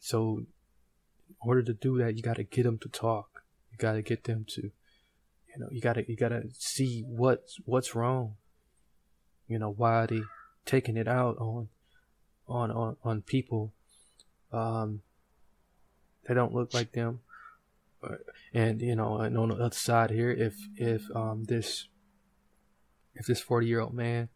So, 0.00 0.38
in 0.38 0.46
order 1.40 1.62
to 1.62 1.72
do 1.72 1.98
that, 1.98 2.16
you 2.16 2.22
got 2.22 2.36
to 2.36 2.44
get 2.44 2.64
them 2.64 2.78
to 2.78 2.88
talk. 2.88 3.42
You 3.72 3.78
got 3.78 3.92
to 3.92 4.02
get 4.02 4.24
them 4.24 4.44
to 4.50 4.70
you 5.54 5.62
know, 5.62 5.68
you 5.70 5.80
gotta 5.80 6.04
you 6.08 6.16
gotta 6.16 6.42
see 6.52 7.02
what's 7.06 7.58
what's 7.64 7.94
wrong. 7.94 8.34
You 9.46 9.58
know, 9.58 9.70
why 9.70 9.94
are 9.94 10.06
they 10.06 10.22
taking 10.66 10.96
it 10.96 11.06
out 11.06 11.38
on 11.38 11.68
on 12.48 12.70
on, 12.70 12.96
on 13.04 13.22
people 13.22 13.72
um 14.52 15.02
that 16.26 16.34
don't 16.34 16.54
look 16.54 16.74
like 16.74 16.92
them. 16.92 17.20
And 18.52 18.82
you 18.82 18.96
know, 18.96 19.18
and 19.18 19.38
on 19.38 19.50
the 19.50 19.54
other 19.54 19.74
side 19.74 20.10
here, 20.10 20.30
if 20.30 20.56
if 20.76 21.04
um 21.14 21.44
this 21.44 21.86
if 23.14 23.26
this 23.26 23.40
forty 23.40 23.66
year 23.66 23.80
old 23.80 23.94
man, 23.94 24.28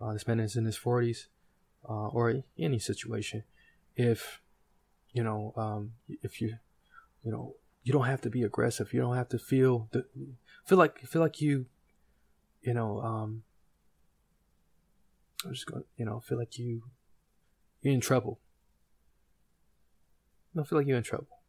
uh, 0.00 0.12
this 0.12 0.26
man 0.26 0.40
is 0.40 0.56
in 0.56 0.64
his 0.64 0.76
forties, 0.76 1.28
uh, 1.88 2.08
or 2.08 2.42
any 2.58 2.78
situation, 2.78 3.44
if 3.96 4.40
you 5.12 5.22
know, 5.22 5.52
um, 5.56 5.92
if 6.22 6.40
you, 6.40 6.56
you 7.22 7.30
know, 7.30 7.54
you 7.84 7.92
don't 7.92 8.06
have 8.06 8.20
to 8.22 8.30
be 8.30 8.42
aggressive. 8.42 8.92
You 8.92 9.00
don't 9.00 9.16
have 9.16 9.28
to 9.30 9.38
feel 9.38 9.88
the 9.92 10.04
feel 10.64 10.78
like 10.78 10.98
feel 11.00 11.22
like 11.22 11.40
you, 11.40 11.66
you 12.62 12.74
know, 12.74 13.00
um, 13.00 13.44
I'm 15.44 15.52
just 15.52 15.66
going, 15.66 15.84
you 15.96 16.04
know, 16.04 16.20
feel 16.20 16.38
like 16.38 16.58
you 16.58 16.82
you're 17.82 17.94
in 17.94 18.00
trouble. 18.00 18.40
Don't 20.54 20.68
feel 20.68 20.78
like 20.78 20.86
you're 20.86 20.96
in 20.96 21.02
trouble. 21.02 21.40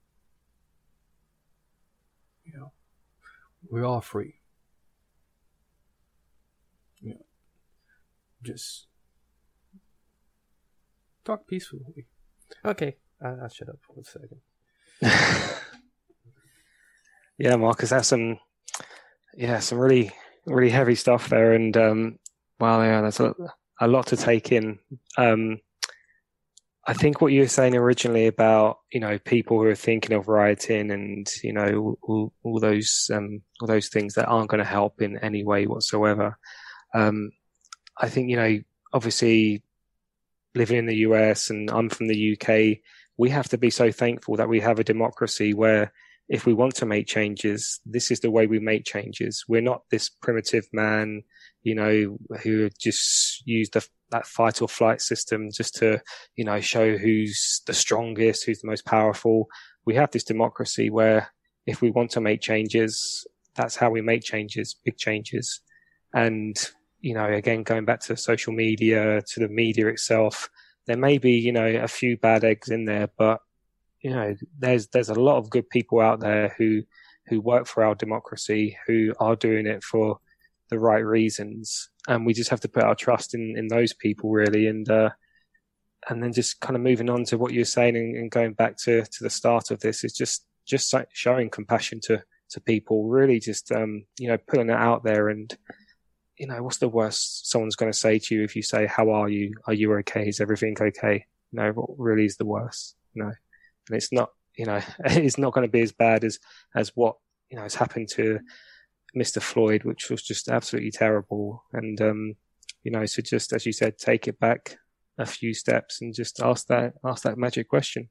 You 2.45 2.59
know, 2.59 2.71
we're 3.69 3.85
all 3.85 4.01
free. 4.01 4.35
You 7.01 7.11
know, 7.11 7.25
just 8.45 8.87
talk 11.23 11.47
peacefully. 11.47 12.05
Okay, 12.63 12.95
I, 13.21 13.31
will 13.31 13.49
shut 13.49 13.69
up 13.69 13.79
for 13.81 13.99
a 13.99 14.03
second. 14.03 14.41
yeah, 17.37 17.55
Marcus, 17.55 17.89
that's 17.89 18.07
some 18.07 18.39
yeah, 19.35 19.59
some 19.59 19.79
really 19.79 20.11
really 20.45 20.69
heavy 20.69 20.95
stuff 20.95 21.29
there, 21.29 21.53
and 21.53 21.75
um, 21.75 22.19
wow, 22.59 22.81
yeah, 22.81 23.01
that's 23.01 23.19
a, 23.19 23.33
a 23.81 23.87
lot 23.87 24.07
to 24.07 24.17
take 24.17 24.51
in. 24.51 24.79
Um, 25.17 25.59
I 26.87 26.93
think 26.93 27.19
what 27.19 27.33
you 27.33 27.41
were 27.41 27.47
saying 27.47 27.75
originally 27.75 28.27
about 28.27 28.77
you 28.91 28.99
know 28.99 29.17
people 29.17 29.57
who 29.57 29.65
are 29.65 29.75
thinking 29.75 30.15
of 30.15 30.27
rioting 30.27 30.91
and 30.91 31.27
you 31.43 31.51
know 31.51 31.97
all, 32.03 32.31
all 32.43 32.59
those 32.59 33.09
um, 33.13 33.41
all 33.59 33.67
those 33.67 33.89
things 33.89 34.13
that 34.13 34.27
aren't 34.27 34.49
going 34.49 34.63
to 34.63 34.69
help 34.69 35.01
in 35.01 35.17
any 35.19 35.43
way 35.43 35.65
whatsoever. 35.65 36.37
Um, 36.93 37.31
I 37.97 38.09
think 38.09 38.29
you 38.29 38.35
know 38.35 38.59
obviously 38.93 39.63
living 40.55 40.77
in 40.77 40.85
the 40.85 40.97
US 40.97 41.49
and 41.49 41.69
I'm 41.69 41.89
from 41.89 42.07
the 42.07 42.37
UK, 42.37 42.79
we 43.17 43.29
have 43.29 43.49
to 43.49 43.57
be 43.57 43.69
so 43.69 43.91
thankful 43.91 44.37
that 44.37 44.49
we 44.49 44.61
have 44.61 44.79
a 44.79 44.83
democracy 44.83 45.53
where 45.53 45.91
if 46.27 46.45
we 46.45 46.53
want 46.53 46.75
to 46.75 46.85
make 46.85 47.05
changes, 47.05 47.79
this 47.85 48.09
is 48.09 48.21
the 48.21 48.31
way 48.31 48.47
we 48.47 48.59
make 48.59 48.83
changes. 48.83 49.45
We're 49.47 49.61
not 49.61 49.83
this 49.91 50.09
primitive 50.09 50.65
man, 50.73 51.21
you 51.61 51.75
know, 51.75 52.17
who 52.41 52.69
just 52.79 53.45
used 53.45 53.73
the, 53.73 53.87
that 54.09 54.25
fight 54.25 54.61
or 54.61 54.67
flight 54.67 55.01
system 55.01 55.49
just 55.51 55.75
to, 55.75 56.01
you 56.35 56.43
know, 56.43 56.59
show 56.61 56.97
who's 56.97 57.61
the 57.67 57.73
strongest, 57.73 58.45
who's 58.45 58.61
the 58.61 58.67
most 58.67 58.85
powerful. 58.85 59.47
We 59.85 59.95
have 59.95 60.11
this 60.11 60.23
democracy 60.23 60.89
where 60.89 61.31
if 61.67 61.81
we 61.81 61.91
want 61.91 62.11
to 62.11 62.21
make 62.21 62.41
changes, 62.41 63.27
that's 63.53 63.75
how 63.75 63.91
we 63.91 64.01
make 64.01 64.23
changes, 64.23 64.75
big 64.83 64.97
changes. 64.97 65.61
And, 66.13 66.57
you 67.05 67.13
know, 67.13 67.31
again, 67.31 67.61
going 67.61 67.85
back 67.85 67.99
to 67.99 68.17
social 68.17 68.51
media, 68.51 69.21
to 69.21 69.39
the 69.39 69.47
media 69.47 69.89
itself, 69.89 70.49
there 70.87 70.97
may 70.97 71.19
be 71.19 71.33
you 71.33 71.51
know 71.51 71.67
a 71.67 71.87
few 71.87 72.17
bad 72.17 72.43
eggs 72.43 72.69
in 72.69 72.85
there, 72.85 73.09
but 73.15 73.41
you 74.01 74.09
know 74.09 74.35
there's 74.57 74.87
there's 74.87 75.09
a 75.09 75.21
lot 75.27 75.37
of 75.37 75.51
good 75.51 75.69
people 75.69 75.99
out 75.99 76.19
there 76.19 76.55
who 76.57 76.81
who 77.27 77.39
work 77.39 77.67
for 77.67 77.83
our 77.83 77.93
democracy 77.93 78.75
who 78.87 79.13
are 79.19 79.35
doing 79.35 79.67
it 79.67 79.83
for 79.83 80.17
the 80.71 80.79
right 80.79 81.05
reasons, 81.05 81.91
and 82.07 82.25
we 82.25 82.33
just 82.33 82.49
have 82.49 82.61
to 82.61 82.67
put 82.67 82.83
our 82.83 82.95
trust 82.95 83.35
in 83.35 83.55
in 83.55 83.67
those 83.67 83.93
people 83.93 84.31
really, 84.31 84.65
and 84.65 84.89
uh, 84.89 85.11
and 86.09 86.23
then 86.23 86.33
just 86.33 86.59
kind 86.59 86.75
of 86.75 86.81
moving 86.81 87.11
on 87.11 87.23
to 87.25 87.37
what 87.37 87.53
you're 87.53 87.65
saying 87.65 87.95
and, 87.95 88.17
and 88.17 88.31
going 88.31 88.53
back 88.53 88.77
to 88.77 89.03
to 89.03 89.23
the 89.23 89.29
start 89.29 89.69
of 89.69 89.79
this 89.79 90.03
is 90.03 90.13
just 90.13 90.47
just 90.65 90.91
showing 91.13 91.51
compassion 91.51 91.99
to 92.05 92.23
to 92.49 92.59
people, 92.61 93.07
really 93.07 93.39
just 93.39 93.71
um, 93.71 94.05
you 94.17 94.27
know 94.27 94.39
putting 94.47 94.71
it 94.71 94.75
out 94.75 95.03
there 95.03 95.29
and 95.29 95.55
you 96.37 96.47
know 96.47 96.61
what's 96.61 96.77
the 96.77 96.89
worst 96.89 97.49
someone's 97.49 97.75
going 97.75 97.91
to 97.91 97.97
say 97.97 98.19
to 98.19 98.35
you 98.35 98.43
if 98.43 98.55
you 98.55 98.61
say 98.61 98.85
how 98.85 99.09
are 99.09 99.29
you 99.29 99.53
are 99.67 99.73
you 99.73 99.93
okay 99.93 100.27
is 100.27 100.41
everything 100.41 100.75
okay 100.79 101.25
you 101.51 101.59
know 101.59 101.71
what 101.71 101.89
really 101.97 102.25
is 102.25 102.37
the 102.37 102.45
worst 102.45 102.95
you 103.13 103.23
know 103.23 103.31
and 103.87 103.97
it's 103.97 104.11
not 104.11 104.29
you 104.57 104.65
know 104.65 104.81
it's 105.05 105.37
not 105.37 105.53
going 105.53 105.65
to 105.65 105.71
be 105.71 105.81
as 105.81 105.91
bad 105.91 106.23
as 106.23 106.39
as 106.75 106.89
what 106.95 107.15
you 107.49 107.55
know 107.55 107.63
has 107.63 107.75
happened 107.75 108.09
to 108.09 108.39
Mr. 109.15 109.41
Floyd, 109.41 109.83
which 109.83 110.09
was 110.09 110.21
just 110.21 110.49
absolutely 110.49 110.91
terrible. 110.91 111.63
And 111.73 111.99
um, 112.01 112.35
you 112.83 112.91
know, 112.91 113.05
so 113.05 113.21
just 113.21 113.53
as 113.53 113.65
you 113.65 113.71
said, 113.71 113.97
take 113.97 114.27
it 114.27 114.39
back 114.39 114.77
a 115.17 115.25
few 115.25 115.53
steps 115.53 116.01
and 116.01 116.13
just 116.13 116.41
ask 116.41 116.67
that 116.67 116.93
ask 117.03 117.23
that 117.23 117.37
magic 117.37 117.69
question. 117.69 118.09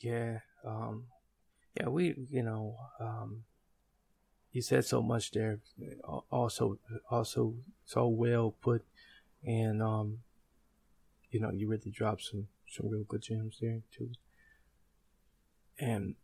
Yeah, 0.00 0.38
um, 0.66 1.04
yeah, 1.78 1.88
we 1.88 2.14
you 2.30 2.42
know, 2.42 2.76
um, 3.00 3.44
you 4.52 4.62
said 4.62 4.84
so 4.84 5.02
much 5.02 5.30
there, 5.30 5.60
also 6.30 6.78
also 7.10 7.54
so 7.84 8.08
well 8.08 8.54
put, 8.60 8.84
and 9.44 9.82
um, 9.82 10.18
you 11.30 11.40
know, 11.40 11.50
you 11.50 11.68
really 11.68 11.90
dropped 11.90 12.22
some 12.22 12.48
some 12.68 12.88
real 12.88 13.04
good 13.04 13.22
gems 13.22 13.58
there 13.60 13.82
too. 13.96 14.10
And 15.78 16.14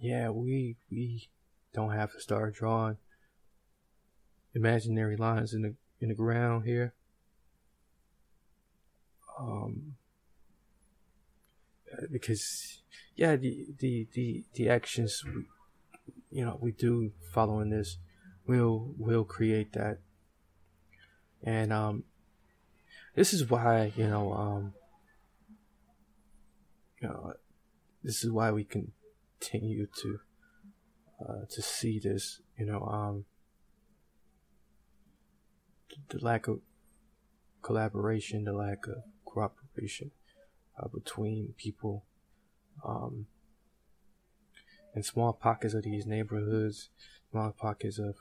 yeah, 0.00 0.30
we 0.30 0.76
we 0.90 1.28
don't 1.72 1.92
have 1.92 2.12
to 2.12 2.20
start 2.20 2.54
drawing 2.54 2.96
imaginary 4.54 5.16
lines 5.16 5.54
in 5.54 5.62
the 5.62 5.74
in 6.00 6.08
the 6.08 6.14
ground 6.14 6.64
here. 6.64 6.94
Um, 9.38 9.96
because 12.10 12.82
yeah, 13.14 13.36
the 13.36 13.66
the 13.78 14.08
the 14.12 14.44
the 14.54 14.68
actions, 14.68 15.22
you 16.36 16.44
know, 16.44 16.58
we 16.60 16.70
do 16.70 17.12
following 17.32 17.70
this, 17.70 17.96
will 18.46 18.92
will 18.98 19.24
create 19.24 19.72
that, 19.72 20.00
and 21.42 21.72
um, 21.72 22.04
this 23.14 23.32
is 23.32 23.48
why 23.48 23.90
you 23.96 24.06
know 24.06 24.34
um, 24.34 24.74
you 27.00 27.08
know, 27.08 27.32
this 28.04 28.22
is 28.22 28.30
why 28.30 28.50
we 28.50 28.64
continue 28.64 29.86
to 30.02 30.18
uh, 31.26 31.46
to 31.48 31.62
see 31.62 31.98
this. 31.98 32.42
You 32.58 32.66
know, 32.66 32.82
um, 32.82 33.24
the 36.10 36.22
lack 36.22 36.48
of 36.48 36.60
collaboration, 37.62 38.44
the 38.44 38.52
lack 38.52 38.86
of 38.86 38.96
cooperation 39.24 40.10
uh, 40.78 40.88
between 40.88 41.54
people, 41.56 42.04
um, 42.86 43.24
in 44.96 45.02
small 45.02 45.34
pockets 45.34 45.74
of 45.74 45.82
these 45.82 46.06
neighborhoods, 46.06 46.88
small 47.30 47.52
pockets 47.52 47.98
of 47.98 48.16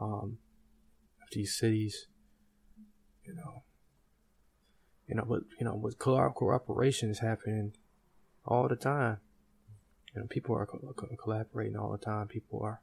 um, 0.00 0.38
of 1.22 1.28
these 1.32 1.56
cities. 1.56 2.06
You 3.24 3.34
know, 3.34 3.62
you 5.08 5.14
know, 5.14 5.24
but 5.26 5.40
you 5.58 5.64
know, 5.64 5.74
with 5.74 5.98
cooperation 5.98 7.10
is 7.10 7.20
happening 7.20 7.72
all 8.44 8.68
the 8.68 8.76
time. 8.76 9.18
You 10.14 10.20
know, 10.20 10.26
people 10.28 10.54
are 10.54 10.66
co- 10.66 10.94
co- 10.94 11.16
collaborating 11.16 11.76
all 11.76 11.92
the 11.92 11.98
time. 11.98 12.28
People 12.28 12.60
are, 12.62 12.80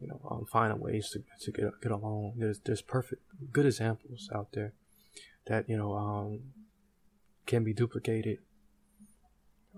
you 0.00 0.08
know, 0.08 0.20
um, 0.30 0.46
finding 0.50 0.80
ways 0.80 1.10
to, 1.10 1.22
to 1.40 1.52
get 1.52 1.80
get 1.80 1.92
along. 1.92 2.34
There's 2.38 2.58
there's 2.58 2.82
perfect 2.82 3.22
good 3.52 3.66
examples 3.66 4.28
out 4.34 4.48
there 4.52 4.72
that 5.46 5.68
you 5.68 5.76
know 5.76 5.94
um, 5.94 6.40
can 7.46 7.62
be 7.62 7.72
duplicated. 7.72 8.38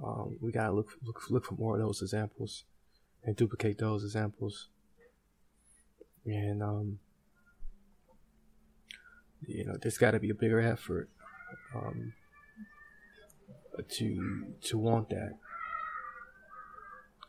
Um, 0.05 0.37
we 0.41 0.53
gotta 0.53 0.73
look 0.73 0.91
look 1.05 1.23
look 1.31 1.45
for 1.45 1.55
more 1.55 1.75
of 1.75 1.81
those 1.81 2.03
examples 2.03 2.65
and 3.25 3.37
duplicate 3.37 3.79
those 3.79 4.05
examples. 4.05 4.69
And 6.25 6.63
um, 6.63 6.99
you 9.47 9.65
know, 9.65 9.77
there's 9.81 9.99
got 9.99 10.13
to 10.13 10.21
be 10.21 10.31
a 10.31 10.35
bigger 10.35 10.61
effort 10.61 11.09
um, 11.75 12.13
to 13.89 14.47
to 14.63 14.79
want 14.79 15.09
that 15.11 15.39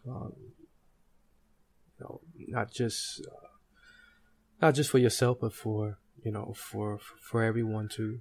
um, 0.07 0.33
you 1.97 2.05
know, 2.05 2.21
not 2.47 2.71
just 2.71 3.21
uh, 3.21 3.47
not 4.61 4.75
just 4.75 4.89
for 4.89 4.97
yourself, 4.97 5.39
but 5.41 5.53
for 5.53 5.97
you 6.23 6.31
know, 6.31 6.53
for 6.55 6.99
for 7.21 7.43
everyone 7.43 7.89
to. 7.89 8.19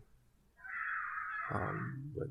Um, 1.52 2.12
but 2.16 2.28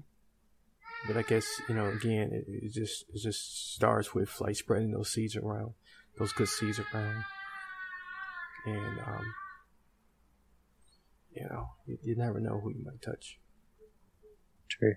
but 1.06 1.18
I 1.18 1.22
guess 1.22 1.46
you 1.70 1.76
know, 1.76 1.88
again, 1.90 2.32
it, 2.32 2.46
it 2.48 2.74
just 2.74 3.06
it 3.14 3.22
just 3.22 3.74
starts 3.76 4.14
with 4.14 4.40
like 4.42 4.56
spreading 4.56 4.92
those 4.92 5.12
seeds 5.12 5.36
around, 5.36 5.74
those 6.18 6.34
good 6.34 6.50
seeds 6.50 6.80
around, 6.80 7.24
and 8.66 9.00
um, 9.00 9.34
you 11.32 11.44
know, 11.50 11.70
you, 11.86 11.98
you 12.04 12.16
never 12.16 12.40
know 12.40 12.60
who 12.60 12.72
you 12.72 12.84
might 12.84 13.02
touch. 13.02 13.40
True. 14.70 14.96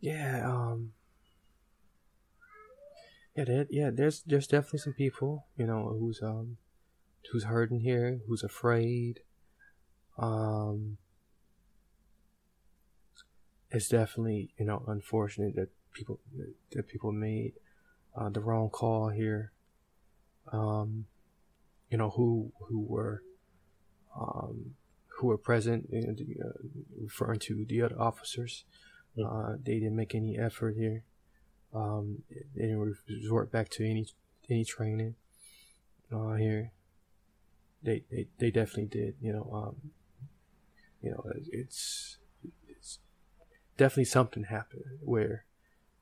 Yeah, 0.00 0.42
um 0.44 0.92
Yeah, 3.36 3.44
there, 3.44 3.66
yeah, 3.70 3.90
there's 3.90 4.22
there's 4.22 4.46
definitely 4.46 4.80
some 4.80 4.92
people, 4.94 5.46
you 5.56 5.66
know, 5.66 5.96
who's 5.98 6.20
um 6.22 6.58
who's 7.32 7.44
hurting 7.44 7.80
here, 7.80 8.20
who's 8.26 8.42
afraid. 8.42 9.20
Um 10.18 10.98
it's 13.70 13.88
definitely, 13.88 14.50
you 14.58 14.66
know, 14.66 14.82
unfortunate 14.86 15.56
that 15.56 15.68
people 15.92 16.20
that 16.72 16.88
people 16.88 17.12
made 17.12 17.52
uh, 18.14 18.28
the 18.28 18.40
wrong 18.40 18.68
call 18.68 19.08
here. 19.08 19.52
Um 20.52 21.06
you 21.90 21.98
know, 21.98 22.10
who 22.10 22.52
who 22.68 22.80
were 22.80 23.22
um 24.18 24.74
who 25.22 25.28
were 25.28 25.38
present, 25.38 25.88
uh, 25.94 26.46
referring 27.00 27.38
to 27.38 27.64
the 27.64 27.80
other 27.80 28.00
officers. 28.00 28.64
Uh, 29.16 29.54
they 29.62 29.74
didn't 29.74 29.94
make 29.94 30.14
any 30.14 30.36
effort 30.38 30.74
here. 30.76 31.04
Um, 31.72 32.22
they 32.56 32.62
didn't 32.62 32.96
resort 33.08 33.52
back 33.52 33.68
to 33.70 33.88
any 33.88 34.06
any 34.50 34.64
training 34.64 35.14
uh, 36.12 36.34
here. 36.34 36.72
They, 37.82 38.02
they 38.10 38.26
they 38.38 38.50
definitely 38.50 38.86
did. 38.86 39.14
You 39.20 39.32
know, 39.32 39.50
um, 39.52 39.90
you 41.02 41.10
know, 41.10 41.24
it's 41.50 42.18
it's 42.68 43.00
definitely 43.76 44.04
something 44.04 44.44
happened 44.44 44.84
where, 45.00 45.44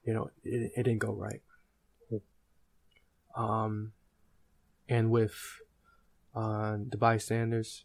you 0.04 0.12
know, 0.12 0.30
it, 0.44 0.72
it 0.76 0.82
didn't 0.82 0.98
go 0.98 1.12
right. 1.12 1.42
Um, 3.36 3.92
and 4.88 5.10
with 5.10 5.34
uh, 6.34 6.76
the 6.88 6.96
bystanders, 6.96 7.84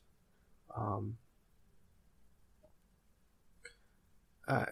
um, 0.76 1.18
I 4.48 4.66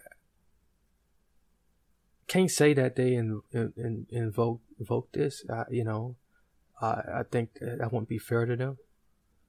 can't 2.26 2.50
say 2.50 2.74
that 2.74 2.96
they 2.96 3.14
in, 3.14 3.42
in, 3.52 4.06
invoke 4.10 4.60
invoke 4.78 5.12
this. 5.12 5.44
Uh, 5.48 5.64
you 5.70 5.84
know, 5.84 6.16
I 6.82 7.20
I 7.20 7.22
think 7.30 7.50
that 7.60 7.92
wouldn't 7.92 8.08
be 8.08 8.18
fair 8.18 8.46
to 8.46 8.56
them 8.56 8.78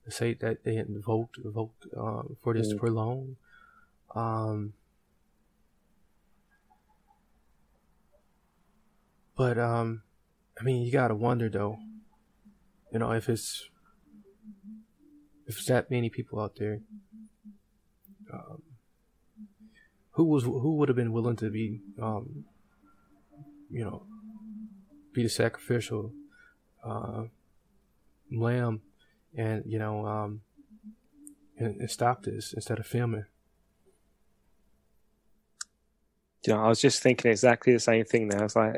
say 0.10 0.34
that 0.36 0.64
they 0.64 0.78
invoked 0.78 1.38
invoked 1.44 1.88
um, 1.98 2.38
for 2.42 2.54
this 2.54 2.74
mm. 2.74 2.80
for 2.80 2.90
long. 2.90 3.38
Um, 4.14 4.74
but 9.36 9.58
um, 9.58 10.04
I 10.60 10.64
mean, 10.64 10.84
you 10.84 10.92
gotta 10.92 11.16
wonder 11.16 11.50
though. 11.50 11.78
You 12.92 13.00
know, 13.00 13.12
if 13.12 13.28
it's 13.30 13.70
if 15.48 15.58
it's 15.58 15.68
that 15.68 15.92
many 15.92 16.10
people 16.10 16.40
out 16.40 16.56
there, 16.58 16.82
um, 18.32 18.62
who 20.12 20.24
was 20.24 20.44
who 20.44 20.76
would 20.76 20.90
have 20.90 20.96
been 20.96 21.12
willing 21.12 21.36
to 21.38 21.50
be 21.50 21.82
um, 22.02 22.46
you 23.70 23.84
know, 23.84 24.04
be 25.14 25.24
the 25.24 25.30
sacrificial 25.30 26.14
uh, 26.84 27.24
lamb 28.32 28.82
and, 29.38 29.64
you 29.66 29.80
know, 29.80 30.06
um, 30.06 30.42
and, 31.58 31.80
and 31.80 31.92
stop 31.92 32.24
this 32.24 32.54
instead 32.54 32.80
of 32.80 32.88
filming. 32.88 33.26
You 36.46 36.54
know, 36.54 36.64
I 36.64 36.68
was 36.68 36.82
just 36.82 37.02
thinking 37.02 37.32
exactly 37.32 37.74
the 37.74 37.80
same 37.80 38.06
thing 38.06 38.28
there. 38.28 38.40
I 38.40 38.44
was 38.44 38.56
like, 38.56 38.76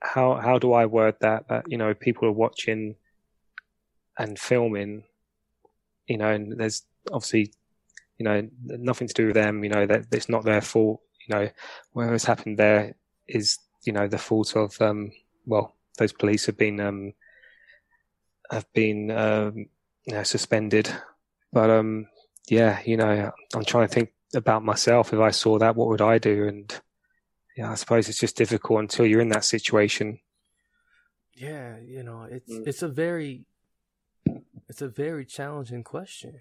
how 0.00 0.34
how 0.34 0.58
do 0.58 0.72
I 0.72 0.86
word 0.86 1.16
that? 1.20 1.48
That 1.48 1.64
you 1.68 1.78
know, 1.78 1.94
people 1.94 2.28
are 2.28 2.32
watching 2.32 2.96
and 4.18 4.38
filming, 4.38 5.04
you 6.06 6.18
know, 6.18 6.30
and 6.30 6.58
there's 6.58 6.82
obviously, 7.12 7.52
you 8.18 8.24
know, 8.24 8.48
nothing 8.64 9.08
to 9.08 9.14
do 9.14 9.26
with 9.26 9.34
them. 9.34 9.62
You 9.62 9.70
know 9.70 9.86
that 9.86 10.06
it's 10.12 10.28
not 10.28 10.44
their 10.44 10.60
fault. 10.60 11.00
You 11.28 11.34
know, 11.36 11.50
whatever's 11.92 12.24
happened 12.24 12.58
there 12.58 12.96
is, 13.28 13.58
you 13.84 13.92
know, 13.92 14.08
the 14.08 14.18
fault 14.18 14.56
of 14.56 14.80
um, 14.82 15.12
well, 15.46 15.74
those 15.98 16.12
police 16.12 16.46
have 16.46 16.58
been 16.58 16.80
um, 16.80 17.12
have 18.50 18.66
been 18.74 19.10
um, 19.10 19.66
you 20.06 20.14
know, 20.14 20.22
suspended. 20.22 20.92
But 21.52 21.70
um, 21.70 22.08
yeah, 22.48 22.80
you 22.84 22.96
know, 22.96 23.32
I'm 23.54 23.64
trying 23.64 23.88
to 23.88 23.94
think 23.94 24.12
about 24.34 24.64
myself. 24.64 25.12
If 25.12 25.20
I 25.20 25.30
saw 25.30 25.58
that, 25.58 25.76
what 25.76 25.88
would 25.88 26.02
I 26.02 26.18
do? 26.18 26.46
And 26.48 26.80
yeah, 27.56 27.70
I 27.70 27.74
suppose 27.74 28.08
it's 28.08 28.18
just 28.18 28.36
difficult 28.36 28.80
until 28.80 29.06
you're 29.06 29.20
in 29.20 29.28
that 29.30 29.44
situation. 29.44 30.20
Yeah, 31.34 31.76
you 31.78 32.02
know, 32.02 32.26
it's 32.30 32.52
mm. 32.52 32.66
it's 32.66 32.82
a 32.82 32.88
very 32.88 33.44
it's 34.68 34.82
a 34.82 34.88
very 34.88 35.24
challenging 35.24 35.84
question. 35.84 36.40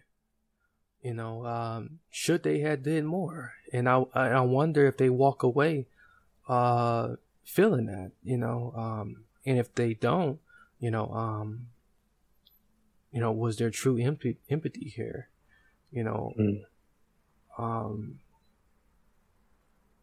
You 1.02 1.14
know, 1.14 1.46
um, 1.46 2.00
should 2.10 2.44
they 2.44 2.60
have 2.60 2.84
did 2.84 3.04
more? 3.06 3.54
And 3.72 3.90
I 3.90 4.04
I 4.14 4.42
wonder 4.42 4.88
if 4.88 4.98
they 4.98 5.10
walk 5.10 5.44
away 5.44 5.88
uh, 6.48 7.16
feeling 7.44 7.88
that, 7.88 8.12
you 8.24 8.38
know, 8.38 8.74
um, 8.76 9.24
and 9.46 9.58
if 9.58 9.74
they 9.76 9.94
don't, 9.94 10.40
you 10.80 10.92
know, 10.92 11.12
um, 11.14 11.68
you 13.14 13.20
know, 13.22 13.32
was 13.32 13.58
there 13.58 13.70
true 13.70 13.98
empathy, 13.98 14.38
empathy 14.50 14.92
here? 14.96 15.30
You 15.92 16.04
know, 16.04 16.34
mm. 16.38 16.62
um, 17.58 18.20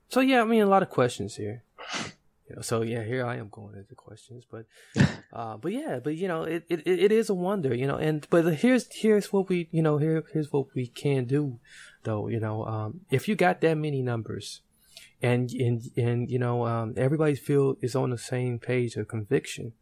so 0.08 0.20
yeah, 0.20 0.40
I 0.40 0.44
mean, 0.44 0.62
a 0.62 0.66
lot 0.66 0.82
of 0.82 0.88
questions 0.88 1.36
here. 1.36 1.64
You 2.48 2.56
know, 2.56 2.62
so 2.62 2.82
yeah, 2.82 3.04
here 3.04 3.24
I 3.24 3.36
am 3.36 3.48
going 3.48 3.76
into 3.76 3.94
questions, 3.94 4.44
but, 4.50 4.66
uh, 5.32 5.56
but 5.56 5.72
yeah, 5.72 6.00
but 6.02 6.16
you 6.16 6.26
know, 6.26 6.42
it, 6.42 6.64
it, 6.68 6.82
it 6.86 7.12
is 7.12 7.30
a 7.30 7.34
wonder, 7.34 7.74
you 7.74 7.86
know, 7.86 7.96
and, 7.96 8.26
but 8.28 8.56
here's, 8.56 8.88
here's 8.92 9.32
what 9.32 9.48
we, 9.48 9.68
you 9.70 9.82
know, 9.82 9.98
here, 9.98 10.24
here's 10.32 10.52
what 10.52 10.66
we 10.74 10.88
can 10.88 11.26
do 11.26 11.61
though, 12.02 12.26
you 12.26 12.40
know, 12.40 12.64
um, 12.64 13.00
if 13.11 13.28
you 13.28 13.36
got 13.36 13.61
that 13.61 13.76
many 13.76 14.02
numbers 14.02 14.62
and, 15.22 15.50
and, 15.52 15.82
and, 15.96 16.28
you 16.28 16.40
know, 16.40 16.66
um, 16.66 16.94
everybody 16.96 17.36
feel 17.36 17.76
is 17.82 17.94
on 17.94 18.11
the 18.11 18.18
same 18.18 18.58
page 18.58 18.96
of 18.96 19.06
conviction, 19.06 19.74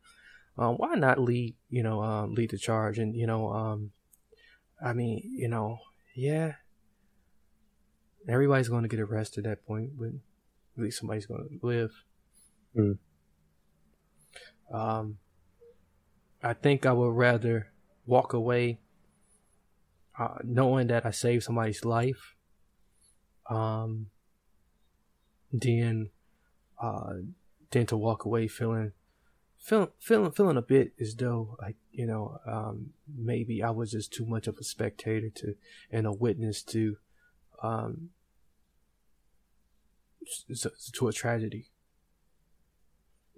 um, 0.59 0.75
why 0.75 0.95
not 0.97 1.21
lead, 1.21 1.55
you 1.71 1.83
know, 1.83 2.03
um, 2.03 2.35
lead 2.35 2.51
the 2.51 2.59
charge? 2.59 2.99
And, 2.99 3.15
you 3.15 3.27
know, 3.27 3.53
um, 3.53 3.93
I 4.85 4.93
mean, 4.93 5.23
you 5.25 5.49
know, 5.49 5.79
yeah, 6.17 6.55
everybody's 8.29 8.69
going 8.69 8.83
to 8.83 8.89
get 8.89 9.01
arrested 9.01 9.47
at 9.47 9.51
that 9.51 9.67
point, 9.67 9.93
but 9.97 10.09
at 10.09 10.83
least 10.83 10.99
somebody's 10.99 11.27
going 11.27 11.61
to 11.61 11.67
live. 11.67 11.91
Mm. 12.77 12.99
Um, 14.73 15.19
I 16.43 16.55
think 16.55 16.85
I 16.85 16.93
would 16.93 17.15
rather 17.15 17.69
walk 18.05 18.33
away 18.33 18.81
uh, 20.19 20.39
knowing 20.43 20.89
that 20.89 21.07
I 21.07 21.13
saved 21.13 21.45
somebody's 21.45 21.85
life 21.85 22.35
um, 23.49 24.07
than, 25.53 26.11
uh, 26.83 27.15
than 27.71 27.87
to 27.87 27.97
walk 27.97 28.25
away 28.25 28.49
feeling 28.49 28.93
feeling 29.69 29.89
feeling 29.99 30.33
feeling 30.33 30.57
a 30.57 30.63
bit 30.63 30.95
as 30.99 31.15
though 31.15 31.57
like 31.61 31.77
you 31.93 32.07
know 32.07 32.39
um, 32.47 32.91
maybe 33.07 33.63
I 33.63 33.71
was 33.71 33.91
just 33.91 34.13
too 34.13 34.25
much 34.25 34.47
of 34.47 34.57
a 34.59 34.65
spectator 34.65 35.29
to 35.29 35.57
and 35.93 36.07
a 36.07 36.13
witness 36.13 36.63
to 36.65 36.97
um 37.63 38.09
to 40.93 41.09
a 41.09 41.13
tragedy. 41.13 41.69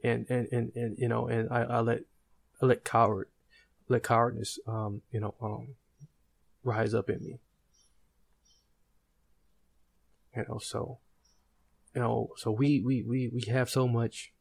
And 0.05 0.25
and 0.31 0.47
and, 0.53 0.73
and 0.77 0.99
you 0.99 1.09
know 1.09 1.27
and 1.27 1.49
I, 1.51 1.63
I 1.63 1.81
let 1.81 2.03
I 2.63 2.67
let 2.67 2.85
coward 2.85 3.29
let 3.89 4.05
cowardness 4.05 4.61
um 4.69 5.03
you 5.11 5.19
know 5.19 5.35
um 5.43 5.75
rise 6.63 6.95
up 6.95 7.11
in 7.11 7.25
me. 7.25 7.41
You 10.37 10.45
know 10.49 10.59
so 10.59 10.99
you 11.93 12.01
know 12.03 12.31
so 12.37 12.53
we 12.53 12.81
we 12.81 13.03
we 13.03 13.29
we 13.29 13.43
have 13.51 13.69
so 13.69 13.89
much 13.89 14.33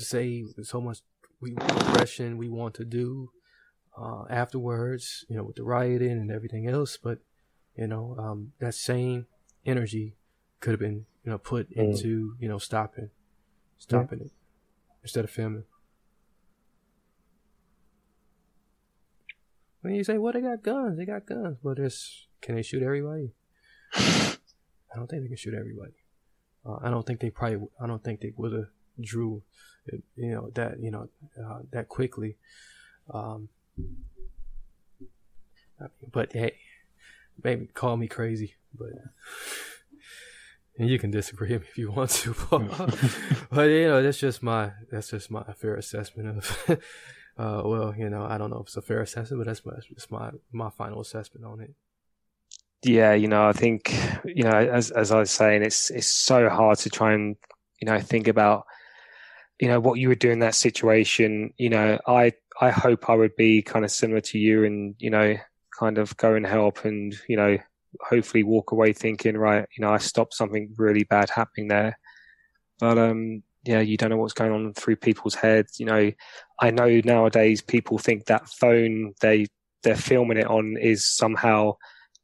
say 0.00 0.44
so 0.62 0.80
much 0.80 1.00
we 1.40 1.52
repression 1.52 2.36
we 2.36 2.48
want 2.48 2.74
to 2.74 2.84
do 2.84 3.30
uh, 3.96 4.24
afterwards, 4.28 5.24
you 5.28 5.36
know, 5.36 5.42
with 5.42 5.56
the 5.56 5.62
rioting 5.62 6.12
and 6.12 6.30
everything 6.30 6.66
else. 6.66 6.96
But 6.96 7.18
you 7.76 7.86
know, 7.86 8.16
um, 8.18 8.52
that 8.60 8.74
same 8.74 9.26
energy 9.64 10.14
could 10.60 10.72
have 10.72 10.80
been, 10.80 11.06
you 11.24 11.30
know, 11.30 11.38
put 11.38 11.70
mm. 11.70 11.76
into, 11.76 12.34
you 12.38 12.48
know, 12.48 12.58
stopping, 12.58 13.10
stopping 13.78 14.18
yeah. 14.20 14.26
it 14.26 14.32
instead 15.02 15.24
of 15.24 15.30
filming. 15.30 15.64
When 19.80 19.94
you 19.94 20.04
say, 20.04 20.18
"Well, 20.18 20.34
they 20.34 20.42
got 20.42 20.62
guns, 20.62 20.98
they 20.98 21.06
got 21.06 21.24
guns," 21.24 21.56
but 21.62 21.78
there's, 21.78 22.26
can 22.42 22.56
they 22.56 22.62
shoot 22.62 22.82
everybody? 22.82 23.32
I 23.94 24.96
don't 24.96 25.08
think 25.08 25.22
they 25.22 25.28
can 25.28 25.36
shoot 25.36 25.54
everybody. 25.54 25.94
Uh, 26.66 26.76
I 26.82 26.90
don't 26.90 27.06
think 27.06 27.20
they 27.20 27.30
probably. 27.30 27.68
I 27.80 27.86
don't 27.86 28.02
think 28.04 28.20
they 28.20 28.32
would 28.36 28.52
have 28.52 28.68
drew 29.00 29.42
you 30.16 30.32
know 30.32 30.50
that 30.54 30.80
you 30.80 30.90
know 30.90 31.08
uh, 31.42 31.60
that 31.72 31.88
quickly. 31.88 32.36
Um, 33.12 33.48
but 36.12 36.32
hey, 36.32 36.56
maybe 37.42 37.66
call 37.66 37.96
me 37.96 38.06
crazy, 38.06 38.54
but 38.78 38.90
and 40.78 40.88
you 40.88 40.98
can 40.98 41.10
disagree 41.10 41.52
if 41.52 41.76
you 41.76 41.90
want 41.90 42.10
to. 42.10 42.34
but 43.50 43.62
you 43.62 43.88
know, 43.88 44.02
that's 44.02 44.18
just 44.18 44.42
my 44.42 44.72
that's 44.90 45.10
just 45.10 45.30
my 45.30 45.44
fair 45.56 45.76
assessment 45.76 46.38
of. 46.38 46.66
uh, 47.38 47.62
well, 47.64 47.94
you 47.96 48.10
know, 48.10 48.24
I 48.24 48.38
don't 48.38 48.50
know 48.50 48.60
if 48.60 48.68
it's 48.68 48.76
a 48.76 48.82
fair 48.82 49.00
assessment, 49.00 49.40
but 49.40 49.46
that's 49.46 49.64
my 49.64 49.72
that's 49.90 50.10
my 50.10 50.30
my 50.52 50.70
final 50.70 51.00
assessment 51.00 51.46
on 51.46 51.60
it. 51.60 51.74
Yeah, 52.82 53.12
you 53.12 53.28
know, 53.28 53.46
I 53.46 53.52
think 53.52 53.94
you 54.24 54.44
know, 54.44 54.50
as 54.50 54.90
as 54.90 55.10
I 55.10 55.18
was 55.18 55.30
saying, 55.30 55.62
it's 55.62 55.90
it's 55.90 56.06
so 56.06 56.48
hard 56.48 56.78
to 56.78 56.90
try 56.90 57.14
and 57.14 57.36
you 57.80 57.86
know 57.86 57.98
think 58.00 58.28
about 58.28 58.66
you 59.60 59.68
know 59.68 59.78
what 59.78 59.98
you 59.98 60.08
would 60.08 60.18
do 60.18 60.30
in 60.30 60.38
that 60.38 60.54
situation 60.54 61.52
you 61.58 61.68
know 61.68 61.98
i 62.06 62.32
i 62.60 62.70
hope 62.70 63.08
i 63.08 63.14
would 63.14 63.36
be 63.36 63.62
kind 63.62 63.84
of 63.84 63.90
similar 63.90 64.20
to 64.20 64.38
you 64.38 64.64
and 64.64 64.94
you 64.98 65.10
know 65.10 65.36
kind 65.78 65.98
of 65.98 66.16
go 66.16 66.34
and 66.34 66.46
help 66.46 66.84
and 66.84 67.14
you 67.28 67.36
know 67.36 67.58
hopefully 68.00 68.42
walk 68.42 68.72
away 68.72 68.92
thinking 68.92 69.36
right 69.36 69.66
you 69.76 69.82
know 69.82 69.92
i 69.92 69.98
stopped 69.98 70.34
something 70.34 70.72
really 70.76 71.04
bad 71.04 71.30
happening 71.30 71.68
there. 71.68 71.98
But 72.78 72.98
um 72.98 73.42
yeah 73.64 73.80
you 73.80 73.96
don't 73.96 74.10
know 74.10 74.16
what's 74.16 74.32
going 74.32 74.52
on 74.52 74.72
through 74.74 74.96
people's 74.96 75.34
heads 75.34 75.78
you 75.78 75.86
know. 75.86 76.12
I 76.62 76.70
know 76.70 77.00
nowadays 77.04 77.62
people 77.62 77.98
think 77.98 78.26
that 78.26 78.48
phone 78.48 79.14
they 79.20 79.46
they're 79.82 79.96
filming 79.96 80.38
it 80.38 80.46
on 80.46 80.76
is 80.78 81.06
somehow 81.06 81.76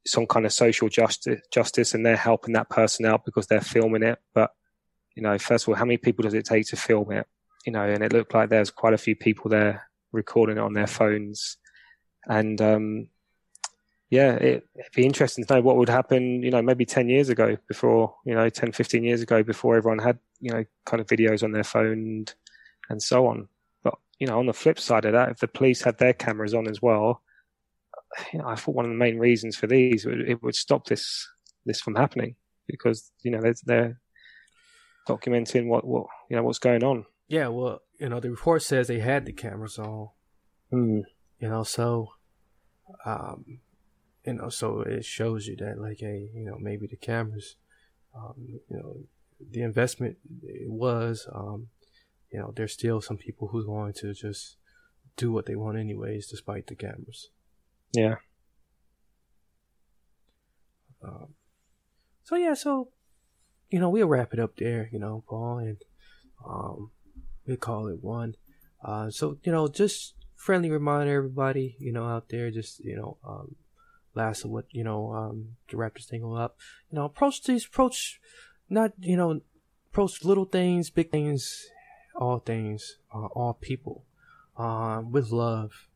some 0.06 0.26
kind 0.26 0.46
of 0.46 0.52
social 0.52 0.88
justice 0.88 1.40
justice 1.52 1.94
and 1.94 2.06
they're 2.06 2.16
helping 2.16 2.54
that 2.54 2.70
person 2.70 3.06
out 3.06 3.24
because 3.24 3.46
they're 3.46 3.60
filming 3.60 4.02
it 4.02 4.18
but 4.34 4.50
you 5.16 5.22
know, 5.22 5.36
first 5.38 5.64
of 5.64 5.70
all, 5.70 5.74
how 5.74 5.84
many 5.84 5.96
people 5.96 6.22
does 6.22 6.34
it 6.34 6.44
take 6.44 6.66
to 6.68 6.76
film 6.76 7.10
it? 7.10 7.26
You 7.64 7.72
know, 7.72 7.82
and 7.82 8.04
it 8.04 8.12
looked 8.12 8.34
like 8.34 8.50
there's 8.50 8.70
quite 8.70 8.92
a 8.92 8.98
few 8.98 9.16
people 9.16 9.50
there 9.50 9.88
recording 10.12 10.58
it 10.58 10.60
on 10.60 10.74
their 10.74 10.86
phones. 10.86 11.56
And 12.28 12.60
um, 12.60 13.08
yeah, 14.10 14.34
it, 14.34 14.68
would 14.76 14.84
be 14.94 15.06
interesting 15.06 15.44
to 15.44 15.54
know 15.54 15.60
what 15.62 15.76
would 15.76 15.88
happen, 15.88 16.42
you 16.42 16.50
know, 16.50 16.62
maybe 16.62 16.84
10 16.84 17.08
years 17.08 17.30
ago 17.30 17.56
before, 17.66 18.14
you 18.24 18.34
know, 18.34 18.48
10, 18.48 18.72
15 18.72 19.02
years 19.02 19.22
ago 19.22 19.42
before 19.42 19.76
everyone 19.76 19.98
had, 19.98 20.18
you 20.38 20.52
know, 20.52 20.64
kind 20.84 21.00
of 21.00 21.06
videos 21.06 21.42
on 21.42 21.52
their 21.52 21.64
phone 21.64 21.92
and, 21.92 22.34
and 22.90 23.02
so 23.02 23.26
on. 23.26 23.48
But, 23.82 23.94
you 24.20 24.26
know, 24.26 24.38
on 24.38 24.46
the 24.46 24.52
flip 24.52 24.78
side 24.78 25.06
of 25.06 25.12
that, 25.12 25.30
if 25.30 25.38
the 25.38 25.48
police 25.48 25.82
had 25.82 25.98
their 25.98 26.12
cameras 26.12 26.54
on 26.54 26.68
as 26.68 26.82
well, 26.82 27.22
you 28.32 28.38
know, 28.38 28.46
I 28.46 28.54
thought 28.54 28.74
one 28.74 28.84
of 28.84 28.90
the 28.90 28.96
main 28.98 29.18
reasons 29.18 29.56
for 29.56 29.66
these, 29.66 30.06
it 30.06 30.42
would 30.42 30.54
stop 30.54 30.86
this, 30.86 31.26
this 31.64 31.80
from 31.80 31.96
happening 31.96 32.36
because, 32.68 33.10
you 33.22 33.30
know, 33.30 33.40
they're, 33.40 33.54
they're 33.64 34.00
documenting 35.06 35.66
what, 35.66 35.86
what 35.86 36.06
you 36.28 36.36
know 36.36 36.42
what's 36.42 36.58
going 36.58 36.84
on. 36.84 37.06
Yeah, 37.28 37.48
well, 37.48 37.82
you 37.98 38.08
know, 38.08 38.20
the 38.20 38.30
report 38.30 38.62
says 38.62 38.86
they 38.86 39.00
had 39.00 39.26
the 39.26 39.32
cameras 39.32 39.78
on. 39.78 40.10
Mm. 40.72 41.02
You 41.40 41.48
know, 41.48 41.62
so 41.62 42.08
um 43.04 43.58
you 44.24 44.34
know, 44.34 44.48
so 44.48 44.80
it 44.80 45.04
shows 45.04 45.46
you 45.46 45.56
that 45.56 45.78
like 45.80 45.98
hey, 46.00 46.30
you 46.34 46.44
know, 46.44 46.56
maybe 46.58 46.86
the 46.86 46.96
cameras 46.96 47.56
um, 48.14 48.34
you 48.70 48.76
know, 48.76 48.96
the 49.50 49.62
investment 49.62 50.16
it 50.42 50.70
was 50.70 51.28
um 51.32 51.68
you 52.32 52.40
know, 52.40 52.52
there's 52.54 52.72
still 52.72 53.00
some 53.00 53.16
people 53.16 53.48
who's 53.48 53.66
going 53.66 53.92
to 53.94 54.12
just 54.12 54.56
do 55.16 55.32
what 55.32 55.46
they 55.46 55.54
want 55.54 55.78
anyways 55.78 56.26
despite 56.26 56.66
the 56.66 56.74
cameras. 56.74 57.30
Yeah. 57.92 58.16
Um, 61.02 61.34
so 62.24 62.36
yeah, 62.36 62.54
so 62.54 62.88
you 63.70 63.80
know, 63.80 63.88
we'll 63.90 64.06
wrap 64.06 64.32
it 64.32 64.40
up 64.40 64.56
there, 64.56 64.88
you 64.92 64.98
know, 64.98 65.24
Paul, 65.28 65.58
and 65.58 65.76
um, 66.46 66.90
we 67.46 67.56
call 67.56 67.88
it 67.88 68.02
one. 68.02 68.36
Uh, 68.84 69.10
so 69.10 69.38
you 69.42 69.52
know, 69.52 69.68
just 69.68 70.14
friendly 70.34 70.70
reminder, 70.70 71.16
everybody, 71.16 71.76
you 71.78 71.92
know, 71.92 72.06
out 72.06 72.28
there, 72.28 72.50
just 72.50 72.80
you 72.80 72.96
know, 72.96 73.16
um, 73.26 73.56
last 74.14 74.44
of 74.44 74.50
what 74.50 74.66
you 74.70 74.84
know, 74.84 75.12
um, 75.12 75.56
to 75.68 75.76
wrap 75.76 75.94
this 75.94 76.06
thing 76.06 76.24
up. 76.24 76.56
You 76.90 76.96
know, 76.96 77.04
approach 77.04 77.42
these, 77.42 77.66
approach, 77.66 78.20
not 78.68 78.92
you 79.00 79.16
know, 79.16 79.40
approach 79.90 80.24
little 80.24 80.44
things, 80.44 80.90
big 80.90 81.10
things, 81.10 81.66
all 82.14 82.38
things, 82.38 82.98
uh, 83.14 83.26
all 83.26 83.54
people, 83.54 84.04
um, 84.56 85.10
with 85.10 85.30
love, 85.30 85.88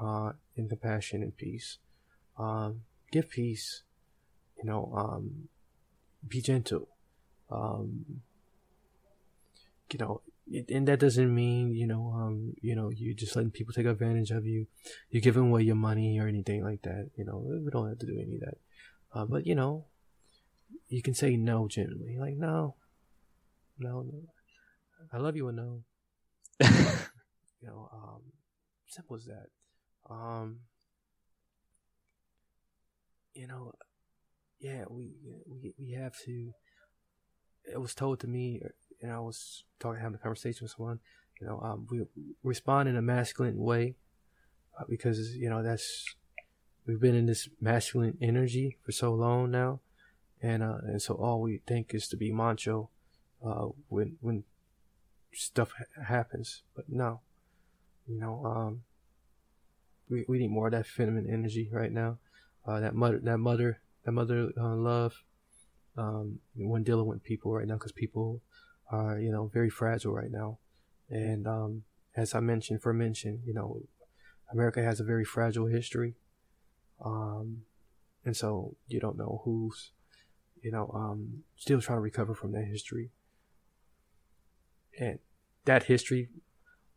uh, 0.00 0.32
and 0.56 0.68
compassion 0.68 1.22
and 1.22 1.36
peace. 1.36 1.78
Um, 2.38 2.82
give 3.12 3.30
peace, 3.30 3.82
you 4.58 4.64
know, 4.64 4.92
um, 4.94 5.48
be 6.26 6.40
gentle, 6.40 6.88
um, 7.50 8.22
you 9.92 9.98
know, 9.98 10.22
and 10.68 10.88
that 10.88 11.00
doesn't 11.00 11.34
mean 11.34 11.74
you 11.74 11.86
know, 11.86 12.12
um, 12.14 12.54
you 12.60 12.74
know, 12.74 12.90
you 12.90 13.14
just 13.14 13.36
letting 13.36 13.50
people 13.50 13.72
take 13.72 13.86
advantage 13.86 14.30
of 14.30 14.46
you, 14.46 14.66
you 15.10 15.20
giving 15.20 15.48
away 15.48 15.62
your 15.62 15.76
money 15.76 16.18
or 16.18 16.26
anything 16.26 16.62
like 16.62 16.82
that. 16.82 17.10
You 17.16 17.24
know, 17.24 17.38
we 17.38 17.70
don't 17.70 17.88
have 17.88 17.98
to 17.98 18.06
do 18.06 18.20
any 18.20 18.34
of 18.36 18.40
that. 18.40 18.58
Uh, 19.14 19.24
but 19.24 19.46
you 19.46 19.54
know, 19.54 19.86
you 20.88 21.02
can 21.02 21.14
say 21.14 21.36
no 21.36 21.68
gently, 21.68 22.16
like 22.18 22.36
no, 22.36 22.74
no, 23.78 24.02
no. 24.02 24.22
I 25.12 25.18
love 25.18 25.36
you, 25.36 25.48
and 25.48 25.56
no. 25.56 25.82
you 26.60 27.68
know, 27.68 27.88
um, 27.92 28.22
simple 28.88 29.16
as 29.16 29.26
that. 29.26 29.46
Um, 30.10 30.60
you 33.34 33.46
know, 33.46 33.72
yeah, 34.60 34.84
we 34.88 35.12
we 35.46 35.74
we 35.78 35.92
have 35.92 36.14
to. 36.24 36.52
It 37.70 37.80
was 37.80 37.94
told 37.94 38.20
to 38.20 38.26
me, 38.26 38.62
and 39.00 39.12
I 39.12 39.20
was 39.20 39.64
talking, 39.78 40.00
having 40.00 40.16
a 40.16 40.18
conversation 40.18 40.64
with 40.64 40.72
someone. 40.72 41.00
You 41.40 41.46
know, 41.48 41.60
um, 41.60 41.86
we 41.90 42.04
respond 42.42 42.88
in 42.88 42.96
a 42.96 43.02
masculine 43.02 43.58
way 43.58 43.96
uh, 44.78 44.84
because 44.88 45.36
you 45.36 45.48
know 45.48 45.62
that's 45.62 46.04
we've 46.86 47.00
been 47.00 47.14
in 47.14 47.26
this 47.26 47.48
masculine 47.60 48.16
energy 48.20 48.76
for 48.84 48.92
so 48.92 49.12
long 49.12 49.50
now, 49.50 49.80
and 50.40 50.62
uh, 50.62 50.78
and 50.82 51.02
so 51.02 51.14
all 51.14 51.40
we 51.40 51.60
think 51.66 51.94
is 51.94 52.08
to 52.08 52.16
be 52.16 52.32
macho 52.32 52.90
uh, 53.44 53.68
when 53.88 54.16
when 54.20 54.44
stuff 55.32 55.72
ha- 55.76 56.04
happens. 56.04 56.62
But 56.74 56.86
no, 56.88 57.20
you 58.06 58.20
know, 58.20 58.44
um, 58.44 58.82
we 60.08 60.24
we 60.28 60.38
need 60.38 60.50
more 60.50 60.66
of 60.66 60.72
that 60.72 60.86
feminine 60.86 61.28
energy 61.28 61.68
right 61.72 61.92
now. 61.92 62.18
Uh, 62.66 62.80
that 62.80 62.94
mother, 62.94 63.20
that 63.22 63.38
mother, 63.38 63.80
that 64.04 64.12
mother 64.12 64.50
uh, 64.56 64.74
love. 64.74 65.22
Um, 65.96 66.40
when 66.56 66.82
dealing 66.82 67.06
with 67.06 67.22
people 67.22 67.52
right 67.52 67.66
now, 67.66 67.74
because 67.74 67.92
people 67.92 68.40
are 68.90 69.18
you 69.18 69.30
know 69.30 69.46
very 69.52 69.70
fragile 69.70 70.12
right 70.12 70.30
now, 70.30 70.58
and 71.08 71.46
um, 71.46 71.82
as 72.16 72.34
I 72.34 72.40
mentioned 72.40 72.82
for 72.82 72.92
mention, 72.92 73.42
you 73.44 73.54
know, 73.54 73.82
America 74.52 74.82
has 74.82 75.00
a 75.00 75.04
very 75.04 75.24
fragile 75.24 75.66
history. 75.66 76.14
Um, 77.04 77.62
and 78.24 78.36
so 78.36 78.76
you 78.86 79.00
don't 79.00 79.18
know 79.18 79.42
who's, 79.44 79.90
you 80.62 80.70
know, 80.70 80.90
um, 80.94 81.42
still 81.56 81.80
trying 81.80 81.98
to 81.98 82.02
recover 82.02 82.34
from 82.34 82.52
that 82.52 82.64
history. 82.64 83.10
And 84.98 85.18
that 85.64 85.84
history 85.84 86.28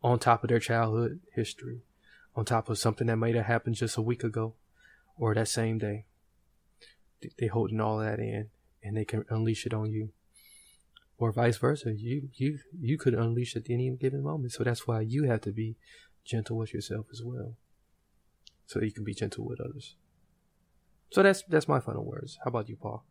on 0.02 0.18
top 0.18 0.44
of 0.44 0.48
their 0.48 0.60
childhood 0.60 1.20
history, 1.34 1.82
on 2.36 2.44
top 2.44 2.68
of 2.68 2.78
something 2.78 3.08
that 3.08 3.16
might 3.16 3.34
have 3.34 3.46
happened 3.46 3.74
just 3.74 3.96
a 3.96 4.02
week 4.02 4.22
ago 4.22 4.54
or 5.16 5.34
that 5.34 5.48
same 5.48 5.78
day. 5.78 6.04
They 7.38 7.48
holding 7.48 7.80
all 7.80 7.98
that 7.98 8.20
in 8.20 8.50
and 8.82 8.96
they 8.96 9.04
can 9.04 9.24
unleash 9.28 9.66
it 9.66 9.74
on 9.74 9.92
you. 9.92 10.10
Or 11.18 11.32
vice 11.32 11.56
versa. 11.58 11.92
You 11.92 12.28
you 12.34 12.58
you 12.78 12.96
could 12.96 13.14
unleash 13.14 13.56
at 13.56 13.68
any 13.68 13.90
given 13.90 14.22
moment. 14.22 14.52
So 14.52 14.62
that's 14.62 14.86
why 14.86 15.00
you 15.00 15.24
have 15.24 15.40
to 15.42 15.50
be 15.50 15.76
gentle 16.24 16.56
with 16.56 16.72
yourself 16.72 17.06
as 17.12 17.22
well. 17.22 17.54
So 18.66 18.78
that 18.78 18.86
you 18.86 18.92
can 18.92 19.04
be 19.04 19.14
gentle 19.14 19.44
with 19.44 19.60
others. 19.60 19.96
So 21.10 21.22
that's 21.22 21.42
that's 21.48 21.66
my 21.66 21.80
final 21.80 22.04
words. 22.04 22.38
How 22.44 22.50
about 22.50 22.68
you, 22.68 22.76
Paul? 22.76 23.04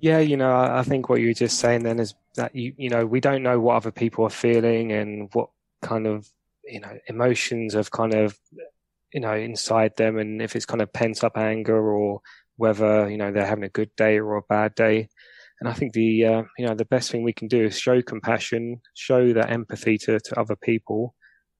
Yeah, 0.00 0.18
you 0.18 0.36
know, 0.36 0.54
I 0.54 0.82
think 0.82 1.08
what 1.08 1.20
you 1.20 1.28
were 1.28 1.34
just 1.34 1.58
saying 1.58 1.84
then 1.84 1.98
is 1.98 2.14
that 2.34 2.54
you 2.54 2.74
you 2.76 2.90
know 2.90 3.06
we 3.06 3.20
don't 3.20 3.42
know 3.42 3.60
what 3.60 3.76
other 3.76 3.90
people 3.90 4.24
are 4.24 4.30
feeling 4.30 4.92
and 4.92 5.28
what 5.32 5.50
kind 5.80 6.06
of 6.06 6.28
you 6.64 6.80
know 6.80 6.98
emotions 7.06 7.74
have 7.74 7.90
kind 7.90 8.14
of 8.14 8.38
you 9.12 9.20
know 9.20 9.34
inside 9.34 9.96
them, 9.96 10.18
and 10.18 10.42
if 10.42 10.56
it's 10.56 10.66
kind 10.66 10.82
of 10.82 10.92
pent 10.92 11.22
up 11.22 11.36
anger 11.36 11.80
or 11.80 12.20
whether 12.56 13.08
you 13.10 13.16
know 13.16 13.32
they're 13.32 13.46
having 13.46 13.64
a 13.64 13.68
good 13.68 13.90
day 13.96 14.18
or 14.18 14.36
a 14.36 14.42
bad 14.42 14.74
day. 14.74 15.08
And 15.60 15.68
I 15.68 15.72
think 15.72 15.92
the 15.92 16.24
uh, 16.24 16.42
you 16.58 16.66
know 16.66 16.74
the 16.74 16.84
best 16.84 17.10
thing 17.10 17.22
we 17.22 17.32
can 17.32 17.48
do 17.48 17.64
is 17.64 17.78
show 17.78 18.02
compassion, 18.02 18.80
show 18.94 19.32
that 19.32 19.50
empathy 19.50 19.98
to 19.98 20.18
to 20.18 20.40
other 20.40 20.56
people, 20.56 21.14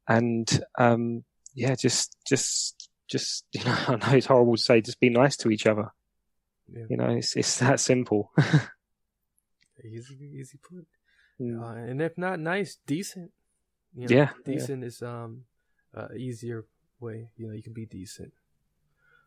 and 0.09 0.49
um, 0.79 1.25
yeah, 1.55 1.75
just 1.75 2.17
just 2.27 2.89
just 3.09 3.45
you 3.53 3.65
know 3.65 3.77
I 3.89 3.97
know 3.97 4.17
it's 4.17 4.27
horrible 4.27 4.57
to 4.57 4.63
say, 4.63 4.81
just 4.81 5.01
be 5.01 5.11
nice 5.11 5.37
to 5.39 5.51
each 5.51 5.67
other. 5.67 5.93
Yeah. 6.73 6.85
You 6.89 6.97
know, 6.97 7.11
it's 7.11 7.37
it's 7.37 7.59
that 7.59 7.81
simple. 7.81 8.33
easy, 9.85 10.17
easy 10.35 10.59
put. 10.59 10.87
Mm. 11.41 11.63
Uh, 11.63 11.91
and 11.91 12.03
if 12.03 12.17
not 12.17 12.41
nice, 12.41 12.79
decent. 12.87 13.31
You 13.95 14.09
know, 14.09 14.17
yeah, 14.17 14.31
decent 14.45 14.81
yeah. 14.81 14.87
is 14.87 15.03
um 15.03 15.43
uh, 15.97 16.09
easier 16.17 16.65
way. 17.01 17.29
You 17.37 17.49
know, 17.49 17.55
you 17.55 17.63
can 17.63 17.73
be 17.73 17.87
decent. 17.87 18.33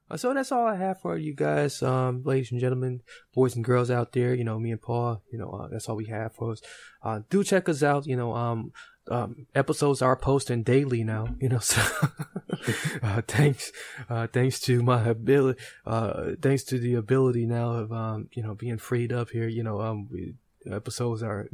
Uh, 0.09 0.17
so 0.17 0.33
that's 0.33 0.51
all 0.51 0.65
I 0.65 0.75
have 0.75 1.01
for 1.01 1.17
you 1.17 1.33
guys, 1.33 1.83
um, 1.83 2.23
ladies 2.23 2.51
and 2.51 2.61
gentlemen, 2.61 3.01
boys 3.33 3.55
and 3.55 3.63
girls 3.63 3.91
out 3.91 4.13
there. 4.13 4.33
You 4.33 4.43
know, 4.43 4.59
me 4.59 4.71
and 4.71 4.81
Paul. 4.81 5.21
You 5.31 5.39
know, 5.39 5.49
uh, 5.49 5.67
that's 5.67 5.89
all 5.89 5.95
we 5.95 6.05
have 6.05 6.33
for 6.33 6.53
us. 6.53 6.61
Uh, 7.03 7.21
do 7.29 7.43
check 7.43 7.67
us 7.67 7.83
out. 7.83 8.07
You 8.07 8.15
know, 8.15 8.33
um, 8.33 8.71
um, 9.09 9.47
episodes 9.55 10.01
are 10.01 10.15
posting 10.15 10.63
daily 10.63 11.03
now, 11.03 11.27
you 11.39 11.49
know, 11.49 11.59
so, 11.59 11.81
uh, 13.03 13.21
thanks, 13.27 13.71
uh, 14.09 14.27
thanks 14.27 14.59
to 14.61 14.81
my 14.83 15.07
ability, 15.07 15.59
uh, 15.85 16.31
thanks 16.41 16.63
to 16.65 16.79
the 16.79 16.95
ability 16.95 17.45
now 17.45 17.71
of, 17.71 17.91
um, 17.91 18.29
you 18.33 18.43
know, 18.43 18.55
being 18.55 18.77
freed 18.77 19.11
up 19.11 19.29
here, 19.29 19.47
you 19.47 19.63
know, 19.63 19.81
um, 19.81 20.07
we, 20.11 20.35
episodes 20.69 21.23
are 21.23 21.47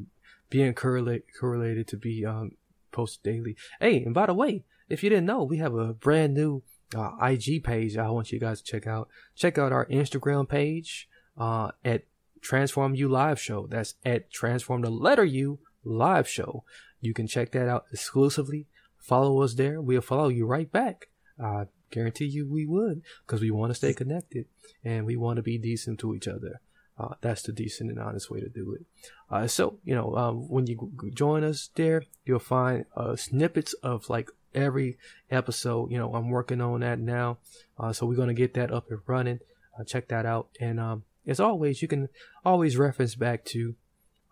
being 0.49 0.73
correlate, 0.73 1.23
correlated 1.39 1.87
to 1.87 1.97
be, 1.97 2.25
um, 2.25 2.51
posted 2.91 3.23
daily. 3.23 3.55
Hey, 3.79 4.03
and 4.03 4.13
by 4.13 4.27
the 4.27 4.33
way, 4.33 4.63
if 4.89 5.03
you 5.03 5.09
didn't 5.09 5.25
know, 5.25 5.43
we 5.43 5.57
have 5.57 5.73
a 5.73 5.93
brand 5.93 6.33
new, 6.33 6.63
uh, 6.95 7.11
IG 7.21 7.63
page 7.63 7.97
I 7.97 8.09
want 8.09 8.31
you 8.31 8.39
guys 8.39 8.61
to 8.61 8.71
check 8.71 8.87
out. 8.87 9.09
Check 9.35 9.57
out 9.57 9.71
our 9.71 9.85
Instagram 9.87 10.47
page, 10.47 11.07
uh, 11.37 11.71
at 11.83 12.03
Transform 12.41 12.95
You 12.95 13.07
Live 13.07 13.39
Show. 13.39 13.67
That's 13.67 13.95
at 14.05 14.31
Transform 14.31 14.81
the 14.81 14.89
letter 14.89 15.23
U 15.23 15.59
Live 15.83 16.27
Show. 16.27 16.63
You 17.01 17.13
can 17.13 17.27
check 17.27 17.51
that 17.51 17.67
out 17.67 17.85
exclusively. 17.91 18.67
Follow 18.97 19.41
us 19.41 19.55
there. 19.55 19.81
We'll 19.81 20.01
follow 20.01 20.29
you 20.29 20.45
right 20.45 20.71
back. 20.71 21.09
I 21.41 21.65
guarantee 21.91 22.25
you 22.25 22.47
we 22.49 22.65
would 22.65 23.01
because 23.25 23.41
we 23.41 23.51
want 23.51 23.71
to 23.71 23.75
stay 23.75 23.93
connected 23.93 24.45
and 24.83 25.05
we 25.05 25.15
want 25.15 25.37
to 25.37 25.43
be 25.43 25.57
decent 25.57 25.99
to 25.99 26.15
each 26.15 26.27
other. 26.27 26.61
Uh, 26.97 27.15
that's 27.21 27.41
the 27.41 27.51
decent 27.51 27.89
and 27.89 27.99
honest 27.99 28.29
way 28.29 28.39
to 28.39 28.49
do 28.49 28.73
it. 28.73 28.85
Uh, 29.29 29.47
so, 29.47 29.79
you 29.83 29.95
know, 29.95 30.15
um, 30.15 30.47
when 30.47 30.67
you 30.67 30.91
join 31.13 31.43
us 31.43 31.69
there, 31.75 32.03
you'll 32.23 32.39
find 32.39 32.85
uh, 32.95 33.15
snippets 33.15 33.73
of 33.81 34.09
like 34.09 34.29
every 34.55 34.97
episode. 35.29 35.91
You 35.91 35.97
know, 35.97 36.13
I'm 36.13 36.29
working 36.29 36.61
on 36.61 36.81
that 36.81 36.99
now. 36.99 37.37
Uh, 37.77 37.93
so 37.93 38.05
we're 38.05 38.15
going 38.15 38.27
to 38.27 38.33
get 38.33 38.53
that 38.55 38.71
up 38.71 38.89
and 38.89 38.99
running. 39.07 39.39
Uh, 39.77 39.83
check 39.83 40.07
that 40.09 40.25
out. 40.25 40.49
And 40.59 40.79
um, 40.79 41.03
as 41.25 41.39
always, 41.39 41.81
you 41.81 41.87
can 41.87 42.09
always 42.45 42.77
reference 42.77 43.15
back 43.15 43.45
to 43.45 43.75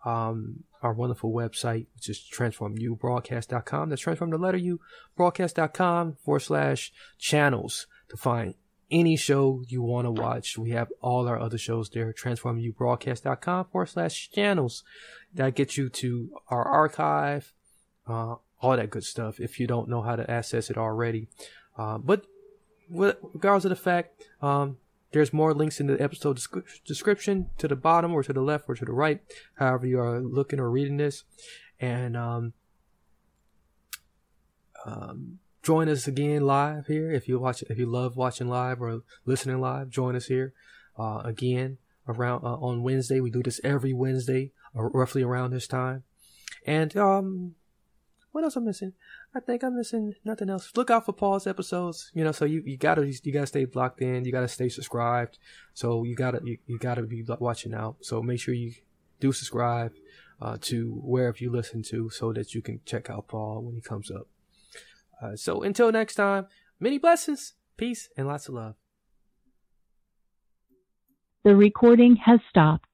um, 0.04 0.64
our 0.82 0.92
wonderful 0.92 1.32
website, 1.32 1.86
which 1.94 2.08
is 2.08 2.18
transformubroadcast.com. 2.18 3.88
That's 3.88 4.02
transform 4.02 4.30
the 4.30 4.38
letter 4.38 4.58
U 4.58 4.80
broadcast.com 5.16 6.16
forward 6.24 6.40
slash 6.40 6.92
channels 7.18 7.86
to 8.08 8.16
find 8.16 8.54
any 8.90 9.16
show 9.16 9.62
you 9.68 9.82
want 9.82 10.06
to 10.06 10.10
watch. 10.10 10.58
We 10.58 10.70
have 10.70 10.92
all 11.00 11.26
our 11.26 11.40
other 11.40 11.58
shows 11.58 11.88
there. 11.90 12.12
Transformubroadcast.com 12.12 13.66
forward 13.66 13.86
slash 13.86 14.30
channels. 14.30 14.84
That 15.34 15.54
gets 15.54 15.78
you 15.78 15.88
to 15.88 16.30
our 16.48 16.62
archive, 16.62 17.54
uh, 18.06 18.34
all 18.62 18.76
that 18.76 18.90
good 18.90 19.04
stuff 19.04 19.40
if 19.40 19.60
you 19.60 19.66
don't 19.66 19.88
know 19.88 20.00
how 20.00 20.16
to 20.16 20.30
access 20.30 20.70
it 20.70 20.78
already. 20.78 21.28
Uh, 21.76 21.98
but 21.98 22.24
regardless 22.88 23.64
of 23.64 23.70
the 23.70 23.76
fact, 23.76 24.22
um, 24.40 24.78
there's 25.12 25.32
more 25.32 25.52
links 25.52 25.80
in 25.80 25.88
the 25.88 26.00
episode 26.00 26.40
description 26.86 27.50
to 27.58 27.68
the 27.68 27.76
bottom 27.76 28.14
or 28.14 28.22
to 28.22 28.32
the 28.32 28.40
left 28.40 28.64
or 28.68 28.74
to 28.74 28.84
the 28.84 28.92
right, 28.92 29.20
however 29.56 29.86
you 29.86 30.00
are 30.00 30.20
looking 30.20 30.58
or 30.58 30.70
reading 30.70 30.96
this. 30.96 31.24
And 31.78 32.16
um, 32.16 32.52
um, 34.86 35.38
join 35.62 35.88
us 35.88 36.06
again 36.06 36.42
live 36.42 36.86
here 36.86 37.10
if 37.10 37.28
you 37.28 37.38
watch 37.38 37.62
if 37.68 37.78
you 37.78 37.86
love 37.86 38.16
watching 38.16 38.48
live 38.48 38.80
or 38.80 39.02
listening 39.26 39.60
live. 39.60 39.90
Join 39.90 40.16
us 40.16 40.26
here 40.26 40.54
uh, 40.98 41.20
again 41.24 41.78
around 42.08 42.44
uh, 42.44 42.54
on 42.54 42.82
Wednesday. 42.82 43.20
We 43.20 43.30
do 43.30 43.42
this 43.42 43.60
every 43.62 43.92
Wednesday, 43.92 44.52
uh, 44.76 44.82
roughly 44.82 45.22
around 45.22 45.50
this 45.50 45.66
time. 45.66 46.04
And 46.64 46.96
um, 46.96 47.54
what 48.32 48.44
else 48.44 48.56
I'm 48.56 48.64
missing? 48.64 48.94
I 49.34 49.40
think 49.40 49.62
I'm 49.62 49.76
missing 49.76 50.14
nothing 50.24 50.48
else. 50.48 50.70
Look 50.74 50.90
out 50.90 51.04
for 51.04 51.12
Paul's 51.12 51.46
episodes. 51.46 52.10
You 52.14 52.24
know, 52.24 52.32
so 52.32 52.46
you, 52.46 52.62
you 52.64 52.76
gotta 52.78 53.06
you 53.06 53.32
gotta 53.32 53.46
stay 53.46 53.66
blocked 53.66 54.00
in. 54.00 54.24
You 54.24 54.32
gotta 54.32 54.48
stay 54.48 54.68
subscribed. 54.68 55.38
So 55.74 56.02
you 56.04 56.16
gotta 56.16 56.40
you, 56.42 56.58
you 56.66 56.78
gotta 56.78 57.02
be 57.02 57.24
watching 57.38 57.74
out. 57.74 57.96
So 58.00 58.22
make 58.22 58.40
sure 58.40 58.54
you 58.54 58.72
do 59.20 59.32
subscribe 59.32 59.92
uh, 60.40 60.56
to 60.62 61.00
wherever 61.04 61.36
you 61.38 61.52
listen 61.52 61.82
to, 61.84 62.10
so 62.10 62.32
that 62.32 62.54
you 62.54 62.62
can 62.62 62.80
check 62.84 63.10
out 63.10 63.28
Paul 63.28 63.62
when 63.62 63.74
he 63.74 63.80
comes 63.82 64.10
up. 64.10 64.26
Uh, 65.22 65.36
so 65.36 65.62
until 65.62 65.92
next 65.92 66.14
time, 66.14 66.46
many 66.80 66.98
blessings, 66.98 67.52
peace, 67.76 68.08
and 68.16 68.26
lots 68.26 68.48
of 68.48 68.54
love. 68.54 68.74
The 71.44 71.54
recording 71.54 72.16
has 72.16 72.40
stopped. 72.48 72.86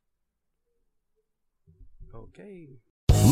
Okay. 2.15 2.69